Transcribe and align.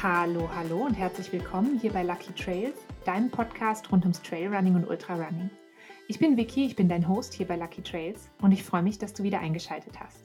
Hallo, 0.00 0.48
hallo 0.54 0.84
und 0.84 0.94
herzlich 0.94 1.32
willkommen 1.32 1.76
hier 1.80 1.92
bei 1.92 2.04
Lucky 2.04 2.32
Trails, 2.32 2.78
deinem 3.04 3.32
Podcast 3.32 3.90
rund 3.90 4.04
ums 4.04 4.22
Trailrunning 4.22 4.76
und 4.76 4.88
Ultrarunning. 4.88 5.50
Ich 6.06 6.20
bin 6.20 6.36
Vicky, 6.36 6.66
ich 6.66 6.76
bin 6.76 6.88
dein 6.88 7.08
Host 7.08 7.34
hier 7.34 7.48
bei 7.48 7.56
Lucky 7.56 7.82
Trails 7.82 8.30
und 8.40 8.52
ich 8.52 8.62
freue 8.62 8.84
mich, 8.84 8.98
dass 8.98 9.12
du 9.12 9.24
wieder 9.24 9.40
eingeschaltet 9.40 9.98
hast. 9.98 10.22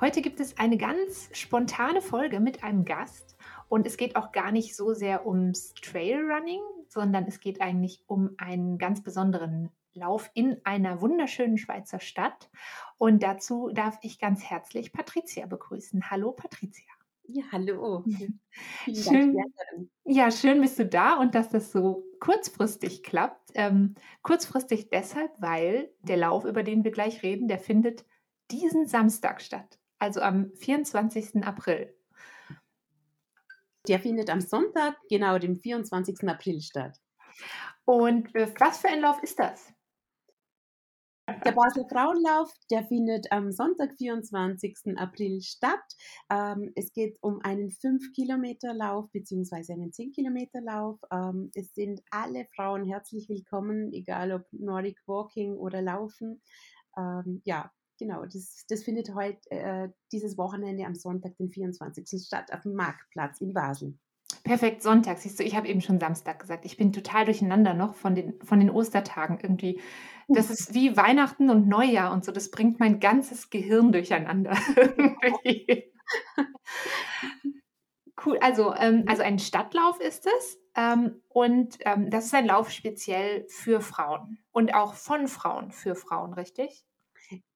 Heute 0.00 0.20
gibt 0.20 0.40
es 0.40 0.58
eine 0.58 0.78
ganz 0.78 1.30
spontane 1.32 2.02
Folge 2.02 2.40
mit 2.40 2.64
einem 2.64 2.84
Gast 2.84 3.36
und 3.68 3.86
es 3.86 3.96
geht 3.96 4.16
auch 4.16 4.32
gar 4.32 4.50
nicht 4.50 4.74
so 4.74 4.94
sehr 4.94 5.28
ums 5.28 5.72
Trailrunning, 5.74 6.60
sondern 6.88 7.24
es 7.28 7.38
geht 7.38 7.60
eigentlich 7.60 8.02
um 8.08 8.30
einen 8.36 8.78
ganz 8.78 9.00
besonderen 9.00 9.70
Lauf 9.94 10.28
in 10.34 10.56
einer 10.64 11.00
wunderschönen 11.00 11.56
Schweizer 11.56 12.00
Stadt. 12.00 12.50
Und 12.98 13.22
dazu 13.22 13.70
darf 13.72 13.96
ich 14.02 14.18
ganz 14.18 14.42
herzlich 14.42 14.92
Patricia 14.92 15.46
begrüßen. 15.46 16.10
Hallo 16.10 16.32
Patricia. 16.32 16.95
Ja, 17.28 17.44
hallo. 17.50 18.04
schön, 18.86 19.36
ja, 20.04 20.30
schön 20.30 20.60
bist 20.60 20.78
du 20.78 20.86
da 20.86 21.14
und 21.14 21.34
dass 21.34 21.48
das 21.48 21.72
so 21.72 22.04
kurzfristig 22.20 23.02
klappt. 23.02 23.50
Ähm, 23.54 23.94
kurzfristig 24.22 24.90
deshalb, 24.90 25.32
weil 25.38 25.90
der 26.00 26.18
Lauf, 26.18 26.44
über 26.44 26.62
den 26.62 26.84
wir 26.84 26.92
gleich 26.92 27.22
reden, 27.22 27.48
der 27.48 27.58
findet 27.58 28.04
diesen 28.50 28.86
Samstag 28.86 29.40
statt, 29.42 29.78
also 29.98 30.20
am 30.20 30.52
24. 30.54 31.44
April. 31.44 31.92
Der 33.88 34.00
findet 34.00 34.30
am 34.30 34.40
Sonntag, 34.40 34.96
genau 35.08 35.38
dem 35.38 35.56
24. 35.56 36.28
April 36.28 36.60
statt. 36.60 36.98
Und 37.84 38.34
äh, 38.34 38.52
was 38.58 38.78
für 38.78 38.88
ein 38.88 39.00
Lauf 39.00 39.22
ist 39.22 39.38
das? 39.38 39.72
Der 41.28 41.50
Basel 41.50 41.84
Frauenlauf, 41.88 42.52
der 42.70 42.84
findet 42.84 43.32
am 43.32 43.50
Sonntag, 43.50 43.94
24. 43.98 44.96
April 44.96 45.40
statt. 45.40 45.82
Ähm, 46.30 46.70
es 46.76 46.92
geht 46.92 47.18
um 47.20 47.40
einen 47.42 47.70
5-Kilometer-Lauf 47.70 49.10
bzw. 49.10 49.72
einen 49.72 49.90
10-Kilometer-Lauf. 49.90 51.00
Ähm, 51.10 51.50
es 51.54 51.74
sind 51.74 52.00
alle 52.12 52.46
Frauen 52.54 52.84
herzlich 52.84 53.28
willkommen, 53.28 53.92
egal 53.92 54.30
ob 54.30 54.44
Nordic 54.52 55.00
Walking 55.06 55.56
oder 55.56 55.82
Laufen. 55.82 56.40
Ähm, 56.96 57.42
ja, 57.44 57.72
genau, 57.98 58.24
das, 58.24 58.64
das 58.68 58.84
findet 58.84 59.12
heute 59.12 59.50
äh, 59.50 59.88
dieses 60.12 60.38
Wochenende 60.38 60.86
am 60.86 60.94
Sonntag, 60.94 61.36
den 61.38 61.50
24. 61.50 62.24
statt, 62.24 62.52
auf 62.52 62.62
dem 62.62 62.74
Marktplatz 62.74 63.40
in 63.40 63.52
Basel. 63.52 63.98
Perfekt, 64.46 64.80
Sonntag. 64.80 65.18
Siehst 65.18 65.40
du, 65.40 65.42
ich 65.42 65.56
habe 65.56 65.66
eben 65.66 65.80
schon 65.80 65.98
Samstag 65.98 66.38
gesagt. 66.38 66.64
Ich 66.64 66.76
bin 66.76 66.92
total 66.92 67.24
durcheinander 67.24 67.74
noch 67.74 67.96
von 67.96 68.14
den, 68.14 68.40
von 68.44 68.60
den 68.60 68.70
Ostertagen 68.70 69.40
irgendwie. 69.42 69.80
Das 70.28 70.50
ist 70.50 70.72
wie 70.72 70.96
Weihnachten 70.96 71.50
und 71.50 71.66
Neujahr 71.66 72.12
und 72.12 72.24
so. 72.24 72.30
Das 72.30 72.52
bringt 72.52 72.78
mein 72.78 73.00
ganzes 73.00 73.50
Gehirn 73.50 73.90
durcheinander. 73.90 74.56
cool. 78.24 78.38
Also, 78.40 78.72
ähm, 78.76 79.02
also 79.08 79.22
ein 79.22 79.40
Stadtlauf 79.40 79.98
ist 79.98 80.26
es. 80.26 80.60
Ähm, 80.76 81.20
und 81.28 81.78
ähm, 81.80 82.08
das 82.10 82.26
ist 82.26 82.34
ein 82.34 82.46
Lauf 82.46 82.70
speziell 82.70 83.46
für 83.48 83.80
Frauen 83.80 84.38
und 84.52 84.74
auch 84.74 84.94
von 84.94 85.26
Frauen 85.26 85.72
für 85.72 85.96
Frauen, 85.96 86.34
richtig? 86.34 86.84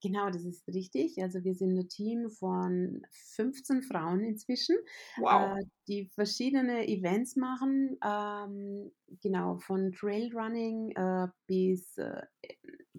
Genau, 0.03 0.31
das 0.31 0.45
ist 0.45 0.67
richtig. 0.69 1.23
Also 1.23 1.45
wir 1.45 1.55
sind 1.55 1.79
ein 1.79 1.89
Team 1.89 2.31
von 2.31 3.03
15 3.35 3.83
Frauen 3.83 4.25
inzwischen, 4.25 4.77
wow. 5.19 5.59
äh, 5.59 5.65
die 5.89 6.11
verschiedene 6.15 6.89
Events 6.89 7.37
machen, 7.37 7.97
ähm, 8.05 8.91
genau 9.23 9.59
von 9.59 9.93
Trailrunning 9.93 10.91
äh, 10.97 11.29
bis, 11.47 11.97
äh, 11.99 12.23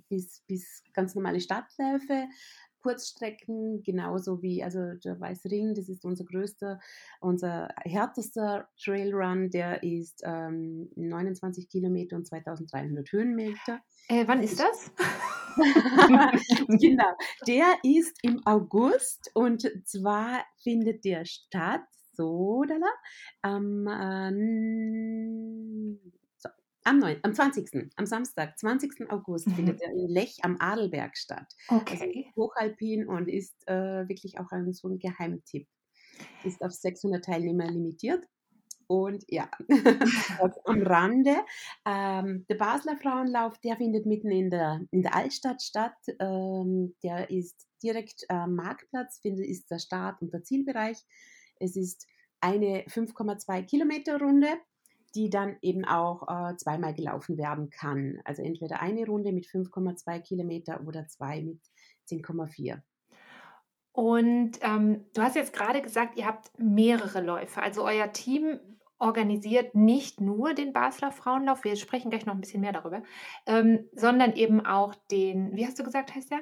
bis, 0.09 0.43
bis 0.47 0.83
ganz 0.93 1.15
normale 1.15 1.41
Stadtläufe, 1.41 2.27
Kurzstrecken, 2.81 3.83
genauso 3.83 4.41
wie, 4.41 4.63
also 4.63 4.93
der 5.03 5.19
Weiße 5.19 5.51
Ring, 5.51 5.75
das 5.75 5.87
ist 5.87 6.03
unser 6.03 6.25
größter, 6.25 6.79
unser 7.19 7.69
härtester 7.83 8.67
Trailrun, 8.81 9.51
der 9.51 9.83
ist 9.83 10.21
ähm, 10.25 10.89
29 10.95 11.69
Kilometer 11.69 12.15
und 12.15 12.25
2300 12.25 13.11
Höhenmeter. 13.11 13.81
Äh, 14.07 14.27
wann 14.27 14.41
ist 14.41 14.59
das? 14.59 14.91
genau, 16.79 17.13
der 17.47 17.77
ist 17.83 18.17
im 18.23 18.41
August 18.45 19.31
und 19.33 19.69
zwar 19.85 20.43
findet 20.63 21.05
der 21.05 21.25
statt, 21.25 21.81
so, 22.13 22.63
da, 22.67 22.75
am 23.41 23.87
äh, 23.87 24.31
am, 26.83 26.99
9, 26.99 27.19
am 27.23 27.33
20. 27.33 27.91
am 27.95 28.05
Samstag, 28.05 28.57
20. 28.57 29.09
August, 29.11 29.47
mhm. 29.47 29.53
findet 29.53 29.81
er 29.81 29.91
in 29.91 30.07
Lech 30.07 30.39
am 30.41 30.57
Adelberg 30.59 31.15
statt. 31.17 31.53
Also 31.67 31.81
okay. 31.81 31.99
Also 32.01 32.35
hochalpin 32.35 33.07
und 33.07 33.27
ist 33.27 33.55
äh, 33.67 34.07
wirklich 34.07 34.39
auch 34.39 34.51
ein, 34.51 34.73
so 34.73 34.87
ein 34.87 34.99
Geheimtipp. 34.99 35.67
Ist 36.43 36.61
auf 36.61 36.71
600 36.71 37.23
Teilnehmer 37.23 37.65
limitiert. 37.65 38.25
Und 38.91 39.23
ja, 39.29 39.49
am 40.65 40.81
Rande. 40.81 41.37
Ähm, 41.85 42.45
der 42.49 42.55
Basler 42.55 42.97
Frauenlauf, 42.97 43.57
der 43.59 43.77
findet 43.77 44.05
mitten 44.05 44.29
in 44.31 44.49
der, 44.49 44.81
in 44.91 45.01
der 45.01 45.15
Altstadt 45.15 45.61
statt. 45.61 45.95
Ähm, 46.19 46.93
der 47.01 47.29
ist 47.29 47.69
direkt 47.81 48.25
am 48.27 48.55
Marktplatz, 48.55 49.19
findet, 49.19 49.45
ist 49.45 49.71
der 49.71 49.79
Start- 49.79 50.21
und 50.21 50.33
der 50.33 50.43
Zielbereich. 50.43 50.97
Es 51.57 51.77
ist 51.77 52.05
eine 52.41 52.83
5,2 52.83 53.63
Kilometer 53.63 54.19
Runde 54.19 54.49
die 55.13 55.29
dann 55.29 55.57
eben 55.61 55.83
auch 55.83 56.25
äh, 56.29 56.55
zweimal 56.55 56.93
gelaufen 56.93 57.37
werden 57.37 57.69
kann. 57.69 58.21
Also 58.23 58.43
entweder 58.43 58.81
eine 58.81 59.05
Runde 59.05 59.33
mit 59.33 59.45
5,2 59.45 60.21
Kilometer 60.21 60.79
oder 60.87 61.05
zwei 61.09 61.41
mit 61.41 61.59
10,4. 62.09 62.81
Und 63.91 64.51
ähm, 64.61 65.03
du 65.13 65.21
hast 65.21 65.35
jetzt 65.35 65.51
gerade 65.51 65.81
gesagt, 65.81 66.17
ihr 66.17 66.25
habt 66.25 66.57
mehrere 66.57 67.19
Läufe. 67.19 67.61
Also 67.61 67.83
euer 67.83 68.13
Team 68.13 68.57
organisiert 69.01 69.75
nicht 69.75 70.21
nur 70.21 70.53
den 70.53 70.73
Basler 70.73 71.11
Frauenlauf, 71.11 71.63
wir 71.63 71.75
sprechen 71.75 72.09
gleich 72.09 72.25
noch 72.25 72.33
ein 72.33 72.41
bisschen 72.41 72.61
mehr 72.61 72.73
darüber, 72.73 73.03
ähm, 73.45 73.89
sondern 73.93 74.33
eben 74.33 74.65
auch 74.65 74.95
den, 75.11 75.55
wie 75.55 75.65
hast 75.65 75.79
du 75.79 75.83
gesagt, 75.83 76.15
heißt 76.15 76.31
der? 76.31 76.41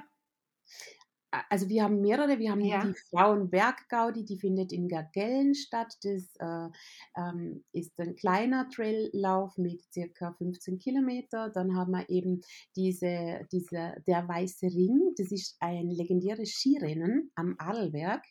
Also 1.50 1.70
wir 1.70 1.84
haben 1.84 2.02
mehrere, 2.02 2.40
wir 2.40 2.52
haben 2.52 2.62
ja. 2.62 2.84
die 2.84 2.94
Frauenberg-Gaudi, 3.10 4.26
die 4.26 4.40
findet 4.40 4.72
in 4.72 4.88
Gargellen 4.88 5.54
statt. 5.54 5.96
Das 6.02 6.36
äh, 6.40 6.70
ähm, 7.16 7.64
ist 7.72 8.00
ein 8.00 8.16
kleiner 8.16 8.68
Traillauf 8.70 9.58
mit 9.58 9.84
circa 9.94 10.34
15 10.34 10.80
Kilometer. 10.80 11.50
Dann 11.50 11.76
haben 11.76 11.92
wir 11.92 12.10
eben 12.10 12.42
diese, 12.76 13.48
diese, 13.52 13.96
der 14.08 14.28
Weiße 14.28 14.68
Ring, 14.68 15.14
das 15.18 15.32
ist 15.32 15.58
ein 15.60 15.90
legendäres 15.90 16.52
Skirennen 16.52 17.32
am 17.36 17.56
Adelberg. 17.60 18.24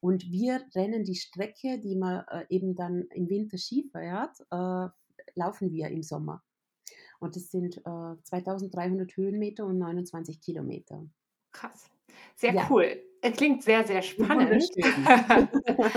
Und 0.00 0.30
wir 0.30 0.62
rennen 0.74 1.04
die 1.04 1.16
Strecke, 1.16 1.78
die 1.80 1.96
man 1.96 2.24
äh, 2.28 2.44
eben 2.50 2.74
dann 2.74 3.06
im 3.14 3.30
Winter 3.30 3.56
Ski 3.56 3.88
fährt, 3.90 4.38
äh, 4.50 4.88
laufen 5.34 5.72
wir 5.72 5.88
im 5.88 6.02
Sommer. 6.02 6.42
Und 7.18 7.36
das 7.36 7.52
sind 7.52 7.74
2300 7.74 9.08
äh, 9.08 9.16
Höhenmeter 9.16 9.64
und 9.64 9.78
29 9.78 10.40
Kilometer. 10.40 11.06
Krass. 11.52 11.91
Sehr 12.42 12.54
ja. 12.54 12.66
cool. 12.68 13.00
Klingt 13.36 13.62
sehr, 13.62 13.84
sehr 13.84 14.02
spannend. 14.02 14.50
Wunderschön. 14.50 15.48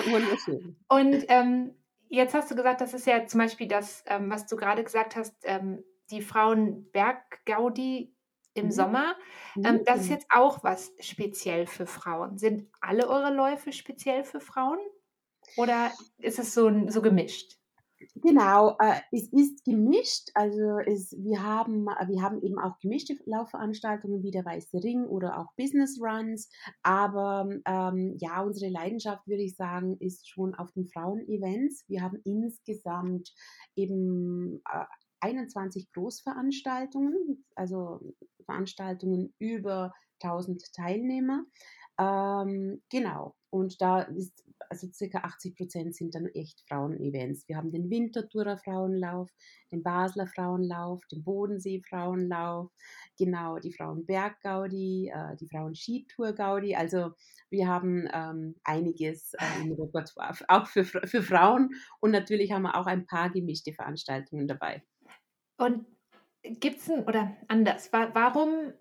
Wunderschön. 0.13 0.75
Und 0.87 1.25
ähm, 1.27 1.73
jetzt 2.07 2.35
hast 2.35 2.51
du 2.51 2.55
gesagt, 2.55 2.81
das 2.81 2.93
ist 2.93 3.07
ja 3.07 3.25
zum 3.25 3.39
Beispiel 3.39 3.67
das, 3.67 4.03
ähm, 4.05 4.29
was 4.29 4.45
du 4.45 4.55
gerade 4.55 4.83
gesagt 4.83 5.15
hast, 5.15 5.33
ähm, 5.41 5.83
die 6.11 6.21
Frauenberg-Gaudi 6.21 8.13
im 8.53 8.65
mhm. 8.65 8.71
Sommer. 8.71 9.15
Ähm, 9.55 9.81
das 9.85 10.01
ist 10.01 10.05
mhm. 10.05 10.13
jetzt 10.13 10.27
auch 10.29 10.63
was 10.63 10.91
speziell 10.99 11.65
für 11.65 11.87
Frauen. 11.87 12.37
Sind 12.37 12.69
alle 12.79 13.09
eure 13.09 13.33
Läufe 13.33 13.73
speziell 13.73 14.23
für 14.23 14.39
Frauen? 14.39 14.77
Oder 15.57 15.91
ist 16.19 16.37
es 16.37 16.53
so, 16.53 16.71
so 16.89 17.01
gemischt? 17.01 17.57
Genau, 18.15 18.77
äh, 18.79 18.99
es 19.11 19.31
ist 19.33 19.63
gemischt. 19.65 20.29
Also 20.33 20.79
es, 20.85 21.11
wir, 21.17 21.43
haben, 21.43 21.85
wir 21.85 22.21
haben 22.21 22.41
eben 22.41 22.59
auch 22.59 22.79
gemischte 22.79 23.15
Laufveranstaltungen 23.25 24.23
wie 24.23 24.31
der 24.31 24.45
Weiße 24.45 24.83
Ring 24.83 25.05
oder 25.05 25.39
auch 25.39 25.53
Business 25.57 25.99
Runs. 26.01 26.49
Aber 26.83 27.49
ähm, 27.65 28.15
ja, 28.19 28.41
unsere 28.41 28.71
Leidenschaft, 28.71 29.27
würde 29.27 29.43
ich 29.43 29.55
sagen, 29.55 29.97
ist 29.99 30.29
schon 30.29 30.55
auf 30.55 30.71
den 30.73 30.87
Frauen-Events. 30.87 31.85
Wir 31.87 32.01
haben 32.01 32.19
insgesamt 32.23 33.33
eben 33.75 34.61
äh, 34.71 34.85
21 35.21 35.91
Großveranstaltungen, 35.91 37.45
also 37.55 37.99
Veranstaltungen 38.45 39.33
über 39.39 39.93
1000 40.21 40.73
Teilnehmer. 40.73 41.43
Ähm, 41.99 42.81
genau. 42.89 43.35
Und 43.49 43.81
da 43.81 44.01
ist 44.01 44.44
also 44.69 44.87
circa 44.91 45.19
80 45.19 45.55
Prozent 45.55 45.95
sind 45.95 46.15
dann 46.15 46.27
echt 46.27 46.61
Frauen-Events. 46.67 47.47
Wir 47.47 47.57
haben 47.57 47.71
den 47.71 47.89
Winterthurer 47.89 48.57
Frauenlauf, 48.57 49.29
den 49.71 49.83
Basler 49.83 50.27
Frauenlauf, 50.27 51.05
den 51.11 51.23
Bodensee 51.23 51.81
Frauenlauf, 51.81 52.71
genau, 53.17 53.59
die 53.59 53.73
Frauenberg-Gaudi, 53.73 55.11
äh, 55.13 55.35
die 55.37 55.47
Frauen-Skitour-Gaudi. 55.47 56.75
Also 56.75 57.11
wir 57.49 57.67
haben 57.67 58.07
ähm, 58.13 58.55
einiges 58.63 59.33
äh, 59.33 59.61
im 59.61 59.73
Repertoire, 59.73 60.35
auch 60.47 60.67
für, 60.67 60.85
für 60.85 61.23
Frauen. 61.23 61.71
Und 61.99 62.11
natürlich 62.11 62.51
haben 62.51 62.63
wir 62.63 62.75
auch 62.75 62.87
ein 62.87 63.05
paar 63.05 63.29
gemischte 63.29 63.73
Veranstaltungen 63.73 64.47
dabei. 64.47 64.83
Und 65.57 65.85
gibt 66.43 66.79
es 66.79 66.89
oder 66.89 67.35
anders, 67.47 67.91
warum 67.91 68.73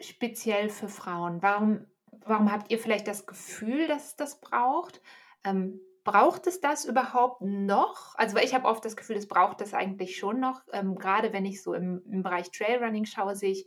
speziell 0.00 0.68
für 0.68 0.88
Frauen? 0.88 1.40
Warum 1.40 1.86
warum 2.24 2.50
habt 2.50 2.70
ihr 2.70 2.78
vielleicht 2.78 3.08
das 3.08 3.26
Gefühl, 3.26 3.86
dass 3.86 4.08
es 4.08 4.16
das 4.16 4.40
braucht? 4.40 5.00
Ähm, 5.44 5.80
braucht 6.04 6.46
es 6.46 6.60
das 6.60 6.84
überhaupt 6.84 7.40
noch? 7.40 8.14
Also 8.16 8.36
ich 8.36 8.54
habe 8.54 8.68
oft 8.68 8.84
das 8.84 8.96
Gefühl, 8.96 9.16
es 9.16 9.28
braucht 9.28 9.60
das 9.60 9.74
eigentlich 9.74 10.16
schon 10.16 10.38
noch. 10.38 10.62
Ähm, 10.72 10.96
gerade 10.96 11.32
wenn 11.32 11.46
ich 11.46 11.62
so 11.62 11.74
im, 11.74 12.02
im 12.10 12.22
Bereich 12.22 12.50
Trailrunning 12.50 13.06
schaue, 13.06 13.34
sehe 13.34 13.52
ich 13.52 13.66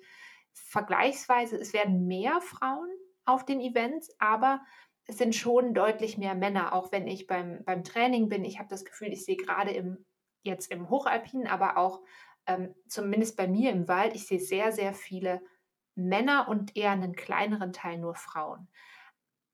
vergleichsweise, 0.53 1.57
es 1.57 1.73
werden 1.73 2.07
mehr 2.07 2.39
Frauen 2.41 2.89
auf 3.25 3.45
den 3.45 3.59
Events, 3.59 4.09
aber 4.19 4.61
es 5.05 5.17
sind 5.17 5.35
schon 5.35 5.73
deutlich 5.73 6.17
mehr 6.17 6.35
Männer, 6.35 6.73
auch 6.73 6.91
wenn 6.91 7.07
ich 7.07 7.27
beim, 7.27 7.63
beim 7.65 7.83
Training 7.83 8.29
bin. 8.29 8.43
Ich 8.43 8.59
habe 8.59 8.69
das 8.69 8.85
Gefühl, 8.85 9.11
ich 9.13 9.25
sehe 9.25 9.37
gerade 9.37 9.71
im, 9.71 10.05
jetzt 10.43 10.71
im 10.71 10.89
Hochalpinen, 10.89 11.47
aber 11.47 11.77
auch 11.77 12.01
ähm, 12.45 12.73
zumindest 12.87 13.37
bei 13.37 13.47
mir 13.47 13.71
im 13.71 13.87
Wald, 13.87 14.15
ich 14.15 14.27
sehe 14.27 14.39
sehr, 14.39 14.71
sehr 14.71 14.93
viele 14.93 15.33
Männer 15.37 15.56
und 15.97 16.75
eher 16.75 16.91
einen 16.91 17.15
kleineren 17.15 17.73
Teil 17.73 17.97
nur 17.97 18.15
Frauen. 18.15 18.67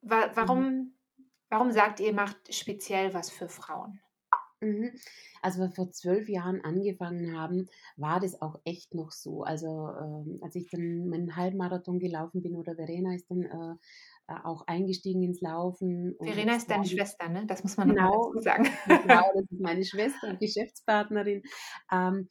Wa 0.01 0.29
warum, 0.35 0.63
mhm. 0.63 0.93
warum 1.49 1.71
sagt 1.71 1.99
ihr, 1.99 2.13
macht 2.13 2.53
speziell 2.53 3.13
was 3.13 3.29
für 3.29 3.47
Frauen? 3.47 4.01
Mhm. 4.63 4.91
Als 5.41 5.57
wir 5.57 5.69
vor 5.69 5.91
zwölf 5.91 6.29
Jahren 6.29 6.61
angefangen 6.63 7.37
haben, 7.37 7.67
war 7.97 8.19
das 8.19 8.41
auch 8.41 8.59
echt 8.63 8.93
noch 8.95 9.11
so. 9.11 9.43
Also 9.43 9.89
ähm, 9.99 10.39
als 10.41 10.55
ich 10.55 10.69
dann 10.69 11.07
meinen 11.09 11.35
Halbmarathon 11.35 11.99
gelaufen 11.99 12.41
bin 12.41 12.55
oder 12.55 12.75
Verena 12.75 13.13
ist 13.13 13.29
dann 13.29 13.43
äh, 13.43 14.33
äh 14.33 14.39
auch 14.43 14.65
eingestiegen 14.67 15.23
ins 15.23 15.41
Laufen. 15.41 16.15
Verena 16.21 16.55
ist 16.55 16.69
deine 16.69 16.85
Schwester, 16.85 17.27
ne? 17.27 17.45
Das 17.45 17.63
muss 17.63 17.75
man 17.75 17.89
genau, 17.89 18.09
noch 18.09 18.31
dazu 18.33 18.41
sagen. 18.41 18.69
Genau, 18.87 19.31
das 19.35 19.43
ist 19.51 19.61
meine 19.61 19.83
Schwester 19.83 20.29
und 20.29 20.39
Geschäftspartnerin. 20.39 21.43
Ähm, 21.91 22.29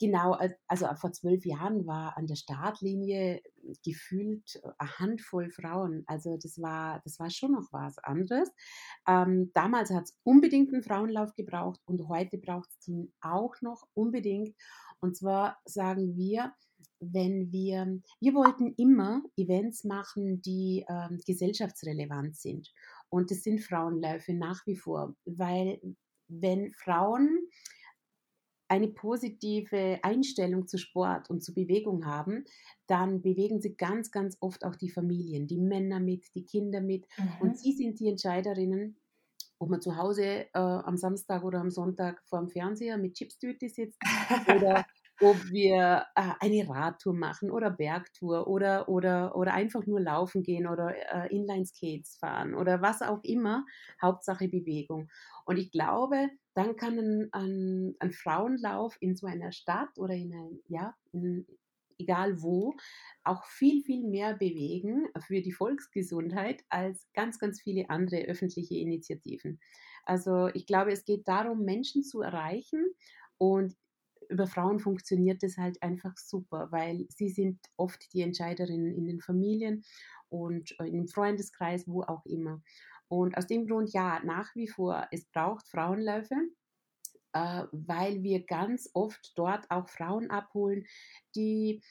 Genau, 0.00 0.36
also 0.66 0.86
vor 0.96 1.12
zwölf 1.12 1.46
Jahren 1.46 1.86
war 1.86 2.16
an 2.16 2.26
der 2.26 2.34
Startlinie 2.34 3.40
gefühlt 3.84 4.60
eine 4.78 4.98
Handvoll 4.98 5.50
Frauen. 5.50 6.04
Also 6.06 6.36
das 6.36 6.60
war, 6.60 7.00
das 7.04 7.18
war 7.18 7.30
schon 7.30 7.52
noch 7.52 7.72
was 7.72 7.98
anderes. 7.98 8.50
Ähm, 9.06 9.50
damals 9.54 9.90
hat 9.90 10.04
es 10.04 10.18
unbedingt 10.22 10.72
einen 10.72 10.82
Frauenlauf 10.82 11.34
gebraucht 11.34 11.80
und 11.86 12.08
heute 12.08 12.38
braucht 12.38 12.70
es 12.78 12.88
ihn 12.88 13.12
auch 13.20 13.54
noch 13.60 13.86
unbedingt. 13.94 14.54
Und 15.00 15.16
zwar 15.16 15.58
sagen 15.64 16.16
wir, 16.16 16.52
wenn 17.00 17.52
wir, 17.52 18.00
wir 18.20 18.34
wollten 18.34 18.74
immer 18.76 19.22
Events 19.36 19.84
machen, 19.84 20.40
die 20.42 20.84
ähm, 20.88 21.20
gesellschaftsrelevant 21.26 22.36
sind. 22.36 22.72
Und 23.08 23.30
das 23.30 23.42
sind 23.42 23.60
Frauenläufe 23.60 24.32
nach 24.34 24.66
wie 24.66 24.76
vor, 24.76 25.14
weil 25.24 25.80
wenn 26.28 26.72
Frauen 26.72 27.38
eine 28.68 28.88
positive 28.88 29.98
Einstellung 30.02 30.66
zu 30.66 30.78
Sport 30.78 31.30
und 31.30 31.42
zu 31.42 31.54
Bewegung 31.54 32.06
haben, 32.06 32.44
dann 32.86 33.22
bewegen 33.22 33.60
sie 33.60 33.76
ganz, 33.76 34.10
ganz 34.10 34.36
oft 34.40 34.64
auch 34.64 34.76
die 34.76 34.90
Familien, 34.90 35.46
die 35.46 35.58
Männer 35.58 36.00
mit, 36.00 36.34
die 36.34 36.44
Kinder 36.44 36.80
mit. 36.80 37.06
Mhm. 37.18 37.32
Und 37.40 37.58
sie 37.58 37.72
sind 37.72 38.00
die 38.00 38.08
Entscheiderinnen, 38.08 38.96
ob 39.58 39.70
man 39.70 39.80
zu 39.80 39.96
Hause 39.96 40.24
äh, 40.24 40.48
am 40.52 40.96
Samstag 40.96 41.44
oder 41.44 41.60
am 41.60 41.70
Sonntag 41.70 42.22
vor 42.26 42.40
dem 42.40 42.48
Fernseher 42.48 42.98
mit 42.98 43.14
Chipstüte 43.14 43.68
sitzt 43.68 43.98
oder 44.54 44.84
ob 45.20 45.36
wir 45.50 46.06
äh, 46.16 46.32
eine 46.40 46.68
Radtour 46.68 47.14
machen 47.14 47.50
oder 47.50 47.70
Bergtour 47.70 48.46
oder, 48.48 48.88
oder, 48.88 49.36
oder 49.36 49.54
einfach 49.54 49.86
nur 49.86 50.00
laufen 50.00 50.42
gehen 50.42 50.66
oder 50.66 50.94
äh, 50.94 51.34
Inline-Skates 51.34 52.16
fahren 52.18 52.54
oder 52.54 52.82
was 52.82 53.02
auch 53.02 53.22
immer. 53.22 53.64
Hauptsache 54.02 54.48
Bewegung. 54.48 55.08
Und 55.44 55.56
ich 55.58 55.70
glaube, 55.70 56.28
dann 56.54 56.76
kann 56.76 56.98
ein, 56.98 57.28
ein, 57.32 57.96
ein 57.98 58.12
Frauenlauf 58.12 58.96
in 59.00 59.16
so 59.16 59.26
einer 59.26 59.52
Stadt 59.52 59.98
oder 59.98 60.14
in 60.14 60.32
ein, 60.32 60.60
ja, 60.68 60.94
in, 61.12 61.46
egal 61.98 62.42
wo, 62.42 62.74
auch 63.22 63.44
viel, 63.44 63.82
viel 63.82 64.06
mehr 64.06 64.34
bewegen 64.34 65.08
für 65.26 65.42
die 65.42 65.52
Volksgesundheit 65.52 66.64
als 66.68 67.06
ganz, 67.14 67.38
ganz 67.38 67.60
viele 67.60 67.90
andere 67.90 68.22
öffentliche 68.22 68.76
Initiativen. 68.76 69.60
Also 70.04 70.48
ich 70.48 70.66
glaube, 70.66 70.92
es 70.92 71.04
geht 71.04 71.26
darum, 71.28 71.64
Menschen 71.64 72.02
zu 72.02 72.20
erreichen 72.20 72.84
und 73.38 73.74
über 74.28 74.46
Frauen 74.46 74.80
funktioniert 74.80 75.42
das 75.42 75.58
halt 75.58 75.82
einfach 75.82 76.16
super, 76.16 76.68
weil 76.70 77.06
sie 77.08 77.28
sind 77.28 77.58
oft 77.76 78.12
die 78.12 78.22
Entscheiderinnen 78.22 78.94
in 78.94 79.06
den 79.06 79.20
Familien 79.20 79.84
und 80.28 80.74
äh, 80.80 80.86
im 80.86 81.06
Freundeskreis, 81.08 81.86
wo 81.86 82.02
auch 82.02 82.24
immer. 82.24 82.62
Und 83.08 83.36
aus 83.36 83.46
dem 83.46 83.66
Grund, 83.66 83.92
ja, 83.92 84.20
nach 84.24 84.54
wie 84.54 84.68
vor, 84.68 85.06
es 85.10 85.24
braucht 85.26 85.68
Frauenläufe, 85.68 86.34
äh, 87.32 87.64
weil 87.72 88.22
wir 88.22 88.44
ganz 88.44 88.90
oft 88.94 89.32
dort 89.36 89.70
auch 89.70 89.88
Frauen 89.88 90.30
abholen, 90.30 90.86
die 91.34 91.82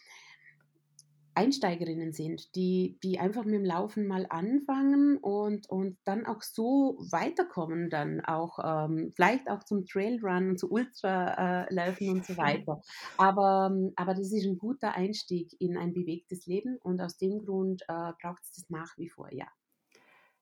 Einsteigerinnen 1.35 2.13
sind, 2.13 2.55
die, 2.55 2.97
die 3.03 3.19
einfach 3.19 3.43
mit 3.43 3.55
dem 3.55 3.65
Laufen 3.65 4.07
mal 4.07 4.25
anfangen 4.29 5.17
und, 5.17 5.67
und 5.69 5.97
dann 6.05 6.25
auch 6.25 6.41
so 6.41 6.97
weiterkommen, 7.11 7.89
dann 7.89 8.21
auch 8.21 8.59
ähm, 8.63 9.11
vielleicht 9.15 9.49
auch 9.49 9.63
zum 9.63 9.85
Trailrun 9.85 10.49
und 10.49 10.59
zu 10.59 10.71
Ultraläufen 10.71 12.07
äh, 12.07 12.09
und 12.11 12.25
so 12.25 12.37
weiter. 12.37 12.81
Aber, 13.17 13.75
aber 13.95 14.13
das 14.13 14.31
ist 14.31 14.45
ein 14.45 14.57
guter 14.57 14.93
Einstieg 14.95 15.49
in 15.59 15.77
ein 15.77 15.93
bewegtes 15.93 16.45
Leben 16.45 16.77
und 16.77 17.01
aus 17.01 17.17
dem 17.17 17.43
Grund 17.43 17.81
äh, 17.83 18.11
braucht 18.21 18.43
es 18.43 18.51
das 18.51 18.69
nach 18.69 18.97
wie 18.97 19.09
vor, 19.09 19.31
ja. 19.33 19.47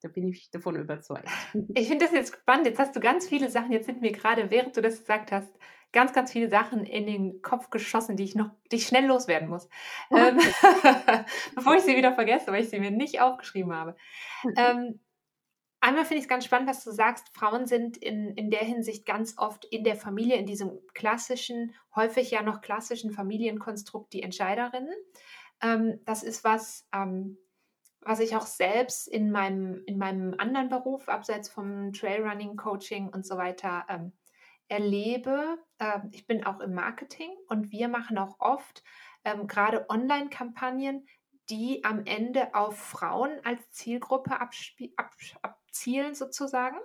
Da 0.01 0.07
bin 0.07 0.27
ich 0.27 0.49
davon 0.49 0.75
überzeugt. 0.75 1.27
Ich 1.75 1.87
finde 1.87 2.05
das 2.05 2.13
jetzt 2.13 2.35
spannend. 2.35 2.65
Jetzt 2.65 2.79
hast 2.79 2.95
du 2.95 2.99
ganz 2.99 3.27
viele 3.27 3.49
Sachen, 3.49 3.71
jetzt 3.71 3.85
sind 3.85 4.01
mir 4.01 4.11
gerade, 4.11 4.49
während 4.49 4.75
du 4.75 4.81
das 4.81 4.99
gesagt 4.99 5.31
hast, 5.31 5.51
ganz, 5.93 6.13
ganz 6.13 6.31
viele 6.31 6.49
Sachen 6.49 6.85
in 6.85 7.05
den 7.05 7.41
Kopf 7.41 7.69
geschossen, 7.69 8.15
die 8.15 8.23
ich 8.23 8.35
noch, 8.35 8.49
die 8.71 8.77
ich 8.77 8.87
schnell 8.87 9.05
loswerden 9.05 9.49
muss. 9.49 9.67
Ähm, 10.11 10.37
bevor 11.55 11.75
ich 11.75 11.83
sie 11.83 11.95
wieder 11.95 12.13
vergesse, 12.13 12.51
weil 12.51 12.63
ich 12.63 12.69
sie 12.69 12.79
mir 12.79 12.91
nicht 12.91 13.21
aufgeschrieben 13.21 13.73
habe. 13.73 13.95
Ähm, 14.57 14.99
einmal 15.79 16.03
finde 16.03 16.17
ich 16.17 16.23
es 16.23 16.29
ganz 16.29 16.45
spannend, 16.45 16.69
was 16.69 16.83
du 16.83 16.91
sagst. 16.91 17.29
Frauen 17.33 17.65
sind 17.67 17.97
in, 17.97 18.31
in 18.35 18.49
der 18.51 18.59
Hinsicht 18.59 19.05
ganz 19.05 19.37
oft 19.37 19.65
in 19.65 19.83
der 19.83 19.95
Familie, 19.95 20.35
in 20.35 20.45
diesem 20.45 20.79
klassischen, 20.93 21.73
häufig 21.95 22.31
ja 22.31 22.41
noch 22.41 22.61
klassischen 22.61 23.11
Familienkonstrukt 23.11 24.11
die 24.11 24.23
Entscheiderinnen. 24.23 24.93
Ähm, 25.61 25.99
das 26.05 26.23
ist 26.23 26.43
was, 26.43 26.87
ähm, 26.93 27.37
was 28.01 28.19
ich 28.19 28.35
auch 28.35 28.45
selbst 28.45 29.07
in 29.07 29.31
meinem, 29.31 29.83
in 29.85 29.97
meinem 29.97 30.35
anderen 30.37 30.69
Beruf, 30.69 31.07
abseits 31.07 31.49
vom 31.49 31.93
Trailrunning, 31.93 32.55
Coaching 32.55 33.09
und 33.09 33.25
so 33.25 33.37
weiter, 33.37 33.85
ähm, 33.89 34.13
erlebe. 34.67 35.59
Ähm, 35.79 36.09
ich 36.11 36.25
bin 36.25 36.45
auch 36.45 36.59
im 36.59 36.73
Marketing 36.73 37.29
und 37.47 37.71
wir 37.71 37.87
machen 37.87 38.17
auch 38.17 38.39
oft 38.39 38.83
ähm, 39.23 39.47
gerade 39.47 39.87
Online-Kampagnen, 39.89 41.05
die 41.49 41.83
am 41.83 42.05
Ende 42.05 42.55
auf 42.55 42.77
Frauen 42.77 43.31
als 43.43 43.69
Zielgruppe 43.71 44.39
ab, 44.39 44.51
abzielen 45.41 46.15
sozusagen. 46.15 46.77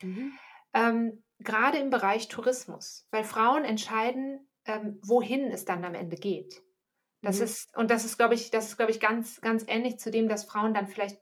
Mhm. 0.00 0.32
Ähm, 0.72 1.22
gerade 1.40 1.78
im 1.78 1.90
Bereich 1.90 2.28
Tourismus, 2.28 3.06
weil 3.10 3.24
Frauen 3.24 3.64
entscheiden, 3.64 4.48
ähm, 4.64 4.98
wohin 5.02 5.50
es 5.50 5.64
dann 5.64 5.84
am 5.84 5.94
Ende 5.94 6.16
geht. 6.16 6.62
Das 7.22 7.38
mhm. 7.38 7.44
ist, 7.44 7.76
und 7.76 7.90
das 7.90 8.04
ist, 8.04 8.18
glaube 8.18 8.34
ich, 8.34 8.50
das 8.50 8.68
ist, 8.68 8.76
glaube 8.76 8.90
ich, 8.90 9.00
ganz, 9.00 9.40
ganz 9.40 9.64
ähnlich 9.66 9.98
zu 9.98 10.10
dem, 10.10 10.28
dass 10.28 10.44
Frauen 10.44 10.74
dann 10.74 10.88
vielleicht 10.88 11.20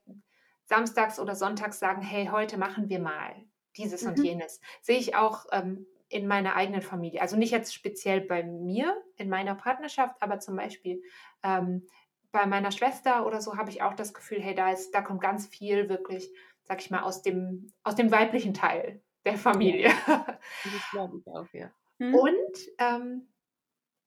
samstags 0.65 1.21
oder 1.21 1.35
sonntags 1.35 1.79
sagen, 1.79 2.03
hey, 2.03 2.29
heute 2.33 2.57
machen 2.57 2.89
wir 2.89 3.01
mal 3.01 3.35
dieses 3.77 4.03
mhm. 4.03 4.09
und 4.09 4.25
jenes. 4.25 4.61
Sehe 4.81 4.99
ich 4.99 5.15
auch 5.15 5.47
ähm, 5.53 5.87
in 6.09 6.27
meiner 6.27 6.57
eigenen 6.57 6.83
Familie. 6.83 7.21
Also 7.21 7.37
nicht 7.37 7.53
jetzt 7.53 7.75
speziell 7.75 8.21
bei 8.21 8.43
mir, 8.43 9.01
in 9.17 9.29
meiner 9.29 9.55
Partnerschaft, 9.55 10.17
aber 10.21 10.41
zum 10.41 10.57
Beispiel 10.57 11.03
ähm, 11.43 11.87
bei 12.33 12.47
meiner 12.47 12.73
Schwester 12.73 13.27
oder 13.27 13.41
so 13.41 13.57
habe 13.57 13.71
ich 13.71 13.83
auch 13.83 13.95
das 13.95 14.15
Gefühl, 14.15 14.41
hey, 14.41 14.55
da 14.55 14.71
ist, 14.71 14.93
da 14.93 15.03
kommt 15.03 15.21
ganz 15.21 15.47
viel 15.47 15.89
wirklich, 15.89 16.31
sag 16.65 16.81
ich 16.81 16.91
mal, 16.91 17.03
aus 17.03 17.23
dem, 17.23 17.73
aus 17.83 17.95
dem 17.95 18.11
weiblichen 18.11 18.55
Teil 18.55 19.03
der 19.25 19.37
Familie. 19.37 19.91
Das 20.07 20.91
glaube 20.91 21.19
ich 21.19 21.27
auch, 21.27 21.47
ja. 21.53 21.71
Mhm. 22.03 22.15
Und 22.15 22.57
ähm, 22.79 23.29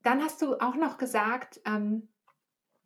dann 0.03 0.21
hast 0.21 0.41
du 0.41 0.57
auch 0.59 0.75
noch 0.75 0.97
gesagt, 0.97 1.61
ähm, 1.65 2.09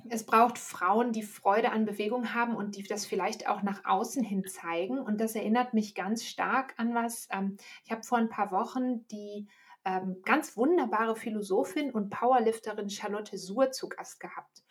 es 0.09 0.25
braucht 0.25 0.57
Frauen, 0.57 1.11
die 1.11 1.23
Freude 1.23 1.71
an 1.71 1.85
Bewegung 1.85 2.33
haben 2.33 2.55
und 2.55 2.75
die 2.75 2.83
das 2.83 3.05
vielleicht 3.05 3.47
auch 3.49 3.61
nach 3.63 3.83
außen 3.85 4.23
hin 4.23 4.45
zeigen. 4.45 4.99
Und 4.99 5.19
das 5.19 5.35
erinnert 5.35 5.73
mich 5.73 5.95
ganz 5.95 6.25
stark 6.25 6.73
an 6.77 6.93
was. 6.93 7.27
Ähm, 7.31 7.57
ich 7.83 7.91
habe 7.91 8.03
vor 8.03 8.17
ein 8.17 8.29
paar 8.29 8.51
Wochen 8.51 9.05
die 9.07 9.47
ähm, 9.85 10.21
ganz 10.23 10.55
wunderbare 10.55 11.15
Philosophin 11.15 11.91
und 11.91 12.09
Powerlifterin 12.09 12.89
Charlotte 12.89 13.37
Suhr 13.37 13.71
zu 13.71 13.89
Gast 13.89 14.19
gehabt. 14.19 14.63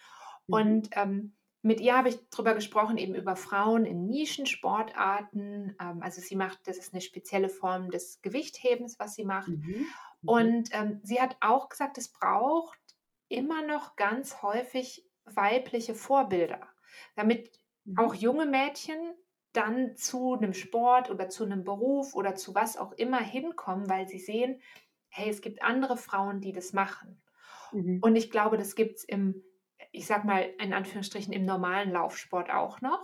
Mhm. 0.47 0.55
Und 0.55 0.88
ähm, 0.93 1.36
mit 1.62 1.80
ihr 1.80 1.96
habe 1.96 2.08
ich 2.08 2.18
darüber 2.30 2.54
gesprochen, 2.54 2.96
eben 2.96 3.14
über 3.14 3.34
Frauen 3.36 3.84
in 3.84 4.06
Nischensportarten. 4.06 5.76
Ähm, 5.80 6.02
also 6.02 6.20
sie 6.20 6.36
macht, 6.36 6.60
das 6.66 6.78
ist 6.78 6.92
eine 6.92 7.00
spezielle 7.00 7.48
Form 7.48 7.90
des 7.90 8.20
Gewichthebens, 8.22 8.98
was 8.98 9.14
sie 9.14 9.25
macht. 9.25 9.48
Mhm. 9.48 9.58
mhm. 9.58 9.86
Und 10.28 10.68
ähm, 10.72 11.00
sie 11.02 11.20
hat 11.20 11.36
auch 11.40 11.68
gesagt, 11.68 11.98
es 11.98 12.08
braucht 12.12 12.78
immer 13.28 13.66
noch 13.66 13.96
ganz 13.96 14.42
häufig 14.42 15.04
weibliche 15.25 15.94
Vorbilder, 15.94 16.68
damit 17.16 17.58
mhm. 17.84 17.98
auch 17.98 18.14
junge 18.14 18.46
Mädchen 18.46 18.96
dann 19.52 19.96
zu 19.96 20.34
einem 20.34 20.52
Sport 20.52 21.10
oder 21.10 21.28
zu 21.28 21.44
einem 21.44 21.64
Beruf 21.64 22.14
oder 22.14 22.34
zu 22.34 22.54
was 22.54 22.76
auch 22.76 22.92
immer 22.92 23.20
hinkommen, 23.20 23.88
weil 23.88 24.06
sie 24.06 24.18
sehen, 24.18 24.60
hey, 25.08 25.30
es 25.30 25.40
gibt 25.40 25.62
andere 25.62 25.96
Frauen, 25.96 26.40
die 26.40 26.52
das 26.52 26.72
machen. 26.72 27.22
Mhm. 27.72 28.00
Und 28.02 28.16
ich 28.16 28.30
glaube, 28.30 28.58
das 28.58 28.75
gibt 28.75 28.98
es 28.98 29.04
im, 29.04 29.42
ich 29.97 30.07
sag 30.07 30.25
mal 30.25 30.43
in 30.59 30.73
Anführungsstrichen, 30.73 31.33
im 31.33 31.45
normalen 31.45 31.91
Laufsport 31.91 32.50
auch 32.50 32.81
noch, 32.81 33.03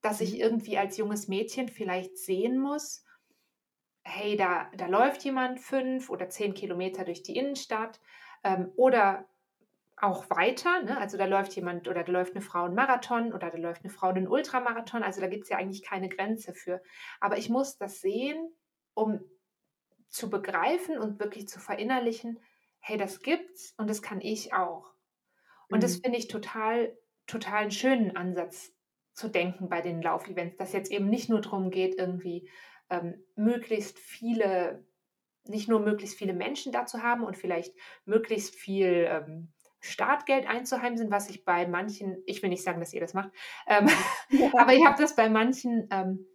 dass 0.00 0.20
ich 0.20 0.34
mhm. 0.34 0.40
irgendwie 0.40 0.78
als 0.78 0.96
junges 0.96 1.28
Mädchen 1.28 1.68
vielleicht 1.68 2.16
sehen 2.18 2.58
muss, 2.58 3.04
hey, 4.02 4.36
da, 4.36 4.70
da 4.76 4.86
läuft 4.86 5.22
jemand 5.24 5.60
fünf 5.60 6.08
oder 6.08 6.30
zehn 6.30 6.54
Kilometer 6.54 7.04
durch 7.04 7.22
die 7.22 7.36
Innenstadt 7.36 8.00
ähm, 8.42 8.72
oder 8.76 9.28
auch 9.98 10.30
weiter. 10.30 10.82
Ne? 10.82 10.96
Also 10.98 11.18
da 11.18 11.26
läuft 11.26 11.54
jemand 11.54 11.86
oder 11.86 12.02
da 12.02 12.10
läuft 12.10 12.34
eine 12.34 12.40
Frau 12.40 12.64
einen 12.64 12.74
Marathon 12.74 13.34
oder 13.34 13.50
da 13.50 13.58
läuft 13.58 13.84
eine 13.84 13.92
Frau 13.92 14.08
einen 14.08 14.26
Ultramarathon. 14.26 15.02
Also 15.02 15.20
da 15.20 15.26
gibt 15.26 15.44
es 15.44 15.50
ja 15.50 15.58
eigentlich 15.58 15.82
keine 15.82 16.08
Grenze 16.08 16.54
für. 16.54 16.82
Aber 17.20 17.36
ich 17.36 17.50
muss 17.50 17.76
das 17.76 18.00
sehen, 18.00 18.50
um 18.94 19.20
zu 20.08 20.30
begreifen 20.30 20.98
und 20.98 21.20
wirklich 21.20 21.46
zu 21.46 21.60
verinnerlichen, 21.60 22.40
hey, 22.78 22.96
das 22.96 23.20
gibt's 23.20 23.74
und 23.76 23.90
das 23.90 24.00
kann 24.00 24.22
ich 24.22 24.54
auch. 24.54 24.94
Und 25.70 25.78
mhm. 25.78 25.82
das 25.82 25.96
finde 25.96 26.18
ich 26.18 26.28
total, 26.28 26.96
total 27.26 27.62
einen 27.62 27.70
schönen 27.70 28.16
Ansatz 28.16 28.72
zu 29.14 29.28
denken 29.28 29.68
bei 29.68 29.80
den 29.80 30.02
Laufevents, 30.02 30.56
dass 30.56 30.72
jetzt 30.72 30.90
eben 30.90 31.08
nicht 31.08 31.28
nur 31.28 31.40
darum 31.40 31.70
geht, 31.70 31.98
irgendwie 31.98 32.48
ähm, 32.90 33.22
möglichst 33.36 33.98
viele, 33.98 34.84
nicht 35.46 35.68
nur 35.68 35.80
möglichst 35.80 36.16
viele 36.16 36.32
Menschen 36.32 36.72
da 36.72 36.86
zu 36.86 37.02
haben 37.02 37.24
und 37.24 37.36
vielleicht 37.36 37.74
möglichst 38.04 38.54
viel 38.54 39.06
ähm, 39.08 39.52
Startgeld 39.80 40.46
einzuheimsen, 40.46 41.10
was 41.10 41.30
ich 41.30 41.44
bei 41.44 41.66
manchen, 41.66 42.22
ich 42.26 42.42
will 42.42 42.50
nicht 42.50 42.62
sagen, 42.62 42.80
dass 42.80 42.92
ihr 42.92 43.00
das 43.00 43.14
macht, 43.14 43.30
ähm, 43.66 43.88
ja. 44.30 44.50
aber 44.58 44.74
ich 44.74 44.84
habe 44.84 45.00
das 45.00 45.16
bei 45.16 45.28
manchen 45.28 45.88
ähm, 45.90 46.26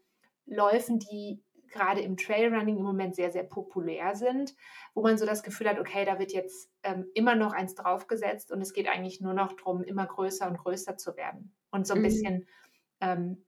Läufen, 0.46 1.00
die 1.00 1.44
gerade 1.76 2.02
im 2.02 2.18
Trailrunning 2.18 2.78
im 2.78 2.84
Moment 2.84 3.16
sehr, 3.16 3.32
sehr 3.32 3.44
populär 3.44 4.16
sind, 4.16 4.56
wo 4.94 5.04
man 5.04 5.18
so 5.18 5.26
das 5.26 5.44
Gefühl 5.44 5.70
hat, 5.70 5.80
okay, 5.80 6.06
da 6.06 6.18
wird 6.18 6.32
jetzt 6.32 6.72
ähm, 6.84 7.06
immer 7.14 7.36
noch 7.36 7.54
eins 7.54 7.76
draufgesetzt 7.76 8.52
und 8.52 8.62
es 8.62 8.74
geht 8.74 8.88
eigentlich 8.88 9.22
nur 9.22 9.34
noch 9.34 9.54
darum, 9.54 9.84
immer 9.84 10.08
größer 10.08 10.48
und 10.48 10.58
größer 10.58 10.98
zu 10.98 11.16
werden. 11.16 11.54
Und 11.70 11.86
so 11.86 11.94
ein 11.94 12.00
mhm. 12.00 12.04
bisschen 12.04 12.48
ähm, 13.02 13.46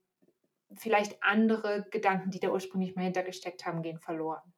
vielleicht 0.76 1.22
andere 1.22 1.86
Gedanken, 1.90 2.30
die 2.30 2.40
da 2.40 2.50
ursprünglich 2.50 2.94
mal 2.94 3.02
hintergesteckt 3.02 3.64
haben, 3.66 3.82
gehen 3.82 3.98
verloren. 3.98 4.52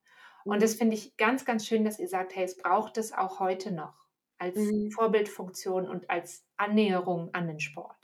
Und 0.44 0.56
mhm. 0.56 0.60
das 0.60 0.74
finde 0.74 0.96
ich 0.96 1.16
ganz, 1.16 1.44
ganz 1.44 1.66
schön, 1.66 1.84
dass 1.84 1.98
ihr 1.98 2.08
sagt, 2.08 2.34
hey, 2.34 2.44
es 2.44 2.56
braucht 2.56 2.98
es 2.98 3.12
auch 3.12 3.40
heute 3.40 3.72
noch 3.72 3.94
als 4.38 4.56
mhm. 4.56 4.90
Vorbildfunktion 4.90 5.88
und 5.88 6.08
als 6.10 6.46
Annäherung 6.56 7.32
an 7.34 7.46
den 7.46 7.60
Sport. 7.60 7.99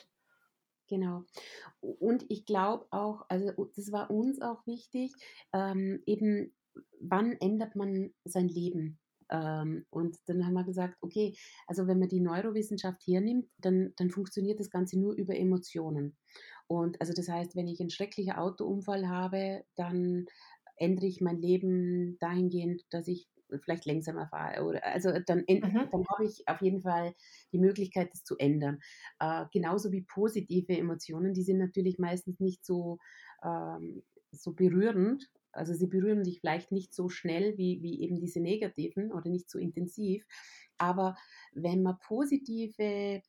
Genau. 0.88 1.24
Und 1.80 2.24
ich 2.28 2.44
glaube 2.46 2.86
auch, 2.90 3.24
also 3.28 3.50
das 3.74 3.90
war 3.92 4.10
uns 4.10 4.40
auch 4.40 4.66
wichtig, 4.66 5.12
ähm, 5.52 6.02
eben 6.06 6.52
wann 7.00 7.32
ändert 7.40 7.76
man 7.76 8.12
sein 8.24 8.48
Leben? 8.48 8.98
Ähm, 9.30 9.86
und 9.90 10.16
dann 10.26 10.46
haben 10.46 10.54
wir 10.54 10.64
gesagt, 10.64 10.96
okay, 11.00 11.36
also 11.66 11.86
wenn 11.86 11.98
man 11.98 12.08
die 12.08 12.20
Neurowissenschaft 12.20 13.02
hernimmt, 13.06 13.48
dann, 13.58 13.92
dann 13.96 14.10
funktioniert 14.10 14.60
das 14.60 14.70
Ganze 14.70 14.98
nur 14.98 15.14
über 15.14 15.36
Emotionen. 15.36 16.16
Und 16.68 17.00
also 17.00 17.12
das 17.12 17.28
heißt, 17.28 17.56
wenn 17.56 17.68
ich 17.68 17.80
einen 17.80 17.90
schrecklichen 17.90 18.34
Autounfall 18.34 19.08
habe, 19.08 19.64
dann 19.74 20.26
ändere 20.76 21.06
ich 21.06 21.20
mein 21.20 21.40
Leben 21.40 22.18
dahingehend, 22.18 22.82
dass 22.90 23.08
ich 23.08 23.28
vielleicht 23.62 23.86
langsamer 23.86 24.28
fahre. 24.28 24.64
Oder, 24.64 24.84
also 24.84 25.12
dann, 25.26 25.44
mhm. 25.48 25.60
dann 25.60 26.04
habe 26.08 26.24
ich 26.24 26.46
auf 26.46 26.60
jeden 26.60 26.82
Fall 26.82 27.14
die 27.52 27.58
Möglichkeit, 27.58 28.10
das 28.12 28.24
zu 28.24 28.36
ändern. 28.38 28.80
Äh, 29.20 29.44
genauso 29.52 29.92
wie 29.92 30.02
positive 30.02 30.76
Emotionen, 30.76 31.34
die 31.34 31.42
sind 31.42 31.58
natürlich 31.58 31.98
meistens 31.98 32.40
nicht 32.40 32.64
so, 32.64 32.98
ähm, 33.42 34.02
so 34.30 34.52
berührend. 34.52 35.28
Also 35.52 35.72
sie 35.72 35.86
berühren 35.86 36.22
dich 36.22 36.40
vielleicht 36.40 36.70
nicht 36.70 36.94
so 36.94 37.08
schnell 37.08 37.56
wie, 37.56 37.82
wie 37.82 38.02
eben 38.02 38.20
diese 38.20 38.40
negativen 38.40 39.12
oder 39.12 39.30
nicht 39.30 39.50
so 39.50 39.58
intensiv. 39.58 40.24
Aber 40.78 41.16
wenn 41.52 41.82
man 41.82 41.98
positive 41.98 43.22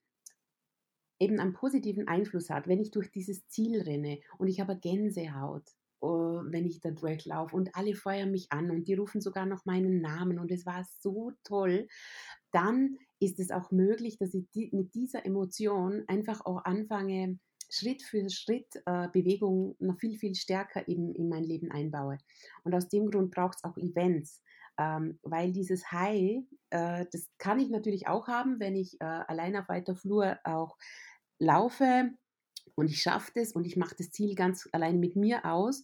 eben 1.19 1.39
einen 1.39 1.53
positiven 1.53 2.07
Einfluss 2.07 2.49
hat, 2.49 2.67
wenn 2.67 2.79
ich 2.79 2.91
durch 2.91 3.11
dieses 3.11 3.47
Ziel 3.47 3.81
renne 3.81 4.19
und 4.37 4.47
ich 4.47 4.59
habe 4.59 4.77
Gänsehaut, 4.77 5.63
wenn 6.01 6.65
ich 6.65 6.79
da 6.81 6.91
durchlaufe 6.91 7.55
und 7.55 7.69
alle 7.73 7.95
feuern 7.95 8.31
mich 8.31 8.51
an 8.51 8.71
und 8.71 8.87
die 8.87 8.93
rufen 8.93 9.21
sogar 9.21 9.45
noch 9.45 9.65
meinen 9.65 10.01
Namen 10.01 10.39
und 10.39 10.51
es 10.51 10.65
war 10.65 10.85
so 10.99 11.31
toll, 11.43 11.87
dann 12.51 12.97
ist 13.19 13.39
es 13.39 13.51
auch 13.51 13.71
möglich, 13.71 14.17
dass 14.17 14.33
ich 14.33 14.49
die, 14.51 14.69
mit 14.73 14.93
dieser 14.93 15.25
Emotion 15.25 16.03
einfach 16.07 16.45
auch 16.45 16.63
anfange, 16.65 17.39
Schritt 17.69 18.01
für 18.01 18.29
Schritt 18.29 18.67
äh, 18.85 19.09
Bewegung 19.09 19.75
noch 19.79 19.99
viel, 19.99 20.17
viel 20.17 20.35
stärker 20.35 20.87
eben 20.87 21.13
in 21.13 21.29
mein 21.29 21.43
Leben 21.43 21.71
einbaue. 21.71 22.17
Und 22.63 22.73
aus 22.73 22.87
dem 22.87 23.09
Grund 23.09 23.31
braucht 23.31 23.57
es 23.57 23.63
auch 23.63 23.77
Events, 23.77 24.41
ähm, 24.77 25.19
weil 25.23 25.51
dieses 25.51 25.91
High, 25.91 26.43
äh, 26.69 27.05
das 27.11 27.27
kann 27.37 27.59
ich 27.59 27.69
natürlich 27.69 28.07
auch 28.07 28.27
haben, 28.27 28.59
wenn 28.59 28.75
ich 28.75 28.99
äh, 29.01 29.05
allein 29.05 29.55
auf 29.57 29.67
weiter 29.67 29.95
Flur 29.95 30.37
auch 30.43 30.77
laufe 31.39 32.11
und 32.77 32.91
ich 32.91 33.01
schaffe 33.01 33.31
das 33.33 33.53
und 33.53 33.65
ich 33.65 33.75
mache 33.75 33.95
das 33.97 34.11
Ziel 34.11 34.35
ganz 34.35 34.69
allein 34.71 34.99
mit 34.99 35.15
mir 35.15 35.45
aus. 35.45 35.81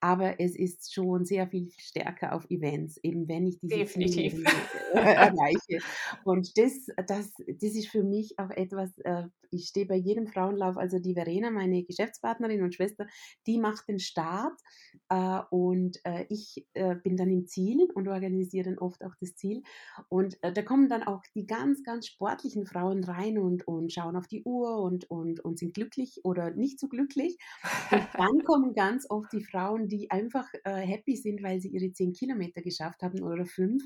Aber 0.00 0.38
es 0.40 0.54
ist 0.54 0.94
schon 0.94 1.24
sehr 1.24 1.48
viel 1.48 1.70
stärker 1.78 2.34
auf 2.34 2.48
Events, 2.50 2.98
eben 3.02 3.26
wenn 3.28 3.46
ich 3.46 3.58
diese 3.58 3.76
Definitiv. 3.76 4.34
Ziele 4.34 4.44
erreiche. 4.92 5.78
Und 6.24 6.56
das, 6.56 6.86
das, 7.06 7.32
das 7.34 7.74
ist 7.74 7.88
für 7.88 8.04
mich 8.04 8.38
auch 8.38 8.50
etwas, 8.50 8.96
äh, 8.98 9.24
ich 9.50 9.66
stehe 9.68 9.86
bei 9.86 9.96
jedem 9.96 10.28
Frauenlauf, 10.28 10.76
also 10.76 10.98
die 10.98 11.14
Verena, 11.14 11.50
meine 11.50 11.82
Geschäftspartnerin 11.82 12.62
und 12.62 12.74
Schwester, 12.74 13.06
die 13.46 13.58
macht 13.58 13.88
den 13.88 13.98
Start 13.98 14.60
äh, 15.08 15.40
und 15.50 15.98
äh, 16.04 16.26
ich 16.28 16.66
bin 16.74 17.16
dann 17.16 17.30
im 17.30 17.46
Ziel 17.46 17.88
und 17.94 18.08
organisiere 18.08 18.64
dann 18.64 18.78
oft 18.78 19.04
auch 19.04 19.14
das 19.20 19.34
Ziel. 19.36 19.62
Und 20.08 20.38
da 20.42 20.62
kommen 20.62 20.88
dann 20.88 21.02
auch 21.02 21.22
die 21.34 21.46
ganz, 21.46 21.82
ganz 21.82 22.06
sportlichen 22.06 22.66
Frauen 22.66 23.04
rein 23.04 23.38
und, 23.38 23.66
und 23.66 23.92
schauen 23.92 24.16
auf 24.16 24.26
die 24.26 24.42
Uhr 24.42 24.78
und, 24.78 25.10
und, 25.10 25.40
und 25.40 25.58
sind 25.58 25.74
glücklich 25.74 26.20
oder 26.24 26.50
nicht 26.50 26.78
so 26.80 26.88
glücklich. 26.88 27.38
Und 27.90 28.02
dann 28.18 28.44
kommen 28.44 28.74
ganz 28.74 29.06
oft 29.08 29.32
die 29.32 29.44
Frauen, 29.44 29.88
die 29.88 30.10
einfach 30.10 30.46
happy 30.64 31.16
sind, 31.16 31.42
weil 31.42 31.60
sie 31.60 31.68
ihre 31.68 31.92
zehn 31.92 32.12
Kilometer 32.12 32.62
geschafft 32.62 33.02
haben 33.02 33.22
oder 33.22 33.44
fünf 33.44 33.82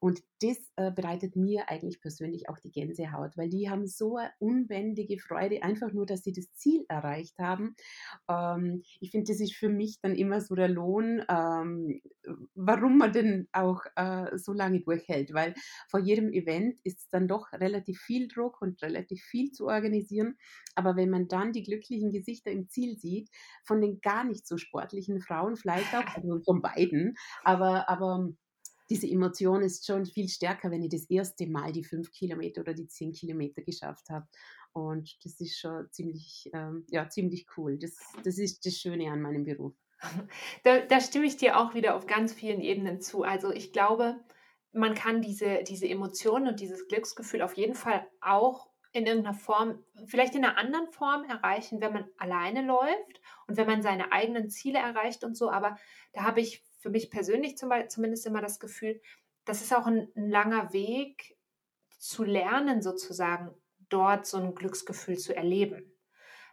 und 0.00 0.22
das 0.40 0.58
äh, 0.76 0.90
bereitet 0.90 1.36
mir 1.36 1.68
eigentlich 1.68 2.00
persönlich 2.00 2.48
auch 2.48 2.58
die 2.58 2.70
Gänsehaut, 2.70 3.36
weil 3.36 3.48
die 3.48 3.70
haben 3.70 3.86
so 3.86 4.16
eine 4.16 4.30
unbändige 4.38 5.18
Freude, 5.18 5.62
einfach 5.62 5.92
nur, 5.92 6.06
dass 6.06 6.22
sie 6.22 6.32
das 6.32 6.52
Ziel 6.54 6.84
erreicht 6.88 7.38
haben. 7.38 7.76
Ähm, 8.28 8.82
ich 9.00 9.10
finde, 9.10 9.32
das 9.32 9.40
ist 9.40 9.54
für 9.54 9.68
mich 9.68 10.00
dann 10.00 10.14
immer 10.14 10.40
so 10.40 10.54
der 10.54 10.68
Lohn, 10.68 11.22
ähm, 11.28 12.00
warum 12.54 12.98
man 12.98 13.12
denn 13.12 13.48
auch 13.52 13.82
äh, 13.96 14.36
so 14.36 14.52
lange 14.52 14.80
durchhält, 14.80 15.32
weil 15.32 15.54
vor 15.88 16.00
jedem 16.00 16.32
Event 16.32 16.78
ist 16.84 17.00
es 17.00 17.08
dann 17.08 17.28
doch 17.28 17.52
relativ 17.52 18.00
viel 18.00 18.28
Druck 18.28 18.60
und 18.60 18.82
relativ 18.82 19.22
viel 19.22 19.52
zu 19.52 19.66
organisieren. 19.66 20.36
Aber 20.74 20.96
wenn 20.96 21.10
man 21.10 21.28
dann 21.28 21.52
die 21.52 21.62
glücklichen 21.62 22.10
Gesichter 22.12 22.50
im 22.50 22.68
Ziel 22.68 22.98
sieht, 22.98 23.30
von 23.64 23.80
den 23.80 24.00
gar 24.00 24.24
nicht 24.24 24.46
so 24.46 24.56
sportlichen 24.56 25.20
Frauen, 25.20 25.56
vielleicht 25.56 25.94
auch, 25.94 26.04
also 26.16 26.40
von 26.44 26.60
beiden, 26.60 27.14
aber, 27.42 27.88
aber 27.88 28.28
diese 28.90 29.08
Emotion 29.08 29.62
ist 29.62 29.86
schon 29.86 30.04
viel 30.06 30.28
stärker, 30.28 30.70
wenn 30.70 30.82
ich 30.82 30.90
das 30.90 31.08
erste 31.08 31.46
Mal 31.46 31.72
die 31.72 31.84
fünf 31.84 32.12
Kilometer 32.12 32.60
oder 32.60 32.74
die 32.74 32.86
zehn 32.86 33.12
Kilometer 33.12 33.62
geschafft 33.62 34.10
habe. 34.10 34.26
Und 34.72 35.16
das 35.24 35.40
ist 35.40 35.58
schon 35.58 35.88
ziemlich, 35.90 36.50
ähm, 36.52 36.84
ja, 36.88 37.08
ziemlich 37.08 37.46
cool. 37.56 37.78
Das, 37.78 37.96
das 38.24 38.38
ist 38.38 38.66
das 38.66 38.74
Schöne 38.74 39.10
an 39.10 39.22
meinem 39.22 39.44
Beruf. 39.44 39.74
Da, 40.64 40.80
da 40.80 41.00
stimme 41.00 41.26
ich 41.26 41.36
dir 41.36 41.58
auch 41.58 41.74
wieder 41.74 41.94
auf 41.94 42.06
ganz 42.06 42.32
vielen 42.32 42.60
Ebenen 42.60 43.00
zu. 43.00 43.22
Also 43.22 43.52
ich 43.52 43.72
glaube, 43.72 44.20
man 44.72 44.94
kann 44.94 45.22
diese, 45.22 45.62
diese 45.62 45.88
Emotionen 45.88 46.48
und 46.48 46.60
dieses 46.60 46.88
Glücksgefühl 46.88 47.42
auf 47.42 47.54
jeden 47.54 47.74
Fall 47.74 48.06
auch 48.20 48.68
in 48.92 49.06
irgendeiner 49.06 49.34
Form, 49.34 49.84
vielleicht 50.06 50.34
in 50.34 50.44
einer 50.44 50.56
anderen 50.56 50.90
Form 50.92 51.24
erreichen, 51.24 51.80
wenn 51.80 51.92
man 51.92 52.08
alleine 52.16 52.62
läuft 52.62 53.20
und 53.46 53.56
wenn 53.56 53.66
man 53.66 53.82
seine 53.82 54.12
eigenen 54.12 54.50
Ziele 54.50 54.78
erreicht 54.78 55.24
und 55.24 55.36
so. 55.36 55.50
Aber 55.50 55.76
da 56.12 56.22
habe 56.22 56.40
ich 56.40 56.63
für 56.84 56.90
mich 56.90 57.10
persönlich 57.10 57.56
zum 57.56 57.72
zumindest 57.88 58.26
immer 58.26 58.42
das 58.42 58.60
Gefühl, 58.60 59.00
das 59.46 59.62
ist 59.62 59.74
auch 59.74 59.86
ein, 59.86 60.06
ein 60.14 60.28
langer 60.28 60.74
Weg 60.74 61.38
zu 61.96 62.24
lernen, 62.24 62.82
sozusagen, 62.82 63.54
dort 63.88 64.26
so 64.26 64.36
ein 64.36 64.54
Glücksgefühl 64.54 65.16
zu 65.16 65.34
erleben. 65.34 65.90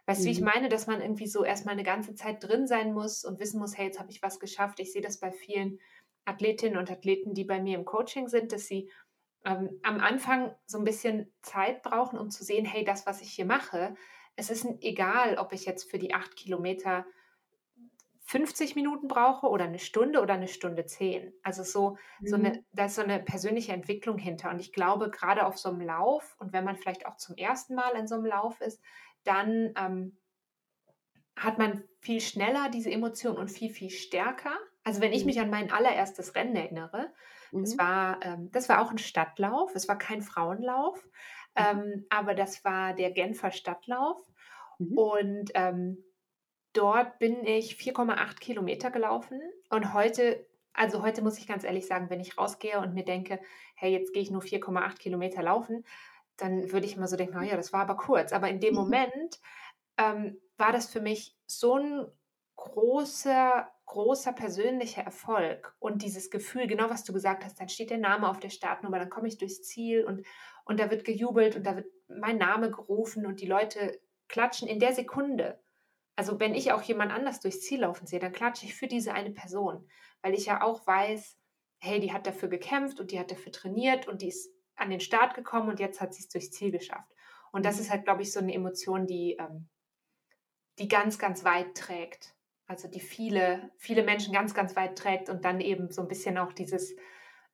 Weißt 0.06 0.20
du, 0.20 0.24
mhm. 0.24 0.26
wie 0.28 0.32
ich 0.32 0.40
mhm. 0.40 0.46
meine, 0.46 0.68
dass 0.70 0.86
man 0.86 1.02
irgendwie 1.02 1.26
so 1.26 1.44
erstmal 1.44 1.74
eine 1.74 1.82
ganze 1.82 2.14
Zeit 2.14 2.42
drin 2.42 2.66
sein 2.66 2.94
muss 2.94 3.26
und 3.26 3.40
wissen 3.40 3.60
muss, 3.60 3.76
hey, 3.76 3.86
jetzt 3.86 4.00
habe 4.00 4.10
ich 4.10 4.22
was 4.22 4.40
geschafft. 4.40 4.80
Ich 4.80 4.90
sehe 4.90 5.02
das 5.02 5.20
bei 5.20 5.30
vielen 5.32 5.78
Athletinnen 6.24 6.78
und 6.78 6.90
Athleten, 6.90 7.34
die 7.34 7.44
bei 7.44 7.60
mir 7.60 7.76
im 7.76 7.84
Coaching 7.84 8.28
sind, 8.28 8.52
dass 8.52 8.66
sie 8.66 8.90
ähm, 9.44 9.80
am 9.82 10.00
Anfang 10.00 10.54
so 10.64 10.78
ein 10.78 10.84
bisschen 10.84 11.30
Zeit 11.42 11.82
brauchen, 11.82 12.18
um 12.18 12.30
zu 12.30 12.42
sehen, 12.42 12.64
hey, 12.64 12.84
das, 12.84 13.04
was 13.04 13.20
ich 13.20 13.32
hier 13.32 13.44
mache, 13.44 13.94
es 14.36 14.48
ist 14.48 14.66
egal, 14.80 15.36
ob 15.36 15.52
ich 15.52 15.66
jetzt 15.66 15.90
für 15.90 15.98
die 15.98 16.14
acht 16.14 16.36
Kilometer 16.36 17.04
50 18.24 18.76
Minuten 18.76 19.08
brauche 19.08 19.48
oder 19.48 19.64
eine 19.64 19.78
Stunde 19.78 20.20
oder 20.20 20.34
eine 20.34 20.48
Stunde 20.48 20.86
zehn. 20.86 21.32
Also 21.42 21.64
so, 21.64 21.96
mhm. 22.20 22.26
so 22.26 22.36
eine, 22.36 22.50
mhm. 22.50 22.64
da 22.72 22.84
ist 22.86 22.94
so 22.94 23.02
eine 23.02 23.18
persönliche 23.18 23.72
Entwicklung 23.72 24.18
hinter. 24.18 24.50
Und 24.50 24.60
ich 24.60 24.72
glaube, 24.72 25.10
gerade 25.10 25.44
auf 25.46 25.58
so 25.58 25.68
einem 25.68 25.80
Lauf 25.80 26.36
und 26.38 26.52
wenn 26.52 26.64
man 26.64 26.76
vielleicht 26.76 27.06
auch 27.06 27.16
zum 27.16 27.36
ersten 27.36 27.74
Mal 27.74 27.96
in 27.96 28.06
so 28.06 28.14
einem 28.14 28.26
Lauf 28.26 28.60
ist, 28.60 28.80
dann 29.24 29.72
ähm, 29.76 30.16
hat 31.36 31.58
man 31.58 31.82
viel 32.00 32.20
schneller 32.20 32.68
diese 32.68 32.90
Emotionen 32.90 33.38
und 33.38 33.50
viel, 33.50 33.70
viel 33.70 33.90
stärker. 33.90 34.56
Also 34.84 35.00
wenn 35.00 35.12
ich 35.12 35.22
mhm. 35.22 35.26
mich 35.26 35.40
an 35.40 35.50
mein 35.50 35.72
allererstes 35.72 36.34
Rennen 36.34 36.56
erinnere, 36.56 37.12
mhm. 37.50 37.60
das, 37.62 37.78
war, 37.78 38.20
ähm, 38.22 38.50
das 38.52 38.68
war 38.68 38.80
auch 38.82 38.90
ein 38.90 38.98
Stadtlauf, 38.98 39.74
es 39.74 39.88
war 39.88 39.98
kein 39.98 40.22
Frauenlauf, 40.22 41.04
mhm. 41.04 41.10
ähm, 41.56 42.06
aber 42.08 42.34
das 42.34 42.64
war 42.64 42.94
der 42.94 43.10
Genfer 43.10 43.50
Stadtlauf. 43.50 44.20
Mhm. 44.78 44.98
Und 44.98 45.50
ähm, 45.54 45.98
Dort 46.72 47.18
bin 47.18 47.44
ich 47.44 47.74
4,8 47.74 48.38
Kilometer 48.38 48.90
gelaufen 48.90 49.40
und 49.70 49.92
heute 49.92 50.46
also 50.74 51.02
heute 51.02 51.22
muss 51.22 51.38
ich 51.38 51.46
ganz 51.46 51.64
ehrlich 51.64 51.86
sagen, 51.86 52.10
wenn 52.10 52.20
ich 52.20 52.38
rausgehe 52.38 52.78
und 52.80 52.94
mir 52.94 53.04
denke, 53.04 53.40
hey, 53.74 53.92
jetzt 53.92 54.12
gehe 54.12 54.22
ich 54.22 54.30
nur 54.30 54.42
4,8 54.42 54.98
Kilometer 54.98 55.42
laufen, 55.42 55.84
dann 56.36 56.72
würde 56.72 56.86
ich 56.86 56.96
immer 56.96 57.08
so 57.08 57.16
denken, 57.16 57.34
naja, 57.34 57.56
das 57.56 57.72
war 57.72 57.82
aber 57.82 57.96
kurz. 57.96 58.32
Aber 58.32 58.48
in 58.48 58.60
dem 58.60 58.74
Moment 58.74 59.40
ähm, 59.98 60.40
war 60.56 60.72
das 60.72 60.90
für 60.90 61.00
mich 61.00 61.36
so 61.46 61.76
ein 61.76 62.06
großer, 62.56 63.70
großer 63.86 64.32
persönlicher 64.32 65.02
Erfolg 65.02 65.74
und 65.78 66.02
dieses 66.02 66.30
Gefühl, 66.30 66.66
genau 66.66 66.88
was 66.88 67.04
du 67.04 67.12
gesagt 67.12 67.44
hast, 67.44 67.60
dann 67.60 67.68
steht 67.68 67.90
der 67.90 67.98
Name 67.98 68.28
auf 68.28 68.40
der 68.40 68.50
Startnummer, 68.50 68.98
dann 68.98 69.10
komme 69.10 69.28
ich 69.28 69.38
durchs 69.38 69.62
Ziel 69.62 70.04
und, 70.04 70.24
und 70.64 70.80
da 70.80 70.90
wird 70.90 71.04
gejubelt 71.04 71.56
und 71.56 71.66
da 71.66 71.76
wird 71.76 71.86
mein 72.08 72.38
Name 72.38 72.70
gerufen 72.70 73.26
und 73.26 73.40
die 73.40 73.46
Leute 73.46 74.00
klatschen 74.28 74.68
in 74.68 74.78
der 74.78 74.94
Sekunde. 74.94 75.60
Also 76.16 76.38
wenn 76.38 76.54
ich 76.54 76.72
auch 76.72 76.82
jemand 76.82 77.12
anders 77.12 77.40
durchs 77.40 77.62
Ziel 77.62 77.80
laufen 77.80 78.06
sehe, 78.06 78.20
dann 78.20 78.32
klatsche 78.32 78.66
ich 78.66 78.74
für 78.74 78.86
diese 78.86 79.14
eine 79.14 79.30
Person, 79.30 79.88
weil 80.20 80.34
ich 80.34 80.46
ja 80.46 80.62
auch 80.62 80.86
weiß, 80.86 81.38
hey, 81.78 82.00
die 82.00 82.12
hat 82.12 82.26
dafür 82.26 82.48
gekämpft 82.48 83.00
und 83.00 83.10
die 83.10 83.18
hat 83.18 83.30
dafür 83.30 83.50
trainiert 83.50 84.06
und 84.06 84.22
die 84.22 84.28
ist 84.28 84.50
an 84.76 84.90
den 84.90 85.00
Start 85.00 85.34
gekommen 85.34 85.68
und 85.68 85.80
jetzt 85.80 86.00
hat 86.00 86.14
sie 86.14 86.22
es 86.22 86.28
durchs 86.28 86.50
Ziel 86.50 86.70
geschafft. 86.70 87.10
Und 87.50 87.64
das 87.64 87.76
mhm. 87.76 87.82
ist 87.82 87.90
halt, 87.90 88.04
glaube 88.04 88.22
ich, 88.22 88.32
so 88.32 88.40
eine 88.40 88.52
Emotion, 88.52 89.06
die, 89.06 89.36
ähm, 89.38 89.68
die 90.78 90.88
ganz, 90.88 91.18
ganz 91.18 91.44
weit 91.44 91.74
trägt. 91.74 92.34
Also 92.66 92.88
die 92.88 93.00
viele, 93.00 93.70
viele 93.76 94.02
Menschen 94.02 94.32
ganz, 94.32 94.54
ganz 94.54 94.76
weit 94.76 94.96
trägt 94.96 95.28
und 95.28 95.44
dann 95.44 95.60
eben 95.60 95.90
so 95.90 96.02
ein 96.02 96.08
bisschen 96.08 96.38
auch 96.38 96.52
dieses, 96.52 96.94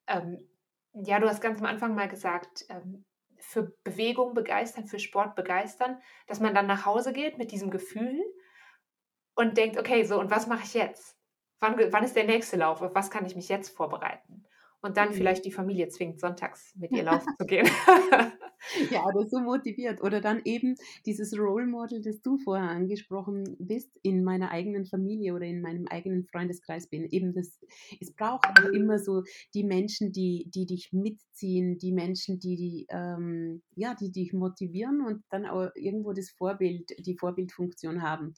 ähm, 0.07 0.49
ja, 0.93 1.19
du 1.19 1.29
hast 1.29 1.41
ganz 1.41 1.59
am 1.59 1.67
Anfang 1.67 1.95
mal 1.95 2.09
gesagt, 2.09 2.67
ähm, 2.69 3.05
für 3.39 3.73
Bewegung 3.85 4.35
begeistern, 4.35 4.87
für 4.87 4.99
Sport 4.99 5.35
begeistern, 5.37 6.01
dass 6.27 6.41
man 6.41 6.55
dann 6.55 6.67
nach 6.67 6.87
Hause 6.87 7.13
geht 7.13 7.39
mit 7.39 7.53
diesem 7.53 7.71
Gefühl 7.71 8.21
und 9.39 9.57
denkt, 9.57 9.79
okay, 9.79 10.03
so, 10.03 10.19
und 10.19 10.33
was 10.33 10.49
mache 10.49 10.65
ich 10.65 10.75
jetzt? 10.75 11.17
Wann, 11.61 11.77
wann 11.93 12.03
ist 12.03 12.17
der 12.17 12.25
nächste 12.25 12.57
Lauf? 12.57 12.83
Auf 12.83 12.95
was 12.95 13.09
kann 13.09 13.25
ich 13.25 13.37
mich 13.37 13.49
jetzt 13.49 13.69
vorbereiten? 13.69 14.45
Und 14.81 14.97
dann 14.97 15.11
mhm. 15.11 15.15
vielleicht 15.15 15.45
die 15.45 15.53
Familie 15.53 15.89
zwingt, 15.89 16.21
sonntags 16.21 16.75
mit 16.77 16.91
ihr 16.91 17.03
laufen 17.05 17.33
zu 17.39 17.47
gehen. 17.47 17.69
ja, 18.91 19.05
oder 19.05 19.29
so 19.29 19.39
motiviert. 19.39 20.03
Oder 20.03 20.21
dann 20.21 20.41
eben 20.45 20.75
dieses 21.07 21.39
Role 21.39 21.67
Model, 21.67 22.03
das 22.03 22.21
du 22.21 22.39
vorher 22.39 22.69
angesprochen 22.69 23.57
bist, 23.61 23.91
in 24.03 24.25
meiner 24.25 24.51
eigenen 24.51 24.87
Familie 24.87 25.35
oder 25.35 25.47
in 25.47 25.61
meinem 25.61 25.87
eigenen 25.87 26.25
Freundeskreis 26.25 26.89
bin. 26.89 27.05
Eben 27.05 27.33
das, 27.33 27.61
es 28.01 28.13
braucht 28.15 28.45
auch 28.47 28.73
immer 28.73 28.99
so 28.99 29.23
die 29.55 29.65
Menschen, 29.65 30.11
die, 30.11 30.49
die 30.53 30.67
dich 30.67 30.93
mitziehen, 30.93 31.79
die 31.79 31.93
Menschen, 31.93 32.41
die, 32.41 32.57
die, 32.57 32.87
ähm, 32.91 33.63
ja, 33.77 33.95
die 33.95 34.11
dich 34.11 34.33
motivieren 34.33 35.01
und 35.01 35.23
dann 35.31 35.47
auch 35.47 35.71
irgendwo 35.77 36.13
das 36.13 36.31
Vorbild, 36.31 36.91
die 36.99 37.17
Vorbildfunktion 37.17 38.03
haben. 38.03 38.35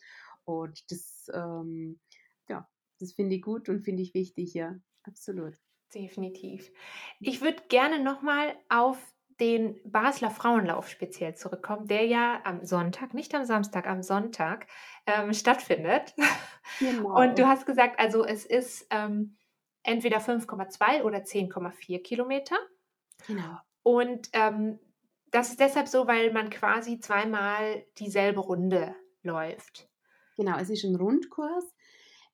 Und 0.50 0.90
das, 0.90 1.30
ähm, 1.32 2.00
ja, 2.48 2.68
das 2.98 3.12
finde 3.12 3.36
ich 3.36 3.42
gut 3.42 3.68
und 3.68 3.82
finde 3.82 4.02
ich 4.02 4.14
wichtig, 4.14 4.54
ja, 4.54 4.74
absolut. 5.04 5.54
Definitiv. 5.94 6.70
Ich 7.18 7.40
würde 7.40 7.62
gerne 7.68 8.02
nochmal 8.02 8.54
auf 8.68 8.98
den 9.40 9.80
Basler 9.84 10.30
Frauenlauf 10.30 10.88
speziell 10.88 11.34
zurückkommen, 11.34 11.86
der 11.86 12.04
ja 12.06 12.40
am 12.44 12.64
Sonntag, 12.64 13.14
nicht 13.14 13.34
am 13.34 13.44
Samstag, 13.44 13.86
am 13.86 14.02
Sonntag 14.02 14.66
ähm, 15.06 15.32
stattfindet. 15.32 16.14
Genau. 16.78 17.20
Und 17.20 17.38
du 17.38 17.48
hast 17.48 17.66
gesagt, 17.66 17.98
also 17.98 18.24
es 18.24 18.44
ist 18.44 18.86
ähm, 18.90 19.36
entweder 19.82 20.18
5,2 20.18 21.02
oder 21.02 21.18
10,4 21.18 22.02
Kilometer. 22.02 22.56
Genau. 23.26 23.58
Und 23.82 24.28
ähm, 24.34 24.78
das 25.30 25.50
ist 25.50 25.60
deshalb 25.60 25.88
so, 25.88 26.06
weil 26.06 26.32
man 26.32 26.50
quasi 26.50 27.00
zweimal 27.00 27.84
dieselbe 27.98 28.40
Runde 28.40 28.94
läuft. 29.22 29.89
Genau, 30.36 30.58
es 30.58 30.70
ist 30.70 30.84
ein 30.84 30.96
Rundkurs. 30.96 31.64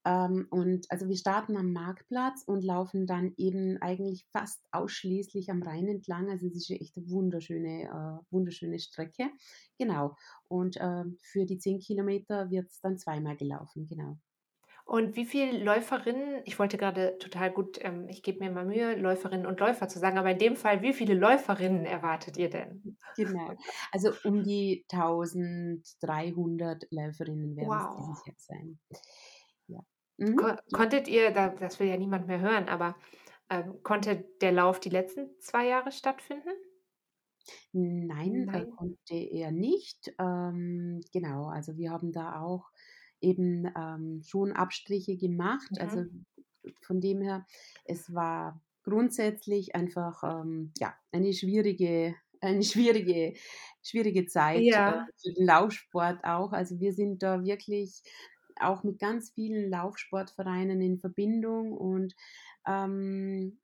Ähm, 0.07 0.47
und 0.51 0.91
also 0.91 1.09
wir 1.09 1.17
starten 1.17 1.57
am 1.57 1.73
Marktplatz 1.73 2.45
und 2.47 2.63
laufen 2.63 3.07
dann 3.09 3.35
eben 3.37 3.83
eigentlich 3.83 4.25
fast 4.31 4.63
ausschließlich 4.71 5.51
am 5.51 5.63
Rhein 5.63 5.89
entlang. 5.89 6.31
Also 6.31 6.47
es 6.47 6.55
ist 6.55 6.71
echt 6.71 6.97
eine 6.97 7.11
wunderschöne, 7.11 7.83
äh, 7.85 8.33
wunderschöne 8.33 8.79
Strecke. 8.79 9.31
Genau. 9.79 10.17
Und 10.49 10.77
äh, 10.77 11.05
für 11.21 11.45
die 11.45 11.59
10 11.59 11.81
Kilometer 11.81 12.51
wird 12.51 12.71
es 12.71 12.81
dann 12.81 12.99
zweimal 12.99 13.37
gelaufen, 13.37 13.89
genau. 13.89 14.19
Und 14.87 15.17
wie 15.17 15.27
viele 15.27 15.63
Läuferinnen, 15.65 16.43
ich 16.45 16.61
wollte 16.61 16.79
gerade 16.79 17.19
total 17.19 17.51
gut, 17.51 17.77
ähm, 17.81 18.09
ich 18.09 18.23
gebe 18.23 18.39
mir 18.39 18.53
mal 18.53 18.65
Mühe, 18.65 18.95
Läuferinnen 18.95 19.45
und 19.45 19.59
Läufer 19.59 19.89
zu 19.89 19.99
sagen, 19.99 20.17
aber 20.17 20.31
in 20.31 20.39
dem 20.39 20.55
Fall, 20.55 20.81
wie 20.81 20.93
viele 20.93 21.15
Läuferinnen 21.15 21.85
erwartet 21.85 22.37
ihr 22.37 22.49
denn? 22.49 22.97
Genau, 23.17 23.53
also 23.91 24.13
um 24.23 24.45
die 24.45 24.87
1300 24.93 26.87
Läuferinnen 26.91 27.57
werden 27.57 27.69
wow. 27.69 27.97
es 27.99 28.07
dieses 28.07 28.27
Jahr 28.27 28.37
sein. 28.39 28.79
Mhm. 30.19 30.37
Ko 30.37 30.55
konntet 30.73 31.09
ihr, 31.09 31.31
das 31.31 31.79
will 31.81 31.89
ja 31.89 31.97
niemand 31.97 32.27
mehr 32.27 32.41
hören, 32.41 32.69
aber 32.69 32.97
ähm, 33.51 33.83
konnte 33.83 34.25
der 34.41 34.53
Lauf 34.53 34.81
die 34.81 34.89
letzten 34.89 35.29
zwei 35.41 35.67
Jahre 35.67 35.93
stattfinden? 35.93 36.51
Nein, 37.73 38.47
Nein. 38.47 38.71
konnte 38.71 39.15
er 39.15 39.53
nicht. 39.53 40.13
Ähm, 40.19 41.01
genau, 41.13 41.47
also 41.47 41.77
wir 41.77 41.91
haben 41.91 42.13
da 42.13 42.41
auch 42.41 42.71
eben 43.21 43.71
ähm, 43.77 44.23
schon 44.25 44.53
Abstriche 44.53 45.17
gemacht. 45.17 45.71
Mhm. 45.71 45.79
Also 45.79 46.05
von 46.83 47.01
dem 47.01 47.21
her, 47.21 47.47
es 47.85 48.13
war 48.13 48.61
grundsätzlich 48.83 49.75
einfach 49.75 50.23
ähm, 50.23 50.73
ja, 50.79 50.95
eine 51.13 51.33
schwierige, 51.33 52.15
eine 52.41 52.63
schwierige, 52.63 53.35
schwierige 53.83 54.27
Zeit 54.27 54.63
ja. 54.63 55.03
äh, 55.03 55.07
für 55.17 55.33
den 55.35 55.47
Laufsport 55.47 56.25
auch. 56.25 56.53
Also 56.53 56.81
wir 56.81 56.93
sind 56.93 57.23
da 57.23 57.45
wirklich 57.45 58.03
auch 58.59 58.85
mit 58.85 58.99
ganz 58.99 59.31
vielen 59.33 59.69
Laufsportvereinen 59.71 60.81
in 60.81 60.99
Verbindung 60.99 61.73
und 61.73 62.15
ähm, 62.67 63.59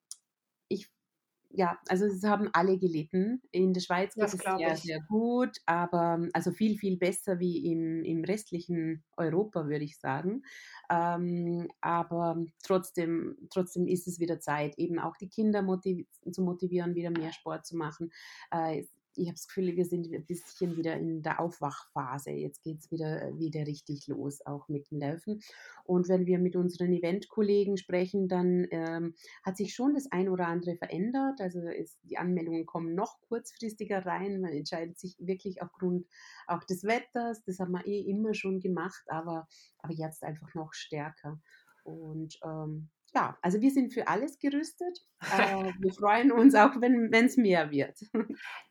ja, 1.54 1.78
also 1.88 2.06
es 2.06 2.22
haben 2.24 2.48
alle 2.52 2.78
gelitten. 2.78 3.42
In 3.50 3.72
der 3.74 3.80
Schweiz 3.80 4.14
geht 4.14 4.24
es 4.24 4.32
sehr, 4.32 4.76
sehr 4.76 5.00
gut, 5.00 5.58
aber 5.66 6.26
also 6.32 6.50
viel, 6.50 6.78
viel 6.78 6.96
besser 6.96 7.38
wie 7.38 7.70
im, 7.70 8.02
im 8.04 8.24
restlichen 8.24 9.04
Europa, 9.16 9.66
würde 9.66 9.84
ich 9.84 9.98
sagen. 9.98 10.42
Ähm, 10.90 11.68
aber 11.80 12.44
trotzdem, 12.62 13.36
trotzdem 13.50 13.86
ist 13.86 14.08
es 14.08 14.18
wieder 14.18 14.40
Zeit, 14.40 14.78
eben 14.78 14.98
auch 14.98 15.16
die 15.16 15.28
Kinder 15.28 15.62
motiv 15.62 16.06
zu 16.30 16.42
motivieren, 16.42 16.94
wieder 16.94 17.10
mehr 17.10 17.32
Sport 17.32 17.66
zu 17.66 17.76
machen. 17.76 18.10
Äh, 18.50 18.84
ich 19.16 19.26
habe 19.26 19.34
das 19.34 19.46
Gefühl, 19.46 19.76
wir 19.76 19.84
sind 19.84 20.12
ein 20.12 20.26
bisschen 20.26 20.76
wieder 20.76 20.96
in 20.96 21.22
der 21.22 21.40
Aufwachphase. 21.40 22.30
Jetzt 22.30 22.62
geht 22.62 22.80
es 22.80 22.90
wieder, 22.90 23.22
äh, 23.22 23.38
wieder 23.38 23.66
richtig 23.66 24.06
los, 24.06 24.44
auch 24.46 24.68
mit 24.68 24.90
dem 24.90 25.00
Laufen. 25.00 25.40
Und 25.84 26.08
wenn 26.08 26.26
wir 26.26 26.38
mit 26.38 26.56
unseren 26.56 26.92
Eventkollegen 26.92 27.76
sprechen, 27.76 28.28
dann 28.28 28.66
ähm, 28.70 29.14
hat 29.44 29.56
sich 29.56 29.74
schon 29.74 29.94
das 29.94 30.10
ein 30.10 30.28
oder 30.28 30.48
andere 30.48 30.76
verändert. 30.76 31.40
Also 31.40 31.60
ist, 31.60 31.98
die 32.02 32.18
Anmeldungen 32.18 32.66
kommen 32.66 32.94
noch 32.94 33.20
kurzfristiger 33.28 34.04
rein. 34.04 34.40
Man 34.40 34.52
entscheidet 34.52 34.98
sich 34.98 35.16
wirklich 35.18 35.62
aufgrund 35.62 36.06
auch 36.46 36.64
des 36.64 36.84
Wetters. 36.84 37.42
Das 37.44 37.58
haben 37.58 37.72
wir 37.72 37.86
eh 37.86 38.00
immer 38.00 38.34
schon 38.34 38.60
gemacht, 38.60 39.02
aber, 39.08 39.46
aber 39.78 39.92
jetzt 39.92 40.22
einfach 40.22 40.54
noch 40.54 40.72
stärker. 40.72 41.40
Und 41.84 42.38
ähm, 42.44 42.88
ja, 43.14 43.36
also 43.42 43.60
wir 43.60 43.70
sind 43.70 43.92
für 43.92 44.08
alles 44.08 44.38
gerüstet. 44.38 44.98
Äh, 45.20 45.72
wir 45.80 45.92
freuen 45.92 46.32
uns 46.32 46.54
auch, 46.54 46.80
wenn 46.80 47.12
es 47.12 47.36
mehr 47.36 47.70
wird. 47.70 47.98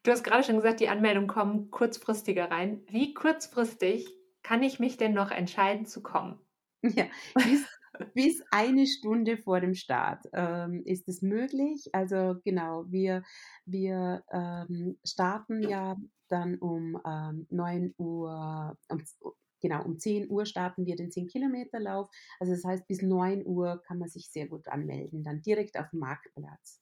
Du 0.03 0.11
hast 0.11 0.23
gerade 0.23 0.43
schon 0.43 0.55
gesagt, 0.55 0.79
die 0.79 0.89
Anmeldungen 0.89 1.27
kommen 1.27 1.69
kurzfristiger 1.69 2.49
rein. 2.49 2.83
Wie 2.89 3.13
kurzfristig 3.13 4.07
kann 4.43 4.63
ich 4.63 4.79
mich 4.79 4.97
denn 4.97 5.13
noch 5.13 5.31
entscheiden 5.31 5.85
zu 5.85 6.01
kommen? 6.01 6.39
Ja, 6.81 7.05
bis, 7.35 7.65
bis 8.15 8.43
eine 8.49 8.87
Stunde 8.87 9.37
vor 9.37 9.61
dem 9.61 9.75
Start 9.75 10.25
ähm, 10.33 10.81
ist 10.85 11.07
es 11.07 11.21
möglich. 11.21 11.89
Also 11.93 12.35
genau, 12.43 12.85
wir, 12.87 13.23
wir 13.65 14.23
ähm, 14.31 14.97
starten 15.05 15.61
ja 15.61 15.95
dann 16.29 16.57
um 16.57 16.99
ähm, 17.05 17.45
9 17.49 17.93
Uhr, 17.97 18.75
um, 18.89 19.03
genau, 19.61 19.83
um 19.83 19.97
10 19.97 20.29
Uhr 20.29 20.45
starten 20.45 20.85
wir 20.85 20.95
den 20.95 21.09
10-Kilometer-Lauf. 21.09 22.09
Also 22.39 22.53
das 22.53 22.63
heißt, 22.63 22.87
bis 22.87 23.01
9 23.01 23.45
Uhr 23.45 23.81
kann 23.85 23.99
man 23.99 24.09
sich 24.09 24.29
sehr 24.29 24.47
gut 24.47 24.67
anmelden, 24.67 25.23
dann 25.23 25.41
direkt 25.41 25.77
auf 25.77 25.89
dem 25.91 25.99
Marktplatz. 25.99 26.81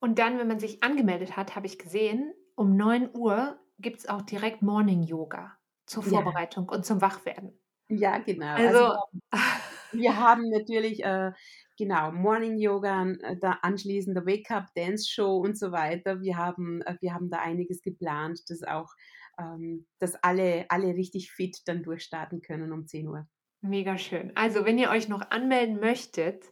Und 0.00 0.18
dann, 0.18 0.38
wenn 0.38 0.48
man 0.48 0.60
sich 0.60 0.82
angemeldet 0.82 1.36
hat, 1.36 1.56
habe 1.56 1.66
ich 1.66 1.78
gesehen, 1.78 2.32
um 2.54 2.76
9 2.76 3.10
Uhr 3.14 3.58
gibt 3.78 4.00
es 4.00 4.08
auch 4.08 4.22
direkt 4.22 4.62
Morning 4.62 5.02
Yoga 5.02 5.56
zur 5.86 6.02
Vorbereitung 6.02 6.66
ja. 6.70 6.76
und 6.76 6.84
zum 6.84 7.00
Wachwerden. 7.00 7.58
Ja, 7.88 8.18
genau. 8.18 8.54
Also, 8.54 8.78
also 8.78 9.00
wir 9.92 10.16
haben 10.16 10.48
natürlich 10.50 11.02
äh, 11.04 11.32
genau 11.76 12.12
Morning 12.12 12.58
Yoga, 12.58 13.06
äh, 13.22 13.36
da 13.36 13.58
anschließend 13.62 14.16
der 14.16 14.26
Wake 14.26 14.50
Up 14.50 14.66
Dance 14.74 15.10
Show 15.10 15.38
und 15.38 15.58
so 15.58 15.72
weiter. 15.72 16.20
Wir 16.20 16.36
haben, 16.36 16.82
äh, 16.82 16.96
wir 17.00 17.12
haben 17.14 17.30
da 17.30 17.38
einiges 17.38 17.82
geplant, 17.82 18.42
das 18.48 18.62
auch 18.62 18.94
ähm, 19.40 19.86
dass 19.98 20.14
alle, 20.22 20.66
alle 20.68 20.94
richtig 20.94 21.32
fit 21.32 21.62
dann 21.66 21.82
durchstarten 21.82 22.42
können 22.42 22.72
um 22.72 22.86
10 22.86 23.08
Uhr. 23.08 23.26
Mega 23.62 23.98
schön. 23.98 24.30
Also, 24.36 24.64
wenn 24.64 24.78
ihr 24.78 24.90
euch 24.90 25.08
noch 25.08 25.30
anmelden 25.30 25.80
möchtet, 25.80 26.44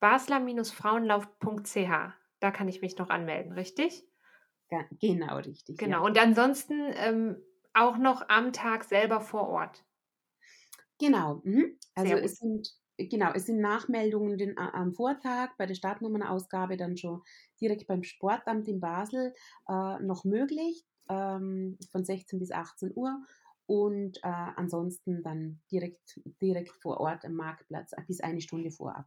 basler-frauenlauf.ch, 0.00 2.14
da 2.40 2.50
kann 2.50 2.68
ich 2.68 2.82
mich 2.82 2.98
noch 2.98 3.10
anmelden, 3.10 3.52
richtig? 3.52 4.04
Ja, 4.70 4.84
genau, 5.00 5.36
richtig. 5.36 5.78
Genau. 5.78 5.98
Ja. 5.98 6.04
Und 6.04 6.18
ansonsten 6.18 6.92
ähm, 6.94 7.36
auch 7.72 7.98
noch 7.98 8.28
am 8.28 8.52
Tag 8.52 8.84
selber 8.84 9.20
vor 9.20 9.48
Ort. 9.48 9.84
Genau. 10.98 11.40
Mhm. 11.44 11.78
Also 11.94 12.14
es 12.14 12.36
sind 12.36 12.68
genau, 12.98 13.32
es 13.34 13.46
sind 13.46 13.60
Nachmeldungen 13.60 14.38
den, 14.38 14.58
am 14.58 14.94
Vortag 14.94 15.50
bei 15.58 15.66
der 15.66 15.74
Startnummernausgabe 15.74 16.76
dann 16.76 16.96
schon 16.96 17.22
direkt 17.60 17.86
beim 17.86 18.02
Sportamt 18.02 18.66
in 18.68 18.80
Basel 18.80 19.34
äh, 19.68 20.00
noch 20.00 20.24
möglich, 20.24 20.84
ähm, 21.08 21.78
von 21.90 22.04
16 22.04 22.38
bis 22.38 22.52
18 22.52 22.92
Uhr. 22.94 23.22
Und 23.66 24.18
äh, 24.18 24.28
ansonsten 24.56 25.22
dann 25.22 25.60
direkt, 25.72 26.20
direkt 26.40 26.70
vor 26.70 27.00
Ort 27.00 27.24
am 27.24 27.34
Marktplatz 27.34 27.92
bis 28.06 28.20
eine 28.20 28.40
Stunde 28.40 28.70
vorab. 28.70 29.06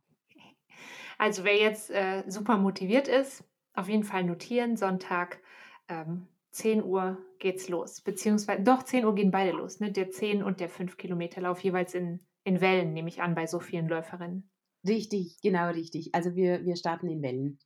Also 1.18 1.44
wer 1.44 1.58
jetzt 1.58 1.90
äh, 1.92 2.24
super 2.28 2.58
motiviert 2.58 3.08
ist, 3.08 3.44
auf 3.74 3.88
jeden 3.88 4.04
Fall 4.04 4.24
notieren, 4.24 4.76
Sonntag 4.76 5.42
ähm, 5.88 6.28
10 6.52 6.84
Uhr 6.84 7.18
geht's 7.40 7.70
los. 7.70 8.02
Beziehungsweise, 8.02 8.64
doch, 8.64 8.84
10 8.84 9.06
Uhr 9.06 9.16
gehen 9.16 9.32
beide 9.32 9.52
los, 9.52 9.80
ne? 9.80 9.92
Der 9.92 10.10
10 10.10 10.44
und 10.44 10.60
der 10.60 10.70
5 10.70 10.98
Kilometer 10.98 11.42
Lauf 11.42 11.62
jeweils 11.62 11.94
in, 11.94 12.20
in 12.44 12.62
Wellen, 12.62 12.94
nehme 12.94 13.10
ich 13.10 13.22
an, 13.22 13.36
bei 13.36 13.48
so 13.48 13.60
vielen 13.60 13.88
Läuferinnen. 13.88 14.50
Richtig, 14.88 15.40
genau 15.42 15.70
richtig. 15.70 16.16
Also 16.16 16.36
wir, 16.36 16.66
wir 16.66 16.76
starten 16.76 17.10
in 17.10 17.22
Wellen. 17.22 17.60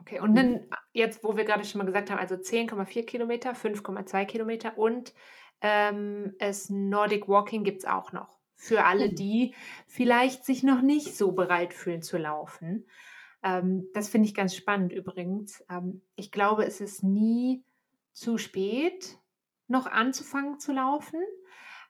Okay, 0.00 0.20
und 0.20 0.34
dann 0.34 0.66
jetzt, 0.92 1.22
wo 1.22 1.36
wir 1.36 1.44
gerade 1.44 1.64
schon 1.64 1.78
mal 1.78 1.84
gesagt 1.84 2.10
haben, 2.10 2.18
also 2.18 2.34
10,4 2.34 3.04
Kilometer, 3.04 3.52
5,2 3.52 4.24
Kilometer 4.24 4.78
und 4.78 5.12
ähm, 5.60 6.34
es 6.38 6.70
Nordic 6.70 7.28
Walking 7.28 7.64
gibt 7.64 7.80
es 7.80 7.84
auch 7.84 8.12
noch. 8.12 8.38
Für 8.56 8.84
alle, 8.84 9.08
hm. 9.08 9.14
die 9.14 9.54
vielleicht 9.86 10.44
sich 10.44 10.62
noch 10.62 10.82
nicht 10.82 11.16
so 11.16 11.32
bereit 11.32 11.74
fühlen 11.74 12.02
zu 12.02 12.18
laufen. 12.18 12.86
Ähm, 13.42 13.88
das 13.94 14.08
finde 14.08 14.28
ich 14.28 14.34
ganz 14.34 14.54
spannend 14.54 14.92
übrigens. 14.92 15.64
Ähm, 15.70 16.02
ich 16.16 16.30
glaube, 16.30 16.64
es 16.64 16.80
ist 16.80 17.02
nie 17.02 17.62
zu 18.12 18.38
spät, 18.38 19.18
noch 19.66 19.86
anzufangen 19.86 20.58
zu 20.58 20.72
laufen. 20.72 21.20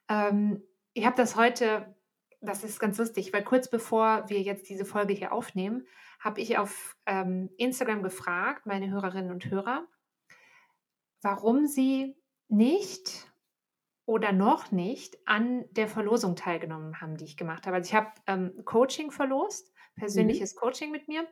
Ähm, 0.09 0.63
ich 0.93 1.07
habe 1.07 1.17
das 1.17 1.37
heute, 1.37 1.95
das 2.41 2.65
ist 2.65 2.81
ganz 2.81 2.99
lustig, 2.99 3.33
weil 3.33 3.45
kurz 3.45 3.69
bevor 3.69 4.29
wir 4.29 4.41
jetzt 4.41 4.69
diese 4.69 4.85
Folge 4.85 5.13
hier 5.13 5.33
aufnehmen, 5.33 5.87
habe 6.19 6.41
ich 6.41 6.59
auf 6.59 6.97
ähm, 7.07 7.51
Instagram 7.57 8.03
gefragt, 8.03 8.67
meine 8.67 8.91
Hörerinnen 8.91 9.31
und 9.31 9.47
Hörer, 9.51 9.87
warum 11.23 11.67
sie 11.67 12.17
nicht 12.49 13.31
oder 14.07 14.33
noch 14.33 14.73
nicht 14.73 15.19
an 15.27 15.65
der 15.71 15.87
Verlosung 15.87 16.35
teilgenommen 16.35 17.01
haben, 17.01 17.17
die 17.17 17.25
ich 17.25 17.37
gemacht 17.37 17.67
habe. 17.67 17.77
Also 17.77 17.89
ich 17.89 17.95
habe 17.95 18.11
ähm, 18.27 18.53
Coaching 18.65 19.11
verlost, 19.11 19.73
persönliches 19.97 20.55
mhm. 20.55 20.59
Coaching 20.59 20.91
mit 20.91 21.09
mir 21.09 21.27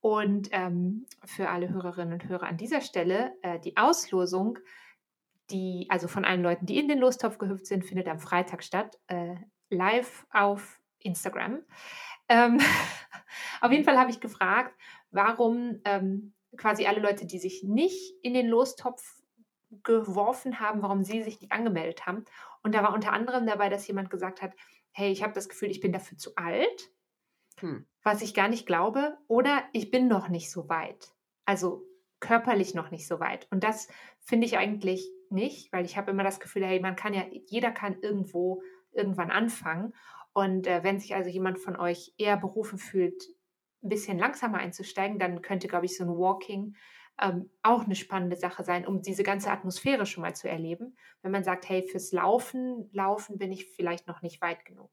und 0.00 0.48
ähm, 0.52 1.06
für 1.24 1.48
alle 1.48 1.70
Hörerinnen 1.70 2.14
und 2.14 2.28
Hörer 2.28 2.46
an 2.46 2.56
dieser 2.56 2.80
Stelle, 2.80 3.32
äh, 3.42 3.58
die 3.60 3.76
Auslosung, 3.76 4.58
die, 5.50 5.86
also 5.90 6.08
von 6.08 6.24
allen 6.24 6.42
Leuten, 6.42 6.66
die 6.66 6.78
in 6.78 6.88
den 6.88 6.98
Lostopf 6.98 7.38
gehüpft 7.38 7.66
sind, 7.66 7.84
findet 7.84 8.08
am 8.08 8.18
Freitag 8.18 8.62
statt, 8.62 8.98
äh, 9.06 9.36
live 9.72 10.26
auf 10.30 10.80
Instagram. 11.00 11.62
Ähm, 12.28 12.60
auf 13.60 13.72
jeden 13.72 13.84
Fall 13.84 13.98
habe 13.98 14.10
ich 14.10 14.20
gefragt, 14.20 14.74
warum 15.10 15.80
ähm, 15.84 16.32
quasi 16.56 16.86
alle 16.86 17.00
Leute, 17.00 17.26
die 17.26 17.38
sich 17.38 17.62
nicht 17.64 18.14
in 18.22 18.34
den 18.34 18.48
Lostopf 18.48 19.22
geworfen 19.82 20.60
haben, 20.60 20.82
warum 20.82 21.02
sie 21.02 21.22
sich 21.22 21.40
nicht 21.40 21.52
angemeldet 21.52 22.06
haben. 22.06 22.24
Und 22.62 22.74
da 22.74 22.82
war 22.82 22.94
unter 22.94 23.12
anderem 23.12 23.46
dabei, 23.46 23.68
dass 23.68 23.86
jemand 23.86 24.10
gesagt 24.10 24.42
hat, 24.42 24.52
hey, 24.92 25.10
ich 25.10 25.22
habe 25.22 25.32
das 25.32 25.48
Gefühl, 25.48 25.70
ich 25.70 25.80
bin 25.80 25.92
dafür 25.92 26.18
zu 26.18 26.36
alt 26.36 26.92
hm. 27.62 27.86
was 28.02 28.22
ich 28.22 28.34
gar 28.34 28.48
nicht 28.48 28.66
glaube, 28.66 29.16
oder 29.28 29.62
ich 29.72 29.90
bin 29.90 30.08
noch 30.08 30.28
nicht 30.28 30.50
so 30.50 30.68
weit. 30.68 31.14
Also 31.44 31.84
körperlich 32.20 32.74
noch 32.74 32.90
nicht 32.90 33.06
so 33.06 33.20
weit. 33.20 33.46
Und 33.50 33.64
das 33.64 33.88
finde 34.20 34.46
ich 34.46 34.58
eigentlich 34.58 35.08
nicht, 35.30 35.72
weil 35.72 35.84
ich 35.84 35.96
habe 35.96 36.10
immer 36.10 36.24
das 36.24 36.40
Gefühl, 36.40 36.64
hey, 36.64 36.80
man 36.80 36.96
kann 36.96 37.14
ja, 37.14 37.24
jeder 37.46 37.72
kann 37.72 38.00
irgendwo 38.00 38.62
irgendwann 38.92 39.30
anfangen. 39.30 39.92
Und 40.32 40.66
äh, 40.66 40.82
wenn 40.82 40.98
sich 40.98 41.14
also 41.14 41.30
jemand 41.30 41.58
von 41.58 41.76
euch 41.76 42.14
eher 42.16 42.36
berufen 42.36 42.78
fühlt, 42.78 43.22
ein 43.82 43.88
bisschen 43.88 44.18
langsamer 44.18 44.58
einzusteigen, 44.58 45.18
dann 45.18 45.42
könnte, 45.42 45.68
glaube 45.68 45.86
ich, 45.86 45.96
so 45.96 46.04
ein 46.04 46.10
Walking 46.10 46.76
ähm, 47.20 47.50
auch 47.62 47.84
eine 47.84 47.94
spannende 47.94 48.36
Sache 48.36 48.64
sein, 48.64 48.86
um 48.86 49.02
diese 49.02 49.22
ganze 49.22 49.50
Atmosphäre 49.50 50.06
schon 50.06 50.22
mal 50.22 50.34
zu 50.34 50.48
erleben. 50.48 50.96
Wenn 51.22 51.32
man 51.32 51.44
sagt, 51.44 51.68
hey, 51.68 51.82
fürs 51.82 52.12
Laufen, 52.12 52.88
Laufen 52.92 53.38
bin 53.38 53.52
ich 53.52 53.70
vielleicht 53.70 54.06
noch 54.06 54.22
nicht 54.22 54.40
weit 54.40 54.64
genug. 54.64 54.90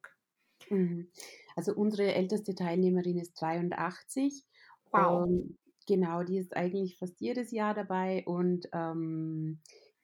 Mhm. 0.70 1.10
Also 1.56 1.74
unsere 1.74 2.14
älteste 2.14 2.56
Teilnehmerin 2.56 3.18
ist 3.18 3.34
83. 3.42 4.46
Wow. 4.92 5.24
Und 5.24 5.58
genau, 5.88 6.24
die 6.24 6.38
ist 6.38 6.56
eigentlich 6.56 6.98
fast 6.98 7.20
jedes 7.22 7.52
Jahr 7.52 7.74
dabei. 7.74 8.24
Und 8.26 8.68
ähm, 8.74 9.60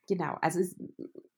genau, 0.08 0.36
also 0.41 0.60
es, 0.60 0.75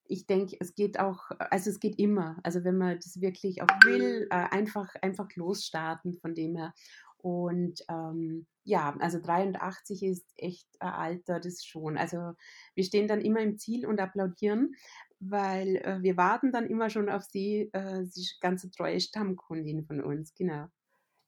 ich 0.10 0.26
denke, 0.26 0.58
es 0.60 0.76
geht 0.76 1.00
auch, 1.00 1.32
also 1.40 1.70
es 1.70 1.80
geht 1.80 2.00
immer. 2.00 2.38
Also 2.44 2.64
wenn 2.64 2.78
man 2.78 2.96
das 2.96 3.22
wirklich 3.22 3.62
auch 3.62 3.68
will, 3.86 4.28
äh, 4.30 4.36
einfach, 4.36 4.94
einfach 5.02 5.28
losstarten 5.36 6.14
von 6.14 6.34
dem 6.36 6.56
her. 6.56 6.74
Und 7.18 7.84
ähm, 7.90 8.48
ja, 8.64 8.96
also 9.00 9.20
83 9.20 10.04
ist 10.04 10.26
echt 10.36 10.68
ein 10.80 10.90
Alter, 10.90 11.40
das 11.40 11.64
schon. 11.64 11.98
Also 11.98 12.34
wir 12.76 12.84
stehen 12.84 13.08
dann 13.08 13.22
immer 13.22 13.42
im 13.42 13.58
Ziel 13.58 13.86
und 13.86 14.00
applaudieren, 14.00 14.76
weil 15.20 15.78
äh, 15.78 16.02
wir 16.02 16.18
warten 16.18 16.52
dann 16.52 16.68
immer 16.68 16.90
schon 16.90 17.10
auf 17.10 17.24
sie, 17.24 17.70
äh, 17.74 18.04
sie 18.06 18.28
ganze 18.40 18.70
treue 18.70 19.00
Stammkundin 19.00 19.84
von 19.86 20.04
uns, 20.04 20.34
genau. 20.36 20.68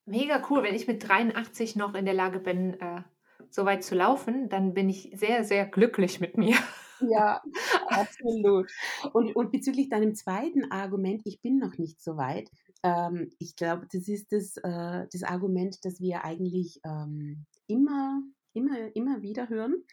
Mega 0.06 0.44
cool, 0.50 0.64
wenn 0.64 0.76
ich 0.76 0.88
mit 0.88 1.08
83 1.08 1.76
noch 1.76 1.94
in 1.96 2.06
der 2.06 2.14
Lage 2.14 2.40
bin, 2.40 2.80
äh, 2.80 3.02
so 3.50 3.66
weit 3.66 3.84
zu 3.84 3.96
laufen, 3.96 4.50
dann 4.50 4.74
bin 4.74 4.90
ich 4.90 5.12
sehr, 5.14 5.44
sehr 5.44 5.66
glücklich 5.66 6.20
mit 6.20 6.38
mir. 6.38 6.56
Ja, 7.00 7.42
absolut. 7.88 8.70
Und, 9.14 9.36
und 9.36 9.52
bezüglich 9.52 9.90
deinem 9.90 10.16
zweiten 10.16 10.72
Argument, 10.72 11.22
ich 11.26 11.42
bin 11.42 11.58
noch 11.58 11.78
nicht 11.78 12.02
so 12.02 12.18
weit, 12.18 12.50
ähm, 12.84 13.32
ich 13.40 13.56
glaube, 13.56 13.88
das 13.92 14.08
ist 14.08 14.32
das, 14.32 14.58
äh, 14.58 15.08
das 15.12 15.24
Argument, 15.24 15.78
das 15.84 16.00
wir 16.00 16.24
eigentlich 16.24 16.80
ähm, 16.86 17.46
immer, 17.68 18.22
immer, 18.54 18.96
immer 18.96 19.22
wieder 19.22 19.50
hören. 19.50 19.84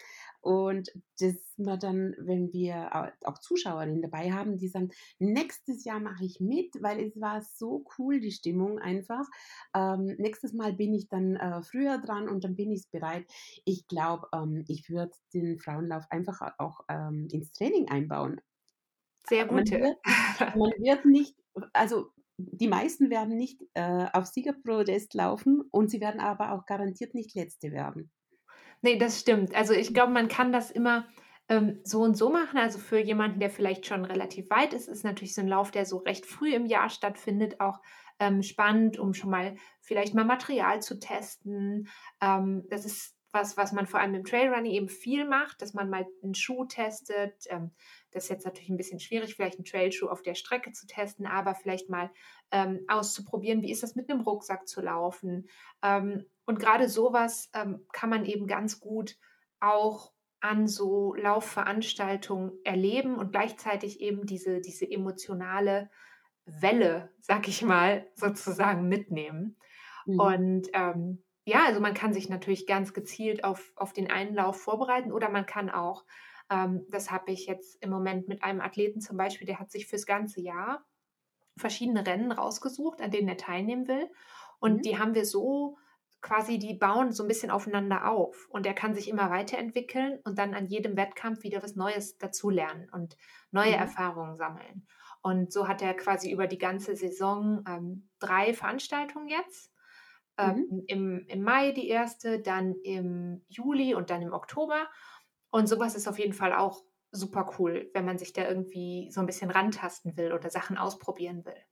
Und 0.46 0.92
dass 1.18 1.34
man 1.56 1.80
dann, 1.80 2.14
wenn 2.18 2.52
wir 2.52 3.10
auch 3.24 3.38
Zuschauerinnen 3.38 4.00
dabei 4.00 4.30
haben, 4.30 4.58
die 4.58 4.68
sagen, 4.68 4.90
nächstes 5.18 5.84
Jahr 5.84 5.98
mache 5.98 6.24
ich 6.24 6.38
mit, 6.38 6.80
weil 6.80 7.00
es 7.00 7.20
war 7.20 7.42
so 7.42 7.84
cool, 7.98 8.20
die 8.20 8.30
Stimmung 8.30 8.78
einfach. 8.78 9.26
Ähm, 9.74 10.14
nächstes 10.18 10.52
Mal 10.52 10.72
bin 10.72 10.94
ich 10.94 11.08
dann 11.08 11.34
äh, 11.34 11.62
früher 11.62 11.98
dran 11.98 12.28
und 12.28 12.44
dann 12.44 12.54
bin 12.54 12.70
ich 12.70 12.88
bereit. 12.92 13.26
Ich 13.64 13.88
glaube, 13.88 14.28
ähm, 14.32 14.64
ich 14.68 14.88
würde 14.88 15.16
den 15.34 15.58
Frauenlauf 15.58 16.04
einfach 16.10 16.40
auch 16.58 16.78
ähm, 16.88 17.26
ins 17.32 17.50
Training 17.50 17.88
einbauen. 17.88 18.40
Sehr 19.28 19.46
gut. 19.46 19.68
Man 19.68 19.80
wird, 19.80 19.98
man 20.54 20.70
wird 20.78 21.06
nicht, 21.06 21.34
also 21.72 22.12
die 22.36 22.68
meisten 22.68 23.10
werden 23.10 23.36
nicht 23.36 23.64
äh, 23.74 24.06
auf 24.12 24.26
Siegerprodest 24.26 25.12
laufen 25.14 25.62
und 25.72 25.90
sie 25.90 26.00
werden 26.00 26.20
aber 26.20 26.52
auch 26.52 26.66
garantiert 26.66 27.14
nicht 27.14 27.34
Letzte 27.34 27.72
werden. 27.72 28.12
Nee, 28.82 28.98
das 28.98 29.20
stimmt. 29.20 29.54
Also 29.54 29.72
ich 29.72 29.92
glaube, 29.94 30.12
man 30.12 30.28
kann 30.28 30.52
das 30.52 30.70
immer 30.70 31.06
ähm, 31.48 31.80
so 31.84 32.02
und 32.02 32.16
so 32.16 32.30
machen. 32.30 32.58
Also 32.58 32.78
für 32.78 32.98
jemanden, 32.98 33.40
der 33.40 33.50
vielleicht 33.50 33.86
schon 33.86 34.04
relativ 34.04 34.50
weit 34.50 34.72
ist, 34.72 34.88
ist 34.88 35.04
natürlich 35.04 35.34
so 35.34 35.40
ein 35.40 35.48
Lauf, 35.48 35.70
der 35.70 35.86
so 35.86 35.98
recht 35.98 36.26
früh 36.26 36.54
im 36.54 36.66
Jahr 36.66 36.88
stattfindet, 36.88 37.60
auch 37.60 37.80
ähm, 38.18 38.42
spannend, 38.42 38.98
um 38.98 39.14
schon 39.14 39.30
mal 39.30 39.56
vielleicht 39.80 40.14
mal 40.14 40.24
Material 40.24 40.80
zu 40.80 40.98
testen. 40.98 41.88
Ähm, 42.20 42.64
das 42.70 42.84
ist 42.84 43.16
was, 43.32 43.56
was 43.56 43.72
man 43.72 43.86
vor 43.86 44.00
allem 44.00 44.14
im 44.14 44.24
Trailrunning 44.24 44.72
eben 44.72 44.88
viel 44.88 45.26
macht, 45.26 45.60
dass 45.60 45.74
man 45.74 45.90
mal 45.90 46.06
einen 46.22 46.34
Schuh 46.34 46.64
testet. 46.64 47.34
Ähm, 47.48 47.72
das 48.16 48.24
ist 48.24 48.30
jetzt 48.30 48.46
natürlich 48.46 48.70
ein 48.70 48.78
bisschen 48.78 48.98
schwierig, 48.98 49.34
vielleicht 49.34 49.58
einen 49.58 49.66
Trailschuh 49.66 50.08
auf 50.08 50.22
der 50.22 50.34
Strecke 50.34 50.72
zu 50.72 50.86
testen, 50.86 51.26
aber 51.26 51.54
vielleicht 51.54 51.90
mal 51.90 52.10
ähm, 52.50 52.80
auszuprobieren, 52.88 53.60
wie 53.60 53.70
ist 53.70 53.82
das 53.82 53.94
mit 53.94 54.10
einem 54.10 54.22
Rucksack 54.22 54.66
zu 54.66 54.80
laufen. 54.80 55.48
Ähm, 55.82 56.24
und 56.46 56.58
gerade 56.58 56.88
sowas 56.88 57.50
ähm, 57.52 57.86
kann 57.92 58.08
man 58.08 58.24
eben 58.24 58.46
ganz 58.46 58.80
gut 58.80 59.18
auch 59.60 60.12
an 60.40 60.66
so 60.66 61.14
Laufveranstaltungen 61.14 62.52
erleben 62.64 63.16
und 63.16 63.32
gleichzeitig 63.32 64.00
eben 64.00 64.24
diese, 64.24 64.60
diese 64.60 64.90
emotionale 64.90 65.90
Welle, 66.46 67.12
sag 67.20 67.48
ich 67.48 67.60
mal, 67.62 68.06
sozusagen 68.14 68.88
mitnehmen. 68.88 69.58
Mhm. 70.06 70.20
Und 70.20 70.68
ähm, 70.72 71.22
ja, 71.44 71.66
also 71.66 71.80
man 71.80 71.92
kann 71.92 72.14
sich 72.14 72.30
natürlich 72.30 72.66
ganz 72.66 72.94
gezielt 72.94 73.44
auf, 73.44 73.72
auf 73.76 73.92
den 73.92 74.10
einen 74.10 74.34
Lauf 74.34 74.58
vorbereiten 74.58 75.12
oder 75.12 75.28
man 75.28 75.44
kann 75.44 75.68
auch, 75.68 76.06
ähm, 76.50 76.86
das 76.90 77.10
habe 77.10 77.32
ich 77.32 77.46
jetzt 77.46 77.82
im 77.82 77.90
Moment 77.90 78.28
mit 78.28 78.42
einem 78.42 78.60
Athleten 78.60 79.00
zum 79.00 79.16
Beispiel, 79.16 79.46
der 79.46 79.58
hat 79.58 79.70
sich 79.70 79.86
fürs 79.86 80.06
ganze 80.06 80.40
Jahr 80.40 80.84
verschiedene 81.56 82.06
Rennen 82.06 82.32
rausgesucht, 82.32 83.00
an 83.00 83.10
denen 83.10 83.28
er 83.28 83.36
teilnehmen 83.36 83.88
will. 83.88 84.10
Und 84.60 84.78
mhm. 84.78 84.82
die 84.82 84.98
haben 84.98 85.14
wir 85.14 85.24
so 85.24 85.78
quasi, 86.20 86.58
die 86.58 86.74
bauen 86.74 87.12
so 87.12 87.22
ein 87.24 87.28
bisschen 87.28 87.50
aufeinander 87.50 88.10
auf. 88.10 88.48
Und 88.50 88.66
er 88.66 88.74
kann 88.74 88.94
sich 88.94 89.08
immer 89.08 89.30
weiterentwickeln 89.30 90.18
und 90.24 90.38
dann 90.38 90.54
an 90.54 90.66
jedem 90.66 90.96
Wettkampf 90.96 91.42
wieder 91.42 91.62
was 91.62 91.76
Neues 91.76 92.18
dazulernen 92.18 92.88
und 92.90 93.16
neue 93.50 93.72
mhm. 93.72 93.80
Erfahrungen 93.80 94.36
sammeln. 94.36 94.86
Und 95.22 95.52
so 95.52 95.66
hat 95.66 95.82
er 95.82 95.94
quasi 95.94 96.30
über 96.30 96.46
die 96.46 96.58
ganze 96.58 96.94
Saison 96.94 97.64
ähm, 97.68 98.08
drei 98.18 98.54
Veranstaltungen 98.54 99.28
jetzt. 99.28 99.72
Ähm, 100.38 100.66
mhm. 100.68 100.84
im, 100.86 101.26
Im 101.28 101.42
Mai 101.42 101.72
die 101.72 101.88
erste, 101.88 102.40
dann 102.40 102.74
im 102.82 103.42
Juli 103.48 103.94
und 103.94 104.10
dann 104.10 104.20
im 104.22 104.32
Oktober. 104.32 104.86
Und 105.50 105.68
sowas 105.68 105.94
ist 105.94 106.08
auf 106.08 106.18
jeden 106.18 106.32
Fall 106.32 106.52
auch 106.52 106.84
super 107.12 107.54
cool, 107.58 107.90
wenn 107.94 108.04
man 108.04 108.18
sich 108.18 108.32
da 108.32 108.48
irgendwie 108.48 109.10
so 109.10 109.20
ein 109.20 109.26
bisschen 109.26 109.50
rantasten 109.50 110.16
will 110.16 110.32
oder 110.32 110.50
Sachen 110.50 110.76
ausprobieren 110.76 111.44
will. 111.44 111.62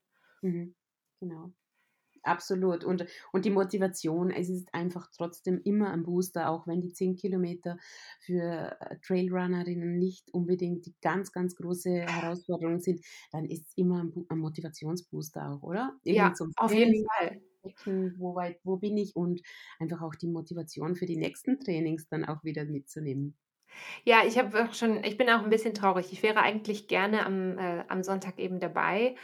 Mhm. 0.41 0.75
Genau. 1.19 1.53
Absolut. 2.25 2.83
Und, 2.83 3.05
und 3.31 3.45
die 3.45 3.51
Motivation, 3.51 4.31
es 4.31 4.49
ist 4.49 4.73
einfach 4.73 5.07
trotzdem 5.15 5.61
immer 5.63 5.91
ein 5.91 6.03
Booster, 6.03 6.49
auch 6.49 6.65
wenn 6.65 6.81
die 6.81 6.91
10 6.91 7.15
Kilometer 7.15 7.77
für 8.19 8.75
äh, 8.79 8.97
Trailrunnerinnen 9.05 9.99
nicht 9.99 10.33
unbedingt 10.33 10.87
die 10.87 10.95
ganz, 11.01 11.31
ganz 11.31 11.55
große 11.55 11.91
Herausforderung 11.91 12.79
sind, 12.79 13.01
dann 13.31 13.45
ist 13.45 13.67
es 13.67 13.77
immer 13.77 14.03
ein, 14.03 14.25
ein 14.29 14.39
Motivationsbooster 14.39 15.51
auch, 15.51 15.61
oder? 15.61 15.95
ja, 16.03 16.33
auf 16.57 16.73
jeden 16.73 17.05
Fall. 17.07 17.41
Wo, 18.17 18.35
weit, 18.35 18.59
wo 18.63 18.77
bin 18.77 18.95
ich 18.97 19.15
und 19.15 19.41
einfach 19.79 20.01
auch 20.01 20.13
die 20.13 20.27
Motivation 20.27 20.95
für 20.95 21.07
die 21.07 21.17
nächsten 21.17 21.59
Trainings 21.59 22.07
dann 22.07 22.23
auch 22.23 22.43
wieder 22.43 22.63
mitzunehmen. 22.65 23.35
Ja, 24.03 24.23
ich 24.25 24.37
habe 24.37 24.69
schon, 24.73 25.03
ich 25.03 25.17
bin 25.17 25.29
auch 25.29 25.43
ein 25.43 25.49
bisschen 25.49 25.73
traurig. 25.73 26.11
Ich 26.11 26.23
wäre 26.23 26.39
eigentlich 26.39 26.87
gerne 26.87 27.25
am, 27.25 27.57
äh, 27.57 27.83
am 27.87 28.03
Sonntag 28.03 28.39
eben 28.39 28.59
dabei. 28.59 29.15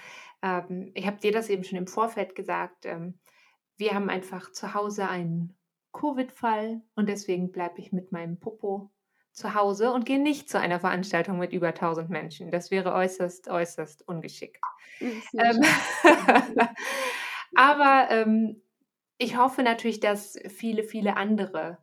Ähm, 0.41 0.91
ich 0.93 1.07
habe 1.07 1.19
dir 1.19 1.31
das 1.31 1.49
eben 1.49 1.63
schon 1.63 1.77
im 1.77 1.87
Vorfeld 1.87 2.35
gesagt. 2.35 2.85
Ähm, 2.85 3.19
wir 3.77 3.93
haben 3.93 4.09
einfach 4.09 4.51
zu 4.51 4.73
Hause 4.73 5.07
einen 5.07 5.57
Covid-Fall 5.93 6.81
und 6.95 7.09
deswegen 7.09 7.51
bleibe 7.51 7.79
ich 7.79 7.91
mit 7.91 8.11
meinem 8.11 8.39
Popo 8.39 8.91
zu 9.33 9.55
Hause 9.55 9.91
und 9.93 10.05
gehe 10.05 10.21
nicht 10.21 10.49
zu 10.49 10.59
einer 10.59 10.79
Veranstaltung 10.79 11.37
mit 11.37 11.53
über 11.53 11.69
1000 11.69 12.09
Menschen. 12.09 12.51
Das 12.51 12.71
wäre 12.71 12.93
äußerst, 12.93 13.49
äußerst 13.49 14.07
ungeschickt. 14.07 14.59
Ähm, 14.99 15.61
aber 17.55 18.07
ähm, 18.09 18.61
ich 19.17 19.37
hoffe 19.37 19.63
natürlich, 19.63 19.99
dass 19.99 20.37
viele, 20.49 20.83
viele 20.83 21.15
andere 21.15 21.77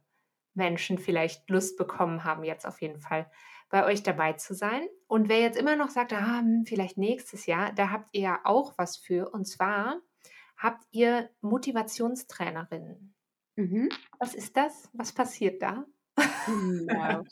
Menschen 0.58 0.98
vielleicht 0.98 1.48
Lust 1.48 1.78
bekommen 1.78 2.24
haben, 2.24 2.44
jetzt 2.44 2.66
auf 2.66 2.82
jeden 2.82 3.00
Fall 3.00 3.30
bei 3.70 3.86
euch 3.86 4.02
dabei 4.02 4.34
zu 4.34 4.54
sein. 4.54 4.86
Und 5.06 5.28
wer 5.28 5.40
jetzt 5.40 5.58
immer 5.58 5.76
noch 5.76 5.88
sagt, 5.88 6.12
ah, 6.12 6.40
hm, 6.40 6.64
vielleicht 6.66 6.98
nächstes 6.98 7.46
Jahr, 7.46 7.72
da 7.72 7.90
habt 7.90 8.10
ihr 8.12 8.20
ja 8.20 8.40
auch 8.44 8.76
was 8.76 8.98
für. 8.98 9.30
Und 9.30 9.46
zwar 9.46 10.00
habt 10.56 10.84
ihr 10.90 11.30
Motivationstrainerinnen. 11.40 13.14
Mhm. 13.56 13.88
Was 14.18 14.34
ist 14.34 14.56
das? 14.56 14.90
Was 14.92 15.12
passiert 15.12 15.62
da? 15.62 15.86
Genau. 16.46 17.24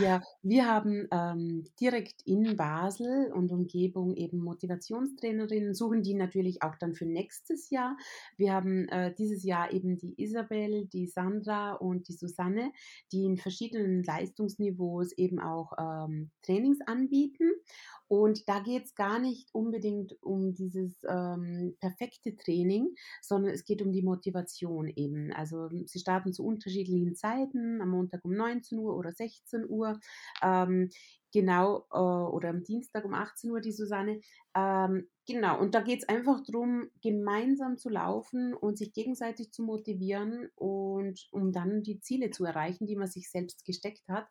Ja, 0.00 0.22
wir 0.42 0.66
haben 0.66 1.06
ähm, 1.10 1.64
direkt 1.80 2.22
in 2.24 2.56
Basel 2.56 3.32
und 3.32 3.52
Umgebung 3.52 4.14
eben 4.16 4.38
Motivationstrainerinnen, 4.38 5.74
suchen 5.74 6.02
die 6.02 6.14
natürlich 6.14 6.62
auch 6.62 6.74
dann 6.76 6.94
für 6.94 7.06
nächstes 7.06 7.70
Jahr. 7.70 7.96
Wir 8.36 8.52
haben 8.52 8.88
äh, 8.88 9.14
dieses 9.14 9.44
Jahr 9.44 9.72
eben 9.72 9.96
die 9.96 10.20
Isabel, 10.20 10.86
die 10.86 11.06
Sandra 11.06 11.74
und 11.74 12.08
die 12.08 12.14
Susanne, 12.14 12.72
die 13.12 13.24
in 13.24 13.36
verschiedenen 13.36 14.02
Leistungsniveaus 14.02 15.12
eben 15.12 15.38
auch 15.38 15.72
ähm, 15.78 16.30
Trainings 16.42 16.80
anbieten. 16.86 17.50
Und 18.06 18.48
da 18.48 18.60
geht 18.60 18.84
es 18.84 18.94
gar 18.94 19.18
nicht 19.18 19.48
unbedingt 19.54 20.16
um 20.22 20.54
dieses 20.54 21.02
ähm, 21.08 21.76
perfekte 21.80 22.36
Training, 22.36 22.94
sondern 23.22 23.52
es 23.52 23.64
geht 23.64 23.80
um 23.82 23.92
die 23.92 24.02
Motivation 24.02 24.88
eben. 24.88 25.32
Also 25.32 25.68
sie 25.86 25.98
starten 25.98 26.32
zu 26.32 26.44
unterschiedlichen 26.44 27.14
Zeiten, 27.14 27.80
am 27.80 27.90
Montag 27.90 28.24
um 28.24 28.33
19 28.36 28.78
Uhr 28.78 28.96
oder 28.96 29.12
16 29.12 29.68
Uhr. 29.68 29.98
Ähm, 30.42 30.90
genau, 31.32 31.86
äh, 31.92 31.98
oder 31.98 32.50
am 32.50 32.62
Dienstag 32.62 33.04
um 33.04 33.14
18 33.14 33.50
Uhr 33.50 33.60
die 33.60 33.72
Susanne. 33.72 34.20
Ähm, 34.54 35.08
genau, 35.26 35.60
und 35.60 35.74
da 35.74 35.80
geht 35.80 36.02
es 36.02 36.08
einfach 36.08 36.40
darum, 36.46 36.90
gemeinsam 37.02 37.78
zu 37.78 37.88
laufen 37.88 38.54
und 38.54 38.78
sich 38.78 38.92
gegenseitig 38.92 39.52
zu 39.52 39.62
motivieren 39.62 40.48
und 40.54 41.26
um 41.30 41.52
dann 41.52 41.82
die 41.82 42.00
Ziele 42.00 42.30
zu 42.30 42.44
erreichen, 42.44 42.86
die 42.86 42.96
man 42.96 43.08
sich 43.08 43.30
selbst 43.30 43.64
gesteckt 43.64 44.08
hat 44.08 44.28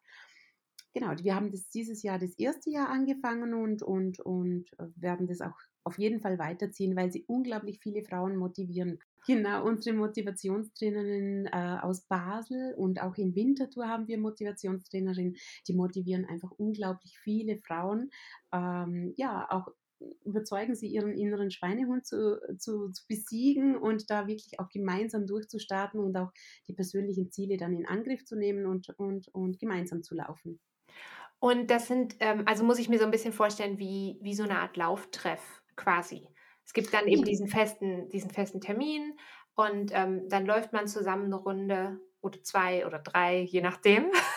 genau, 0.93 1.11
wir 1.17 1.35
haben 1.35 1.51
das 1.51 1.69
dieses 1.69 2.03
Jahr 2.03 2.19
das 2.19 2.37
erste 2.37 2.69
Jahr 2.69 2.89
angefangen 2.89 3.53
und, 3.53 3.81
und, 3.81 4.19
und 4.19 4.71
äh, 4.79 4.87
werden 4.95 5.27
das 5.27 5.41
auch 5.41 5.57
auf 5.83 5.97
jeden 5.97 6.19
Fall 6.19 6.39
weiterziehen, 6.39 6.95
weil 6.95 7.11
sie 7.11 7.23
unglaublich 7.27 7.79
viele 7.79 8.03
Frauen 8.03 8.35
motivieren. 8.35 8.99
Genau, 9.25 9.65
unsere 9.65 9.95
Motivationstrainerinnen 9.95 11.45
äh, 11.47 11.77
aus 11.81 12.01
Basel 12.01 12.73
und 12.75 13.01
auch 13.01 13.15
in 13.15 13.35
Winterthur 13.35 13.87
haben 13.87 14.07
wir 14.07 14.17
Motivationstrainerinnen, 14.17 15.37
die 15.67 15.73
motivieren 15.73 16.25
einfach 16.25 16.51
unglaublich 16.51 17.17
viele 17.19 17.57
Frauen, 17.57 18.11
ähm, 18.51 19.13
ja, 19.15 19.47
auch 19.49 19.69
überzeugen 20.25 20.75
sie 20.75 20.87
ihren 20.87 21.13
inneren 21.13 21.51
Schweinehund 21.51 22.05
zu, 22.05 22.41
zu, 22.57 22.91
zu, 22.91 23.03
besiegen 23.07 23.77
und 23.77 24.09
da 24.09 24.27
wirklich 24.27 24.59
auch 24.59 24.69
gemeinsam 24.69 25.25
durchzustarten 25.25 25.99
und 25.99 26.17
auch 26.17 26.31
die 26.67 26.73
persönlichen 26.73 27.31
Ziele 27.31 27.55
dann 27.57 27.73
in 27.73 27.87
Angriff 27.87 28.25
zu 28.25 28.35
nehmen 28.35 28.65
und, 28.65 28.89
und, 28.97 29.29
und 29.29 29.59
gemeinsam 29.59 30.03
zu 30.03 30.15
laufen. 30.15 30.59
Und 31.39 31.69
das 31.69 31.87
sind, 31.87 32.15
ähm, 32.19 32.43
also 32.45 32.63
muss 32.63 32.79
ich 32.79 32.89
mir 32.89 32.99
so 32.99 33.05
ein 33.05 33.11
bisschen 33.11 33.33
vorstellen, 33.33 33.77
wie, 33.77 34.17
wie 34.21 34.33
so 34.33 34.43
eine 34.43 34.59
Art 34.59 34.77
Lauftreff 34.77 35.62
quasi. 35.75 36.27
Es 36.65 36.73
gibt 36.73 36.93
dann 36.93 37.07
eben 37.07 37.23
diesen 37.23 37.47
festen, 37.47 38.09
diesen 38.09 38.31
festen 38.31 38.61
Termin 38.61 39.17
und 39.55 39.91
ähm, 39.93 40.27
dann 40.29 40.45
läuft 40.45 40.73
man 40.73 40.87
zusammen 40.87 41.25
eine 41.25 41.35
Runde 41.35 41.99
oder 42.21 42.41
zwei 42.41 42.85
oder 42.85 42.99
drei, 42.99 43.41
je 43.41 43.61
nachdem. 43.61 44.11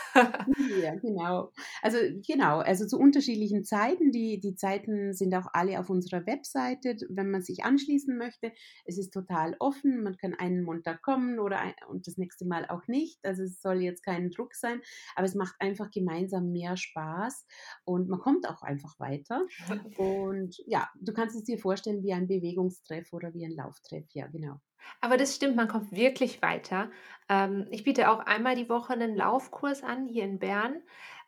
ja, 0.83 0.95
genau. 0.97 1.53
Also 1.83 1.99
genau, 2.27 2.59
also 2.59 2.87
zu 2.87 2.99
unterschiedlichen 2.99 3.65
Zeiten. 3.65 4.13
Die, 4.13 4.41
die 4.41 4.55
Zeiten 4.55 5.13
sind 5.13 5.35
auch 5.35 5.47
alle 5.53 5.79
auf 5.81 5.91
unserer 5.91 6.27
Webseite, 6.27 6.97
wenn 7.09 7.31
man 7.31 7.43
sich 7.43 7.65
anschließen 7.65 8.17
möchte. 8.17 8.53
Es 8.85 8.99
ist 8.99 9.13
total 9.13 9.57
offen. 9.59 10.03
Man 10.03 10.17
kann 10.17 10.35
einen 10.35 10.63
Montag 10.63 11.03
kommen 11.03 11.39
oder 11.39 11.61
ein, 11.61 11.75
und 11.89 12.07
das 12.07 12.17
nächste 12.17 12.47
Mal 12.47 12.67
auch 12.69 12.87
nicht. 12.87 13.19
Also 13.25 13.43
es 13.43 13.61
soll 13.61 13.83
jetzt 13.83 14.05
kein 14.05 14.31
Druck 14.31 14.55
sein, 14.55 14.81
aber 15.15 15.27
es 15.27 15.35
macht 15.35 15.55
einfach 15.61 15.91
gemeinsam 15.91 16.53
mehr 16.53 16.77
Spaß 16.77 17.47
und 17.85 18.09
man 18.09 18.21
kommt 18.21 18.49
auch 18.49 18.63
einfach 18.63 18.99
weiter. 18.99 19.47
Und 19.99 20.57
ja, 20.67 20.89
du 21.01 21.13
kannst 21.13 21.37
es 21.37 21.45
dir 21.45 21.59
vorstellen 21.59 22.03
wie 22.03 22.13
ein 22.13 22.27
Bewegungstreff 22.27 23.13
oder 23.13 23.33
wie 23.35 23.45
ein 23.45 23.53
Lauftreff. 23.53 24.07
Ja, 24.13 24.27
genau. 24.27 24.61
Aber 25.01 25.17
das 25.17 25.35
stimmt, 25.35 25.57
man 25.57 25.69
kommt 25.69 25.93
wirklich 25.93 26.43
weiter. 26.43 26.91
Ähm, 27.29 27.67
ich 27.71 27.85
biete 27.85 28.11
auch 28.11 28.21
einmal 28.21 28.57
die 28.57 28.69
Woche 28.69 28.93
einen 28.93 29.17
Laufkurs 29.17 29.83
an, 29.83 30.07
hier 30.07 30.25
in 30.25 30.39
Bern, 30.39 30.83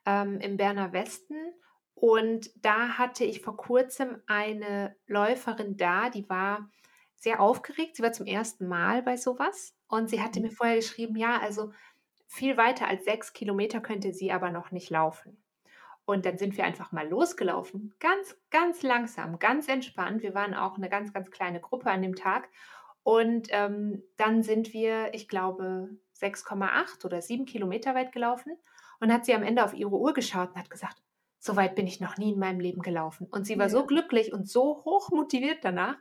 ähm, 0.07 0.40
im 0.40 0.57
Berner 0.57 0.92
Westen. 0.92 1.37
Und 1.94 2.51
da 2.64 2.99
hatte 2.99 3.25
ich 3.25 3.42
vor 3.42 3.57
kurzem 3.57 4.23
eine 4.27 4.94
Läuferin 5.07 5.77
da, 5.77 6.11
die 6.11 6.29
war 6.29 6.71
sehr 7.16 7.40
aufgeregt. 7.40 7.97
Sie 7.97 8.03
war 8.03 8.12
zum 8.12 8.27
ersten 8.27 8.68
Mal 8.68 9.03
bei 9.03 9.16
sowas. 9.16 9.75
Und 9.88 10.09
sie 10.09 10.23
hatte 10.23 10.38
mhm. 10.40 10.47
mir 10.47 10.53
vorher 10.53 10.77
geschrieben, 10.77 11.16
ja, 11.16 11.38
also 11.40 11.73
viel 12.27 12.57
weiter 12.57 12.87
als 12.87 13.05
sechs 13.05 13.33
Kilometer 13.33 13.81
könnte 13.81 14.12
sie 14.12 14.31
aber 14.31 14.51
noch 14.51 14.71
nicht 14.71 14.90
laufen. 14.90 15.42
Und 16.05 16.25
dann 16.25 16.38
sind 16.38 16.57
wir 16.57 16.64
einfach 16.64 16.92
mal 16.92 17.09
losgelaufen. 17.09 17.94
Ganz, 18.01 18.37
ganz 18.51 18.83
langsam, 18.83 19.38
ganz 19.38 19.68
entspannt. 19.68 20.23
Wir 20.23 20.35
waren 20.35 20.55
auch 20.55 20.77
eine 20.77 20.88
ganz, 20.88 21.12
ganz 21.12 21.31
kleine 21.31 21.61
Gruppe 21.61 21.90
an 21.90 22.01
dem 22.01 22.14
Tag. 22.14 22.49
Und 23.09 23.49
ähm, 23.53 24.03
dann 24.18 24.42
sind 24.42 24.75
wir, 24.75 25.14
ich 25.14 25.29
glaube, 25.29 25.88
6,8 26.21 27.07
oder 27.07 27.23
7 27.23 27.47
Kilometer 27.47 27.94
weit 27.94 28.12
gelaufen. 28.12 28.59
Und 29.01 29.11
hat 29.11 29.25
sie 29.25 29.33
am 29.33 29.42
Ende 29.42 29.64
auf 29.64 29.73
ihre 29.73 29.97
Uhr 29.97 30.12
geschaut 30.12 30.51
und 30.51 30.59
hat 30.59 30.68
gesagt, 30.68 31.03
so 31.38 31.57
weit 31.57 31.75
bin 31.75 31.87
ich 31.87 32.01
noch 32.01 32.18
nie 32.18 32.35
in 32.35 32.38
meinem 32.38 32.61
Leben 32.61 32.83
gelaufen. 32.83 33.27
Und 33.31 33.47
sie 33.47 33.57
war 33.57 33.64
ja. 33.64 33.71
so 33.71 33.87
glücklich 33.87 34.35
und 34.35 34.47
so 34.47 34.85
hoch 34.85 35.11
motiviert 35.11 35.61
danach. 35.62 35.97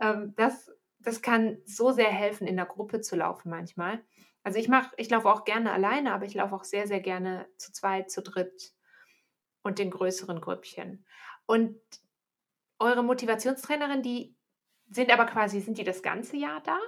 Ähm, 0.00 0.32
dass, 0.36 0.72
das 0.98 1.20
kann 1.20 1.58
so 1.66 1.92
sehr 1.92 2.08
helfen, 2.08 2.46
in 2.46 2.56
der 2.56 2.64
Gruppe 2.64 3.02
zu 3.02 3.16
laufen 3.16 3.50
manchmal. 3.50 4.02
Also 4.42 4.58
ich 4.58 4.68
mache, 4.68 4.94
ich 4.96 5.10
laufe 5.10 5.28
auch 5.28 5.44
gerne 5.44 5.72
alleine, 5.72 6.14
aber 6.14 6.24
ich 6.24 6.32
laufe 6.32 6.54
auch 6.54 6.64
sehr, 6.64 6.86
sehr 6.86 7.00
gerne 7.00 7.46
zu 7.58 7.70
zweit, 7.70 8.10
zu 8.10 8.22
dritt 8.22 8.72
und 9.62 9.78
in 9.78 9.90
größeren 9.90 10.40
Grüppchen. 10.40 11.04
Und 11.44 11.78
eure 12.78 13.04
Motivationstrainerin, 13.04 14.00
die 14.00 14.35
sind 14.90 15.12
aber 15.12 15.26
quasi, 15.26 15.60
sind 15.60 15.78
die 15.78 15.84
das 15.84 16.02
ganze 16.02 16.36
Jahr 16.36 16.62
da 16.64 16.78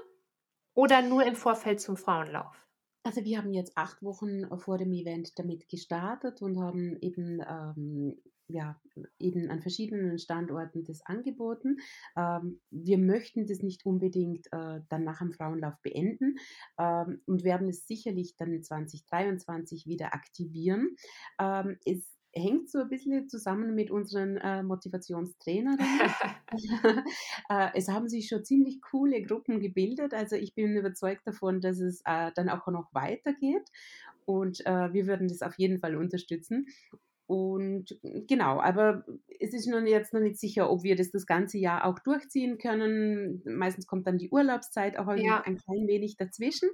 oder 0.74 1.02
nur 1.02 1.24
im 1.24 1.34
Vorfeld 1.34 1.80
zum 1.80 1.96
Frauenlauf? 1.96 2.68
Also 3.04 3.24
wir 3.24 3.38
haben 3.38 3.52
jetzt 3.52 3.76
acht 3.76 4.02
Wochen 4.02 4.46
vor 4.58 4.76
dem 4.76 4.92
Event 4.92 5.38
damit 5.38 5.68
gestartet 5.68 6.42
und 6.42 6.58
haben 6.58 6.96
eben, 7.00 7.40
ähm, 7.48 8.20
ja, 8.48 8.80
eben 9.18 9.50
an 9.50 9.60
verschiedenen 9.60 10.18
Standorten 10.18 10.84
das 10.84 11.04
angeboten. 11.06 11.78
Ähm, 12.16 12.60
wir 12.70 12.98
möchten 12.98 13.46
das 13.46 13.62
nicht 13.62 13.86
unbedingt 13.86 14.46
äh, 14.52 14.80
dann 14.88 15.04
nach 15.04 15.20
dem 15.20 15.32
Frauenlauf 15.32 15.74
beenden 15.82 16.36
ähm, 16.78 17.22
und 17.26 17.44
werden 17.44 17.68
es 17.68 17.86
sicherlich 17.86 18.36
dann 18.36 18.62
2023 18.62 19.86
wieder 19.86 20.12
aktivieren. 20.12 20.96
Ähm, 21.40 21.78
es 21.84 22.17
hängt 22.38 22.70
so 22.70 22.80
ein 22.80 22.88
bisschen 22.88 23.28
zusammen 23.28 23.74
mit 23.74 23.90
unseren 23.90 24.36
äh, 24.38 24.62
Motivationstrainerinnen. 24.62 25.78
äh, 27.50 27.68
es 27.74 27.88
haben 27.88 28.08
sich 28.08 28.28
schon 28.28 28.44
ziemlich 28.44 28.80
coole 28.80 29.22
Gruppen 29.22 29.60
gebildet. 29.60 30.14
Also 30.14 30.36
ich 30.36 30.54
bin 30.54 30.76
überzeugt 30.76 31.26
davon, 31.26 31.60
dass 31.60 31.80
es 31.80 32.00
äh, 32.04 32.30
dann 32.34 32.48
auch 32.48 32.66
noch 32.68 32.92
weitergeht. 32.94 33.68
Und 34.24 34.64
äh, 34.66 34.92
wir 34.92 35.06
würden 35.06 35.28
das 35.28 35.42
auf 35.42 35.58
jeden 35.58 35.78
Fall 35.78 35.96
unterstützen. 35.96 36.66
Und 37.28 37.94
genau, 38.02 38.58
aber 38.58 39.04
es 39.38 39.52
ist 39.52 39.66
noch 39.68 39.82
jetzt 39.82 40.14
noch 40.14 40.20
nicht 40.20 40.40
sicher, 40.40 40.70
ob 40.70 40.82
wir 40.82 40.96
das 40.96 41.10
das 41.10 41.26
ganze 41.26 41.58
Jahr 41.58 41.84
auch 41.84 41.98
durchziehen 41.98 42.56
können. 42.56 43.42
Meistens 43.44 43.86
kommt 43.86 44.06
dann 44.06 44.16
die 44.16 44.30
Urlaubszeit 44.30 44.98
auch 44.98 45.14
ja. 45.14 45.42
ein 45.42 45.58
klein 45.58 45.86
wenig 45.86 46.16
dazwischen. 46.16 46.70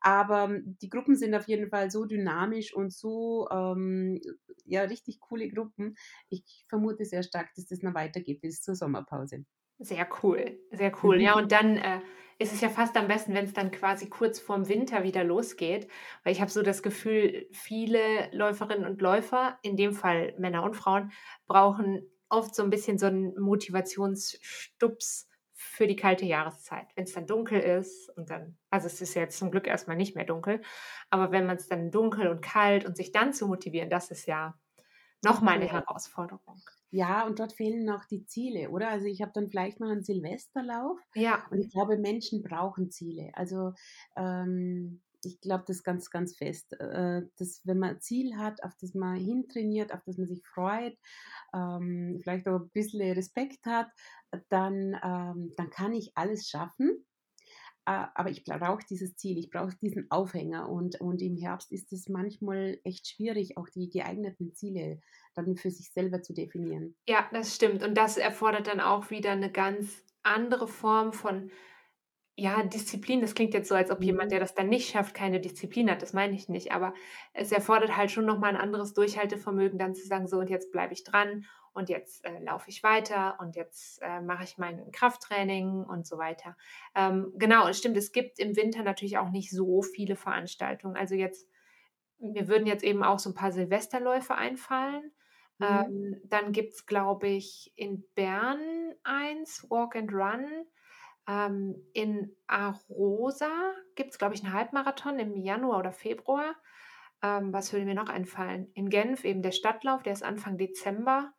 Aber 0.00 0.44
ähm, 0.44 0.76
die 0.82 0.90
Gruppen 0.90 1.16
sind 1.16 1.34
auf 1.34 1.48
jeden 1.48 1.70
Fall 1.70 1.90
so 1.90 2.04
dynamisch 2.04 2.74
und 2.74 2.92
so, 2.92 3.48
ähm, 3.50 4.20
ja, 4.66 4.82
richtig 4.82 5.20
coole 5.20 5.48
Gruppen. 5.48 5.94
Ich 6.28 6.66
vermute 6.68 7.06
sehr 7.06 7.22
stark, 7.22 7.54
dass 7.56 7.64
das 7.64 7.80
noch 7.80 7.94
weitergeht 7.94 8.42
bis 8.42 8.60
zur 8.60 8.74
Sommerpause. 8.74 9.46
Sehr 9.84 10.08
cool, 10.22 10.58
sehr 10.70 10.92
cool. 11.02 11.20
Ja, 11.20 11.34
und 11.36 11.52
dann 11.52 11.76
äh, 11.76 12.00
ist 12.38 12.54
es 12.54 12.62
ja 12.62 12.70
fast 12.70 12.96
am 12.96 13.06
besten, 13.06 13.34
wenn 13.34 13.44
es 13.44 13.52
dann 13.52 13.70
quasi 13.70 14.08
kurz 14.08 14.40
vorm 14.40 14.66
Winter 14.68 15.02
wieder 15.04 15.24
losgeht, 15.24 15.88
weil 16.22 16.32
ich 16.32 16.40
habe 16.40 16.50
so 16.50 16.62
das 16.62 16.82
Gefühl, 16.82 17.46
viele 17.52 18.30
Läuferinnen 18.32 18.86
und 18.86 19.02
Läufer, 19.02 19.58
in 19.60 19.76
dem 19.76 19.92
Fall 19.92 20.34
Männer 20.38 20.62
und 20.62 20.74
Frauen, 20.74 21.12
brauchen 21.46 22.10
oft 22.30 22.54
so 22.54 22.62
ein 22.62 22.70
bisschen 22.70 22.96
so 22.98 23.04
einen 23.06 23.38
Motivationsstups 23.38 25.28
für 25.52 25.86
die 25.86 25.96
kalte 25.96 26.24
Jahreszeit. 26.24 26.86
Wenn 26.96 27.04
es 27.04 27.12
dann 27.12 27.26
dunkel 27.26 27.60
ist 27.60 28.08
und 28.16 28.30
dann, 28.30 28.56
also 28.70 28.86
es 28.86 29.02
ist 29.02 29.12
jetzt 29.12 29.38
zum 29.38 29.50
Glück 29.50 29.66
erstmal 29.66 29.98
nicht 29.98 30.16
mehr 30.16 30.24
dunkel, 30.24 30.62
aber 31.10 31.30
wenn 31.30 31.44
man 31.44 31.56
es 31.56 31.68
dann 31.68 31.90
dunkel 31.90 32.28
und 32.28 32.40
kalt 32.40 32.86
und 32.86 32.96
sich 32.96 33.12
dann 33.12 33.34
zu 33.34 33.46
motivieren, 33.46 33.90
das 33.90 34.10
ist 34.10 34.26
ja 34.26 34.58
nochmal 35.22 35.56
eine 35.56 35.68
Herausforderung. 35.68 36.62
Ja, 36.94 37.26
und 37.26 37.40
dort 37.40 37.52
fehlen 37.52 37.84
noch 37.84 38.04
die 38.04 38.24
Ziele, 38.24 38.70
oder? 38.70 38.88
Also 38.88 39.06
ich 39.06 39.20
habe 39.20 39.32
dann 39.34 39.48
vielleicht 39.48 39.80
noch 39.80 39.88
einen 39.88 40.04
Silvesterlauf. 40.04 41.00
Ja. 41.16 41.44
Und 41.50 41.58
ich 41.58 41.72
glaube, 41.72 41.98
Menschen 41.98 42.40
brauchen 42.40 42.92
Ziele. 42.92 43.32
Also 43.34 43.72
ähm, 44.16 45.02
ich 45.24 45.40
glaube 45.40 45.64
das 45.66 45.82
ganz, 45.82 46.10
ganz 46.10 46.36
fest, 46.36 46.72
äh, 46.74 47.22
dass 47.36 47.62
wenn 47.64 47.80
man 47.80 47.90
ein 47.96 48.00
Ziel 48.00 48.36
hat, 48.36 48.62
auf 48.62 48.76
das 48.80 48.94
man 48.94 49.16
hintrainiert, 49.16 49.92
auf 49.92 50.04
das 50.06 50.18
man 50.18 50.28
sich 50.28 50.46
freut, 50.46 50.96
ähm, 51.52 52.20
vielleicht 52.22 52.46
auch 52.46 52.60
ein 52.60 52.70
bisschen 52.70 53.00
Respekt 53.12 53.66
hat, 53.66 53.88
dann, 54.48 54.96
ähm, 55.02 55.52
dann 55.56 55.70
kann 55.70 55.94
ich 55.94 56.12
alles 56.14 56.48
schaffen. 56.48 57.04
Äh, 57.86 58.06
aber 58.14 58.30
ich 58.30 58.44
brauche 58.44 58.84
dieses 58.88 59.16
Ziel, 59.16 59.38
ich 59.38 59.50
brauche 59.50 59.76
diesen 59.80 60.10
Aufhänger 60.10 60.68
und, 60.68 61.00
und 61.00 61.20
im 61.20 61.36
Herbst 61.36 61.70
ist 61.72 61.92
es 61.92 62.08
manchmal 62.08 62.78
echt 62.84 63.08
schwierig, 63.08 63.58
auch 63.58 63.68
die 63.68 63.90
geeigneten 63.90 64.54
Ziele 64.54 65.00
dann 65.34 65.56
für 65.56 65.70
sich 65.70 65.92
selber 65.92 66.22
zu 66.22 66.32
definieren. 66.32 66.96
Ja, 67.06 67.28
das 67.32 67.54
stimmt 67.54 67.82
und 67.82 67.94
das 67.94 68.16
erfordert 68.16 68.68
dann 68.68 68.80
auch 68.80 69.10
wieder 69.10 69.32
eine 69.32 69.52
ganz 69.52 70.02
andere 70.22 70.66
Form 70.66 71.12
von 71.12 71.50
ja, 72.36 72.62
Disziplin, 72.64 73.20
das 73.20 73.34
klingt 73.34 73.54
jetzt 73.54 73.68
so, 73.68 73.76
als 73.76 73.90
ob 73.90 74.02
jemand, 74.02 74.26
mhm. 74.26 74.30
der 74.30 74.40
das 74.40 74.54
dann 74.54 74.68
nicht 74.68 74.90
schafft, 74.90 75.14
keine 75.14 75.40
Disziplin 75.40 75.88
hat. 75.88 76.02
Das 76.02 76.12
meine 76.12 76.34
ich 76.34 76.48
nicht. 76.48 76.72
Aber 76.72 76.92
es 77.32 77.52
erfordert 77.52 77.96
halt 77.96 78.10
schon 78.10 78.26
nochmal 78.26 78.50
ein 78.50 78.60
anderes 78.60 78.92
Durchhaltevermögen, 78.92 79.78
dann 79.78 79.94
zu 79.94 80.04
sagen, 80.04 80.26
so 80.26 80.38
und 80.38 80.50
jetzt 80.50 80.72
bleibe 80.72 80.94
ich 80.94 81.04
dran 81.04 81.46
und 81.74 81.88
jetzt 81.88 82.24
äh, 82.24 82.38
laufe 82.38 82.70
ich 82.70 82.82
weiter 82.82 83.36
und 83.40 83.56
jetzt 83.56 84.00
äh, 84.00 84.20
mache 84.20 84.44
ich 84.44 84.58
mein 84.58 84.90
Krafttraining 84.92 85.84
und 85.84 86.06
so 86.06 86.18
weiter. 86.18 86.56
Ähm, 86.94 87.32
genau, 87.36 87.68
es 87.68 87.78
stimmt, 87.78 87.96
es 87.96 88.12
gibt 88.12 88.38
im 88.38 88.56
Winter 88.56 88.84
natürlich 88.84 89.18
auch 89.18 89.30
nicht 89.30 89.50
so 89.50 89.82
viele 89.82 90.14
Veranstaltungen. 90.14 90.96
Also 90.96 91.16
jetzt, 91.16 91.48
mir 92.18 92.48
würden 92.48 92.66
jetzt 92.66 92.84
eben 92.84 93.02
auch 93.02 93.18
so 93.18 93.30
ein 93.30 93.34
paar 93.34 93.50
Silvesterläufe 93.52 94.36
einfallen. 94.36 95.12
Mhm. 95.58 95.66
Ähm, 95.66 96.20
dann 96.24 96.52
gibt 96.52 96.74
es, 96.74 96.86
glaube 96.86 97.28
ich, 97.28 97.72
in 97.74 98.04
Bern 98.14 98.94
eins, 99.02 99.66
Walk 99.68 99.96
and 99.96 100.12
Run. 100.12 100.46
Ähm, 101.26 101.74
in 101.92 102.36
Arosa 102.46 103.50
gibt 103.96 104.12
es, 104.12 104.18
glaube 104.18 104.34
ich, 104.34 104.44
einen 104.44 104.52
Halbmarathon 104.52 105.18
im 105.18 105.36
Januar 105.36 105.80
oder 105.80 105.92
Februar. 105.92 106.54
Ähm, 107.20 107.52
was 107.52 107.72
würde 107.72 107.84
mir 107.84 107.94
noch 107.94 108.10
einfallen? 108.10 108.70
In 108.74 108.90
Genf 108.90 109.24
eben 109.24 109.42
der 109.42 109.52
Stadtlauf, 109.52 110.04
der 110.04 110.12
ist 110.12 110.22
Anfang 110.22 110.56
Dezember. 110.56 111.33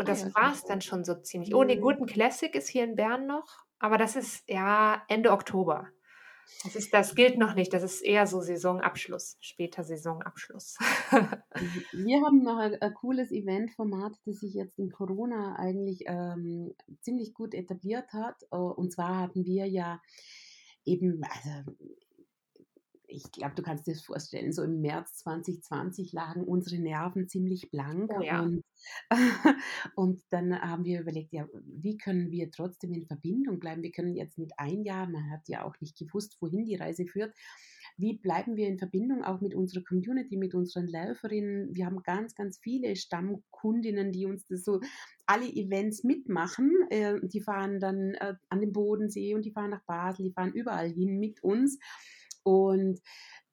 Und 0.00 0.08
ah 0.08 0.12
das 0.12 0.22
ja, 0.22 0.34
war 0.34 0.52
es 0.52 0.64
dann 0.64 0.80
schon 0.80 1.04
so 1.04 1.14
ziemlich. 1.14 1.54
Oh, 1.54 1.62
den 1.62 1.80
guten 1.80 2.06
Classic 2.06 2.54
ist 2.54 2.68
hier 2.68 2.84
in 2.84 2.96
Bern 2.96 3.26
noch, 3.26 3.64
aber 3.78 3.98
das 3.98 4.16
ist 4.16 4.48
ja 4.48 5.02
Ende 5.08 5.30
Oktober. 5.30 5.88
Das, 6.64 6.74
ist, 6.74 6.92
das 6.92 7.14
gilt 7.14 7.38
noch 7.38 7.54
nicht, 7.54 7.72
das 7.72 7.82
ist 7.82 8.00
eher 8.00 8.26
so 8.26 8.40
Saisonabschluss, 8.40 9.36
später 9.40 9.84
Saisonabschluss. 9.84 10.78
Wir 11.92 12.22
haben 12.22 12.42
noch 12.42 12.58
ein, 12.58 12.80
ein 12.80 12.94
cooles 12.94 13.30
Eventformat, 13.30 14.12
das 14.24 14.40
sich 14.40 14.54
jetzt 14.54 14.78
in 14.78 14.90
Corona 14.90 15.56
eigentlich 15.56 16.04
ähm, 16.06 16.74
ziemlich 17.02 17.34
gut 17.34 17.54
etabliert 17.54 18.12
hat. 18.12 18.42
Äh, 18.50 18.56
und 18.56 18.92
zwar 18.92 19.18
hatten 19.18 19.44
wir 19.44 19.66
ja 19.66 20.00
eben, 20.84 21.22
also 21.22 21.76
ich 23.10 23.30
glaube, 23.32 23.54
du 23.54 23.62
kannst 23.62 23.86
dir 23.86 23.92
das 23.92 24.02
vorstellen, 24.02 24.52
so 24.52 24.62
im 24.62 24.80
März 24.80 25.18
2020 25.18 26.12
lagen 26.12 26.44
unsere 26.44 26.80
Nerven 26.80 27.28
ziemlich 27.28 27.70
blank. 27.70 28.10
Oh 28.16 28.22
ja. 28.22 28.40
und, 28.40 28.64
und, 29.94 30.22
dann 30.30 30.58
haben 30.60 30.84
wir 30.84 31.00
überlegt, 31.00 31.32
ja, 31.32 31.46
wie 31.64 31.96
können 31.96 32.30
wir 32.30 32.50
trotzdem 32.50 32.92
in 32.92 33.06
Verbindung 33.06 33.58
bleiben? 33.58 33.82
Wir 33.82 33.92
können 33.92 34.14
jetzt 34.14 34.38
nicht 34.38 34.52
ein 34.56 34.82
Jahr, 34.82 35.08
man 35.08 35.30
hat 35.30 35.48
ja 35.48 35.64
auch 35.64 35.74
nicht 35.80 35.98
gewusst, 35.98 36.36
wohin 36.40 36.64
die 36.64 36.76
Reise 36.76 37.06
führt. 37.06 37.34
Wie 37.96 38.16
bleiben 38.16 38.56
wir 38.56 38.66
in 38.66 38.78
Verbindung 38.78 39.22
auch 39.24 39.40
mit 39.40 39.54
unserer 39.54 39.84
Community, 39.84 40.36
mit 40.36 40.54
unseren 40.54 40.86
Läuferinnen? 40.86 41.74
Wir 41.74 41.86
haben 41.86 42.02
ganz, 42.02 42.34
ganz 42.34 42.58
viele 42.58 42.96
Stammkundinnen, 42.96 44.12
die 44.12 44.26
uns 44.26 44.46
das 44.46 44.64
so 44.64 44.80
alle 45.26 45.46
Events 45.46 46.04
mitmachen. 46.04 46.72
Äh, 46.90 47.20
die 47.22 47.40
fahren 47.40 47.80
dann 47.80 48.14
äh, 48.14 48.34
an 48.48 48.60
den 48.60 48.72
Bodensee 48.72 49.34
und 49.34 49.44
die 49.44 49.52
fahren 49.52 49.70
nach 49.70 49.84
Basel, 49.84 50.24
die 50.24 50.32
fahren 50.32 50.52
überall 50.52 50.88
hin 50.88 51.18
mit 51.18 51.42
uns. 51.42 51.78
Und 52.42 53.00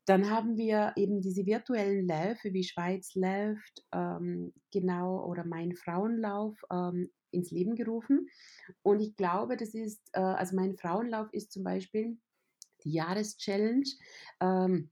dann 0.06 0.30
haben 0.30 0.56
wir 0.56 0.93
eben 0.95 1.21
diese 1.21 1.45
virtuellen 1.45 2.08
Läufe 2.08 2.54
wie 2.54 2.63
Schweiz 2.63 3.13
läuft, 3.15 3.86
ähm, 3.93 4.54
genau, 4.71 5.26
oder 5.26 5.45
mein 5.45 5.73
Frauenlauf 5.76 6.56
ähm, 6.71 7.10
ins 7.32 7.52
Leben 7.52 7.76
gerufen. 7.76 8.30
Und 8.84 9.02
ich 9.02 9.15
glaube, 9.17 9.58
das 9.58 9.73
ist, 9.73 10.02
äh, 10.13 10.19
also 10.21 10.56
mein 10.56 10.78
Frauenlauf 10.78 11.28
ist 11.34 11.52
zum 11.52 11.63
Beispiel 11.63 12.17
die 12.86 12.93
Jahreschallenge. 12.93 13.84
Ähm, 14.39 14.89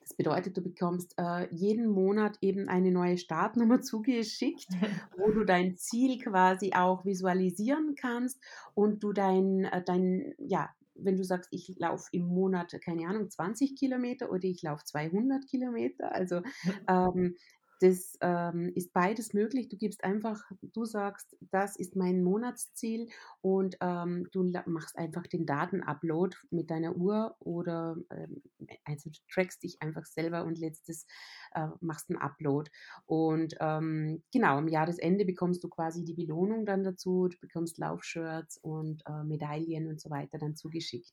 das 0.00 0.16
bedeutet, 0.16 0.56
du 0.56 0.62
bekommst 0.62 1.14
äh, 1.18 1.46
jeden 1.54 1.86
Monat 1.86 2.36
eben 2.40 2.68
eine 2.68 2.90
neue 2.90 3.18
Startnummer 3.18 3.80
zugeschickt, 3.82 4.68
wo 5.16 5.30
du 5.30 5.44
dein 5.44 5.76
Ziel 5.76 6.18
quasi 6.18 6.72
auch 6.74 7.04
visualisieren 7.04 7.94
kannst 7.98 8.38
und 8.74 9.02
du 9.02 9.12
dein, 9.12 9.64
äh, 9.64 9.82
dein, 9.84 10.34
ja, 10.38 10.70
wenn 10.94 11.16
du 11.16 11.24
sagst, 11.24 11.48
ich 11.52 11.74
laufe 11.78 12.08
im 12.12 12.26
Monat, 12.26 12.74
keine 12.84 13.08
Ahnung, 13.08 13.30
20 13.30 13.76
Kilometer 13.76 14.30
oder 14.30 14.44
ich 14.44 14.62
laufe 14.62 14.84
200 14.84 15.46
Kilometer, 15.46 16.12
also 16.12 16.42
ähm, 16.88 17.36
das 17.84 18.16
ähm, 18.22 18.72
ist 18.74 18.94
beides 18.94 19.34
möglich. 19.34 19.68
Du 19.68 19.76
gibst 19.76 20.04
einfach, 20.04 20.40
du 20.62 20.86
sagst, 20.86 21.36
das 21.50 21.76
ist 21.76 21.96
mein 21.96 22.22
Monatsziel 22.22 23.08
und 23.42 23.76
ähm, 23.82 24.26
du 24.32 24.50
machst 24.64 24.96
einfach 24.96 25.26
den 25.26 25.44
Datenupload 25.44 26.34
mit 26.50 26.70
deiner 26.70 26.96
Uhr 26.96 27.36
oder 27.40 27.96
ähm, 28.10 28.42
also 28.86 29.10
du 29.10 29.18
trackst 29.30 29.62
dich 29.62 29.82
einfach 29.82 30.06
selber 30.06 30.44
und 30.44 30.58
letztes 30.58 31.06
äh, 31.54 31.68
machst 31.80 32.08
einen 32.08 32.18
Upload. 32.18 32.70
Und 33.04 33.54
ähm, 33.60 34.22
genau, 34.32 34.56
am 34.56 34.68
Jahresende 34.68 35.26
bekommst 35.26 35.62
du 35.62 35.68
quasi 35.68 36.04
die 36.04 36.14
Belohnung 36.14 36.64
dann 36.64 36.84
dazu, 36.84 37.28
du 37.28 37.36
bekommst 37.38 37.76
Laufshirts 37.76 38.56
und 38.62 39.02
äh, 39.06 39.24
Medaillen 39.24 39.88
und 39.88 40.00
so 40.00 40.08
weiter 40.08 40.38
dann 40.38 40.56
zugeschickt. 40.56 41.12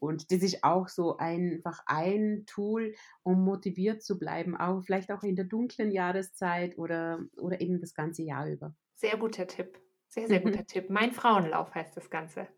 Und 0.00 0.32
das 0.32 0.42
ist 0.42 0.64
auch 0.64 0.88
so 0.88 1.18
einfach 1.18 1.80
ein 1.86 2.44
Tool, 2.46 2.94
um 3.22 3.44
motiviert 3.44 4.02
zu 4.02 4.18
bleiben, 4.18 4.56
auch 4.56 4.80
vielleicht 4.82 5.12
auch 5.12 5.22
in 5.22 5.36
der 5.36 5.44
dunklen 5.44 5.92
Jahreszeit 5.92 6.78
oder, 6.78 7.20
oder 7.36 7.60
eben 7.60 7.80
das 7.80 7.94
ganze 7.94 8.22
Jahr 8.22 8.48
über. 8.48 8.74
Sehr 8.94 9.16
guter 9.18 9.46
Tipp. 9.46 9.78
Sehr, 10.08 10.26
sehr 10.26 10.40
guter 10.40 10.66
Tipp. 10.66 10.90
Mein 10.90 11.12
Frauenlauf 11.12 11.74
heißt 11.74 11.96
das 11.96 12.10
Ganze. 12.10 12.48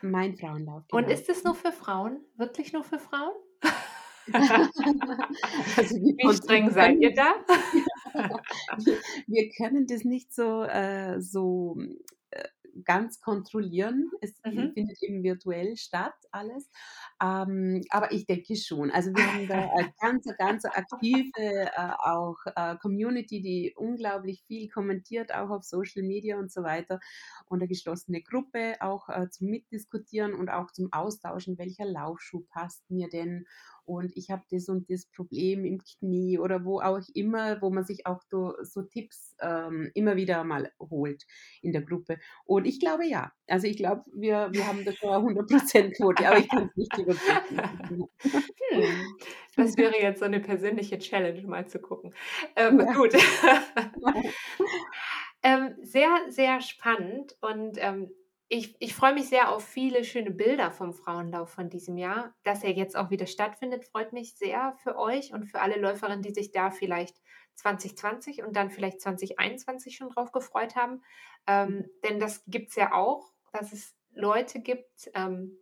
Mein 0.00 0.34
Frauenlauf. 0.36 0.84
Genau. 0.88 1.02
Und 1.02 1.10
ist 1.10 1.28
es 1.28 1.44
nur 1.44 1.54
für 1.54 1.72
Frauen? 1.72 2.24
Wirklich 2.36 2.72
nur 2.72 2.84
für 2.84 2.98
Frauen? 2.98 3.32
also 4.32 5.96
Wie 5.96 6.34
streng 6.34 6.70
seid 6.70 7.00
ihr 7.00 7.12
da? 7.12 7.34
wir, 9.26 9.50
können 9.50 9.86
das 9.86 10.04
nicht 10.04 10.32
so, 10.32 10.62
äh, 10.62 11.20
so 11.20 11.76
ganz 12.84 13.20
kontrollieren. 13.20 14.10
Es 14.20 14.34
mhm. 14.44 14.72
findet 14.72 15.02
eben 15.02 15.22
virtuell 15.22 15.76
statt, 15.76 16.14
alles. 16.30 16.70
Ähm, 17.22 17.82
aber 17.90 18.10
ich 18.10 18.26
denke 18.26 18.56
schon. 18.56 18.90
Also 18.90 19.10
wir 19.14 19.32
haben 19.32 19.46
da 19.46 19.70
eine 19.72 19.94
ganz, 20.00 20.26
ganz 20.38 20.64
aktive 20.64 21.30
äh, 21.36 21.66
auch 21.98 22.36
äh, 22.56 22.76
Community, 22.78 23.40
die 23.40 23.74
unglaublich 23.76 24.42
viel 24.48 24.68
kommentiert, 24.68 25.32
auch 25.32 25.50
auf 25.50 25.62
Social 25.62 26.02
Media 26.02 26.36
und 26.36 26.50
so 26.50 26.64
weiter. 26.64 26.98
Und 27.46 27.60
eine 27.60 27.68
geschlossene 27.68 28.22
Gruppe 28.22 28.74
auch 28.80 29.08
äh, 29.08 29.28
zum 29.30 29.48
Mitdiskutieren 29.50 30.34
und 30.34 30.48
auch 30.48 30.72
zum 30.72 30.92
Austauschen, 30.92 31.58
welcher 31.58 31.84
Laufschuh 31.84 32.44
passt 32.50 32.90
mir 32.90 33.08
denn 33.08 33.46
und 33.84 34.16
ich 34.16 34.30
habe 34.30 34.42
das 34.50 34.68
und 34.68 34.88
das 34.90 35.06
Problem 35.06 35.64
im 35.64 35.80
Knie 35.82 36.38
oder 36.38 36.64
wo 36.64 36.80
auch 36.80 37.00
immer, 37.14 37.60
wo 37.60 37.70
man 37.70 37.84
sich 37.84 38.06
auch 38.06 38.22
so, 38.30 38.54
so 38.62 38.82
Tipps 38.82 39.34
ähm, 39.40 39.90
immer 39.94 40.16
wieder 40.16 40.44
mal 40.44 40.70
holt 40.78 41.24
in 41.62 41.72
der 41.72 41.82
Gruppe. 41.82 42.18
Und 42.44 42.64
ich 42.66 42.78
glaube 42.78 43.06
ja. 43.06 43.32
Also 43.48 43.66
ich 43.66 43.76
glaube, 43.76 44.02
wir, 44.14 44.50
wir 44.52 44.66
haben 44.66 44.84
da 44.84 44.92
schon 44.92 45.10
100% 45.10 45.96
Quote, 45.96 46.26
aber 46.26 46.38
ich 46.38 46.48
kann 46.48 46.68
es 46.68 46.76
nicht 46.76 46.96
überprüfen. 46.98 47.11
Hm. 47.14 48.08
Das 49.54 49.76
wäre 49.76 50.00
jetzt 50.00 50.20
so 50.20 50.24
eine 50.24 50.40
persönliche 50.40 50.98
Challenge, 50.98 51.42
mal 51.42 51.66
zu 51.66 51.78
gucken. 51.78 52.14
Ähm, 52.56 52.80
ja. 52.80 52.92
Gut. 52.94 53.12
ähm, 55.42 55.74
sehr, 55.82 56.08
sehr 56.28 56.62
spannend 56.62 57.36
und 57.42 57.76
ähm, 57.76 58.10
ich, 58.48 58.76
ich 58.80 58.94
freue 58.94 59.14
mich 59.14 59.28
sehr 59.28 59.50
auf 59.50 59.64
viele 59.64 60.04
schöne 60.04 60.30
Bilder 60.30 60.72
vom 60.72 60.92
Frauenlauf 60.92 61.50
von 61.50 61.70
diesem 61.70 61.96
Jahr. 61.96 62.34
Dass 62.44 62.62
er 62.62 62.72
jetzt 62.72 62.96
auch 62.96 63.08
wieder 63.08 63.26
stattfindet, 63.26 63.86
freut 63.86 64.12
mich 64.12 64.36
sehr 64.36 64.74
für 64.82 64.98
euch 64.98 65.32
und 65.32 65.46
für 65.46 65.60
alle 65.60 65.80
Läuferinnen, 65.80 66.20
die 66.20 66.34
sich 66.34 66.50
da 66.50 66.70
vielleicht 66.70 67.16
2020 67.54 68.42
und 68.42 68.54
dann 68.54 68.70
vielleicht 68.70 69.00
2021 69.00 69.96
schon 69.96 70.10
drauf 70.10 70.32
gefreut 70.32 70.76
haben. 70.76 71.02
Ähm, 71.46 71.68
mhm. 71.68 71.84
denn 72.04 72.20
das 72.20 72.44
gibt 72.46 72.70
es 72.70 72.76
ja 72.76 72.92
auch, 72.92 73.32
dass 73.52 73.72
es 73.72 73.94
Leute 74.14 74.60
gibt, 74.60 75.10
ähm, 75.14 75.58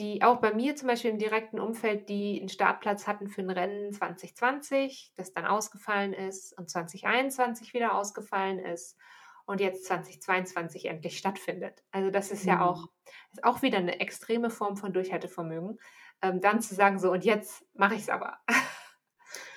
die 0.00 0.22
auch 0.22 0.40
bei 0.40 0.54
mir 0.54 0.74
zum 0.74 0.88
Beispiel 0.88 1.10
im 1.10 1.18
direkten 1.18 1.60
Umfeld, 1.60 2.08
die 2.08 2.40
einen 2.40 2.48
Startplatz 2.48 3.06
hatten 3.06 3.28
für 3.28 3.42
ein 3.42 3.50
Rennen 3.50 3.92
2020, 3.92 5.12
das 5.16 5.34
dann 5.34 5.44
ausgefallen 5.44 6.14
ist 6.14 6.56
und 6.58 6.70
2021 6.70 7.74
wieder 7.74 7.94
ausgefallen 7.94 8.58
ist 8.58 8.96
und 9.44 9.60
jetzt 9.60 9.84
2022 9.84 10.86
endlich 10.86 11.18
stattfindet. 11.18 11.84
Also 11.90 12.10
das 12.10 12.30
ist 12.30 12.44
mhm. 12.44 12.48
ja 12.48 12.64
auch, 12.64 12.88
ist 13.32 13.44
auch 13.44 13.60
wieder 13.60 13.78
eine 13.78 14.00
extreme 14.00 14.48
Form 14.48 14.78
von 14.78 14.94
Durchhaltevermögen, 14.94 15.78
ähm, 16.22 16.40
dann 16.40 16.62
zu 16.62 16.74
sagen, 16.74 16.98
so 16.98 17.12
und 17.12 17.24
jetzt 17.24 17.62
mache 17.74 17.94
ich 17.94 18.02
es 18.02 18.08
aber. 18.08 18.38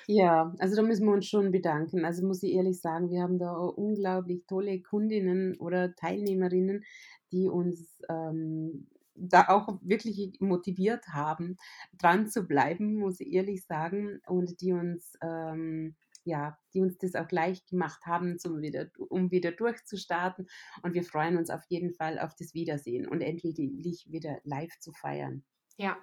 Ja, 0.06 0.54
also 0.58 0.76
da 0.76 0.82
müssen 0.82 1.06
wir 1.06 1.14
uns 1.14 1.26
schon 1.26 1.50
bedanken. 1.50 2.04
Also 2.04 2.26
muss 2.26 2.42
ich 2.42 2.52
ehrlich 2.52 2.78
sagen, 2.78 3.08
wir 3.08 3.22
haben 3.22 3.38
da 3.38 3.54
unglaublich 3.54 4.44
tolle 4.46 4.82
Kundinnen 4.82 5.56
oder 5.58 5.94
Teilnehmerinnen, 5.94 6.84
die 7.32 7.48
uns 7.48 8.02
ähm, 8.10 8.86
da 9.14 9.48
auch 9.48 9.78
wirklich 9.82 10.38
motiviert 10.40 11.08
haben, 11.08 11.56
dran 11.98 12.28
zu 12.28 12.46
bleiben, 12.46 12.96
muss 12.96 13.20
ich 13.20 13.32
ehrlich 13.32 13.64
sagen, 13.64 14.20
und 14.26 14.60
die 14.60 14.72
uns 14.72 15.16
ähm, 15.22 15.96
ja, 16.24 16.58
die 16.72 16.80
uns 16.80 16.98
das 16.98 17.14
auch 17.14 17.30
leicht 17.30 17.68
gemacht 17.68 18.06
haben, 18.06 18.38
zum 18.38 18.62
wieder, 18.62 18.86
um 18.96 19.30
wieder 19.30 19.52
durchzustarten. 19.52 20.48
Und 20.82 20.94
wir 20.94 21.04
freuen 21.04 21.36
uns 21.36 21.50
auf 21.50 21.62
jeden 21.68 21.92
Fall 21.92 22.18
auf 22.18 22.34
das 22.34 22.54
Wiedersehen 22.54 23.06
und 23.06 23.20
endlich 23.20 23.56
wieder 23.58 24.38
live 24.44 24.78
zu 24.78 24.92
feiern. 24.92 25.44
Ja, 25.76 25.96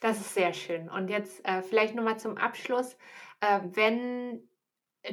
das 0.00 0.20
ist 0.20 0.34
sehr 0.34 0.52
schön. 0.52 0.88
Und 0.88 1.08
jetzt 1.08 1.44
äh, 1.46 1.62
vielleicht 1.62 1.94
nochmal 1.94 2.18
zum 2.18 2.36
Abschluss, 2.36 2.96
äh, 3.40 3.60
wenn 3.72 4.46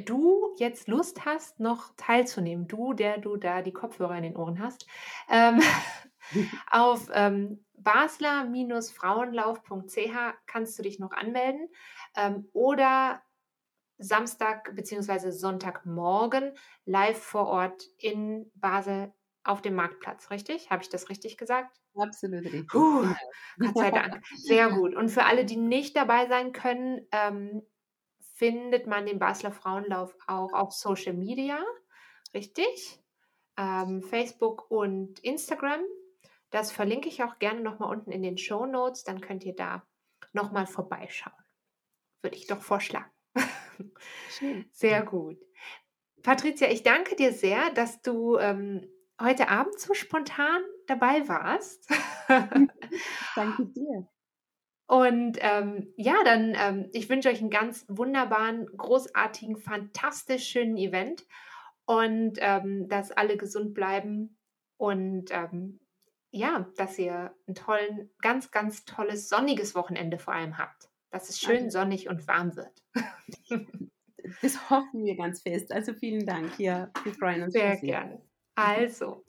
du 0.04 0.54
jetzt 0.58 0.88
Lust 0.88 1.24
hast, 1.24 1.60
noch 1.60 1.94
teilzunehmen, 1.96 2.68
du, 2.68 2.92
der 2.92 3.18
du 3.18 3.36
da 3.36 3.62
die 3.62 3.72
Kopfhörer 3.72 4.16
in 4.16 4.22
den 4.22 4.36
Ohren 4.36 4.58
hast, 4.58 4.86
ähm, 5.30 5.60
auf 6.70 7.08
ähm, 7.12 7.64
basler-frauenlauf.ch 7.74 10.16
kannst 10.46 10.78
du 10.78 10.82
dich 10.82 10.98
noch 10.98 11.12
anmelden 11.12 11.68
ähm, 12.16 12.48
oder 12.52 13.22
Samstag 13.98 14.74
bzw. 14.74 15.30
Sonntagmorgen 15.30 16.54
live 16.84 17.22
vor 17.22 17.46
Ort 17.46 17.84
in 17.98 18.50
Basel 18.54 19.12
auf 19.44 19.62
dem 19.62 19.74
Marktplatz, 19.74 20.30
richtig? 20.30 20.70
Habe 20.70 20.82
ich 20.82 20.88
das 20.88 21.08
richtig 21.08 21.36
gesagt? 21.36 21.80
Absolut 21.96 22.44
richtig. 22.44 22.68
Puh, 22.68 23.06
Gott 23.58 23.76
sei 23.76 23.90
Dank. 23.90 24.22
Sehr 24.36 24.70
gut. 24.70 24.94
Und 24.94 25.08
für 25.08 25.24
alle, 25.24 25.44
die 25.44 25.56
nicht 25.56 25.96
dabei 25.96 26.26
sein 26.26 26.52
können, 26.52 27.06
ähm, 27.12 27.62
findet 28.34 28.86
man 28.86 29.06
den 29.06 29.18
Basler 29.18 29.52
Frauenlauf 29.52 30.16
auch 30.26 30.52
auf 30.52 30.72
Social 30.72 31.12
Media, 31.12 31.62
richtig? 32.34 33.00
Ähm, 33.56 34.02
Facebook 34.02 34.70
und 34.70 35.20
Instagram. 35.20 35.82
Das 36.52 36.70
verlinke 36.70 37.08
ich 37.08 37.24
auch 37.24 37.38
gerne 37.38 37.62
nochmal 37.62 37.90
unten 37.90 38.12
in 38.12 38.22
den 38.22 38.38
Show 38.38 38.66
Notes. 38.66 39.04
Dann 39.04 39.20
könnt 39.20 39.42
ihr 39.42 39.56
da 39.56 39.84
nochmal 40.32 40.66
vorbeischauen. 40.66 41.34
Würde 42.22 42.36
ich 42.36 42.46
doch 42.46 42.60
vorschlagen. 42.60 43.10
Schön. 44.30 44.66
Sehr 44.70 45.02
gut. 45.02 45.38
Patricia, 46.22 46.68
ich 46.68 46.82
danke 46.82 47.16
dir 47.16 47.32
sehr, 47.32 47.70
dass 47.70 48.02
du 48.02 48.36
ähm, 48.36 48.86
heute 49.20 49.48
Abend 49.48 49.80
so 49.80 49.94
spontan 49.94 50.62
dabei 50.86 51.26
warst. 51.26 51.90
danke 52.28 53.66
dir. 53.66 54.08
Und 54.86 55.38
ähm, 55.40 55.94
ja, 55.96 56.16
dann, 56.22 56.54
ähm, 56.54 56.90
ich 56.92 57.08
wünsche 57.08 57.30
euch 57.30 57.40
einen 57.40 57.48
ganz 57.48 57.86
wunderbaren, 57.88 58.66
großartigen, 58.76 59.56
fantastisch 59.56 60.48
schönen 60.48 60.76
Event 60.76 61.26
und 61.86 62.34
ähm, 62.40 62.88
dass 62.88 63.10
alle 63.10 63.38
gesund 63.38 63.72
bleiben 63.72 64.38
und 64.76 65.30
ähm, 65.30 65.80
ja, 66.32 66.66
dass 66.76 66.98
ihr 66.98 67.32
ein 67.46 67.54
tollen, 67.54 68.10
ganz, 68.20 68.50
ganz 68.50 68.84
tolles, 68.84 69.28
sonniges 69.28 69.74
Wochenende 69.76 70.18
vor 70.18 70.34
allem 70.34 70.58
habt 70.58 70.92
dass 71.12 71.28
es 71.28 71.38
schön 71.38 71.70
sonnig 71.70 72.08
und 72.08 72.26
warm 72.26 72.56
wird. 72.56 72.82
Das 74.40 74.70
hoffen 74.70 75.04
wir 75.04 75.16
ganz 75.16 75.42
fest. 75.42 75.72
Also 75.72 75.94
vielen 75.94 76.24
Dank. 76.24 76.56
Ja, 76.56 76.90
wir 77.02 77.12
freuen 77.12 77.42
uns 77.42 77.54
sehr. 77.54 77.72
Sehr 77.72 77.80
gerne. 77.80 78.22
Also, 78.54 79.24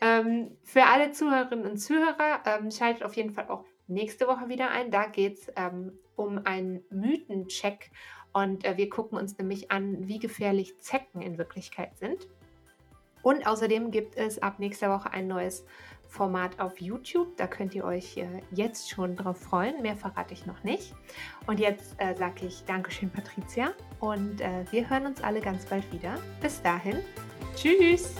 ähm, 0.00 0.56
für 0.64 0.84
alle 0.84 1.12
Zuhörerinnen 1.12 1.70
und 1.70 1.76
Zuhörer, 1.76 2.42
ähm, 2.46 2.70
schaltet 2.70 3.02
auf 3.02 3.14
jeden 3.16 3.32
Fall 3.32 3.48
auch 3.50 3.66
nächste 3.86 4.26
Woche 4.26 4.48
wieder 4.48 4.70
ein. 4.70 4.90
Da 4.90 5.06
geht 5.06 5.40
es 5.40 5.52
ähm, 5.56 5.92
um 6.16 6.40
einen 6.46 6.82
Mythencheck 6.88 7.90
und 8.32 8.64
äh, 8.64 8.78
wir 8.78 8.88
gucken 8.88 9.18
uns 9.18 9.36
nämlich 9.36 9.70
an, 9.70 10.08
wie 10.08 10.18
gefährlich 10.18 10.78
Zecken 10.80 11.20
in 11.20 11.36
Wirklichkeit 11.36 11.98
sind. 11.98 12.26
Und 13.20 13.46
außerdem 13.46 13.90
gibt 13.90 14.16
es 14.16 14.38
ab 14.38 14.58
nächster 14.58 14.88
Woche 14.88 15.12
ein 15.12 15.26
neues 15.26 15.66
Format 16.10 16.58
auf 16.58 16.80
YouTube. 16.80 17.36
Da 17.36 17.46
könnt 17.46 17.74
ihr 17.74 17.84
euch 17.84 18.16
äh, 18.16 18.26
jetzt 18.50 18.90
schon 18.90 19.16
drauf 19.16 19.38
freuen. 19.38 19.80
Mehr 19.80 19.96
verrate 19.96 20.34
ich 20.34 20.44
noch 20.44 20.62
nicht. 20.64 20.94
Und 21.46 21.60
jetzt 21.60 21.94
äh, 21.98 22.14
sage 22.16 22.46
ich 22.46 22.64
Dankeschön, 22.64 23.10
Patricia. 23.10 23.72
Und 24.00 24.40
äh, 24.40 24.64
wir 24.70 24.90
hören 24.90 25.06
uns 25.06 25.22
alle 25.22 25.40
ganz 25.40 25.64
bald 25.64 25.90
wieder. 25.92 26.18
Bis 26.42 26.60
dahin. 26.60 26.98
Tschüss. 27.56 28.14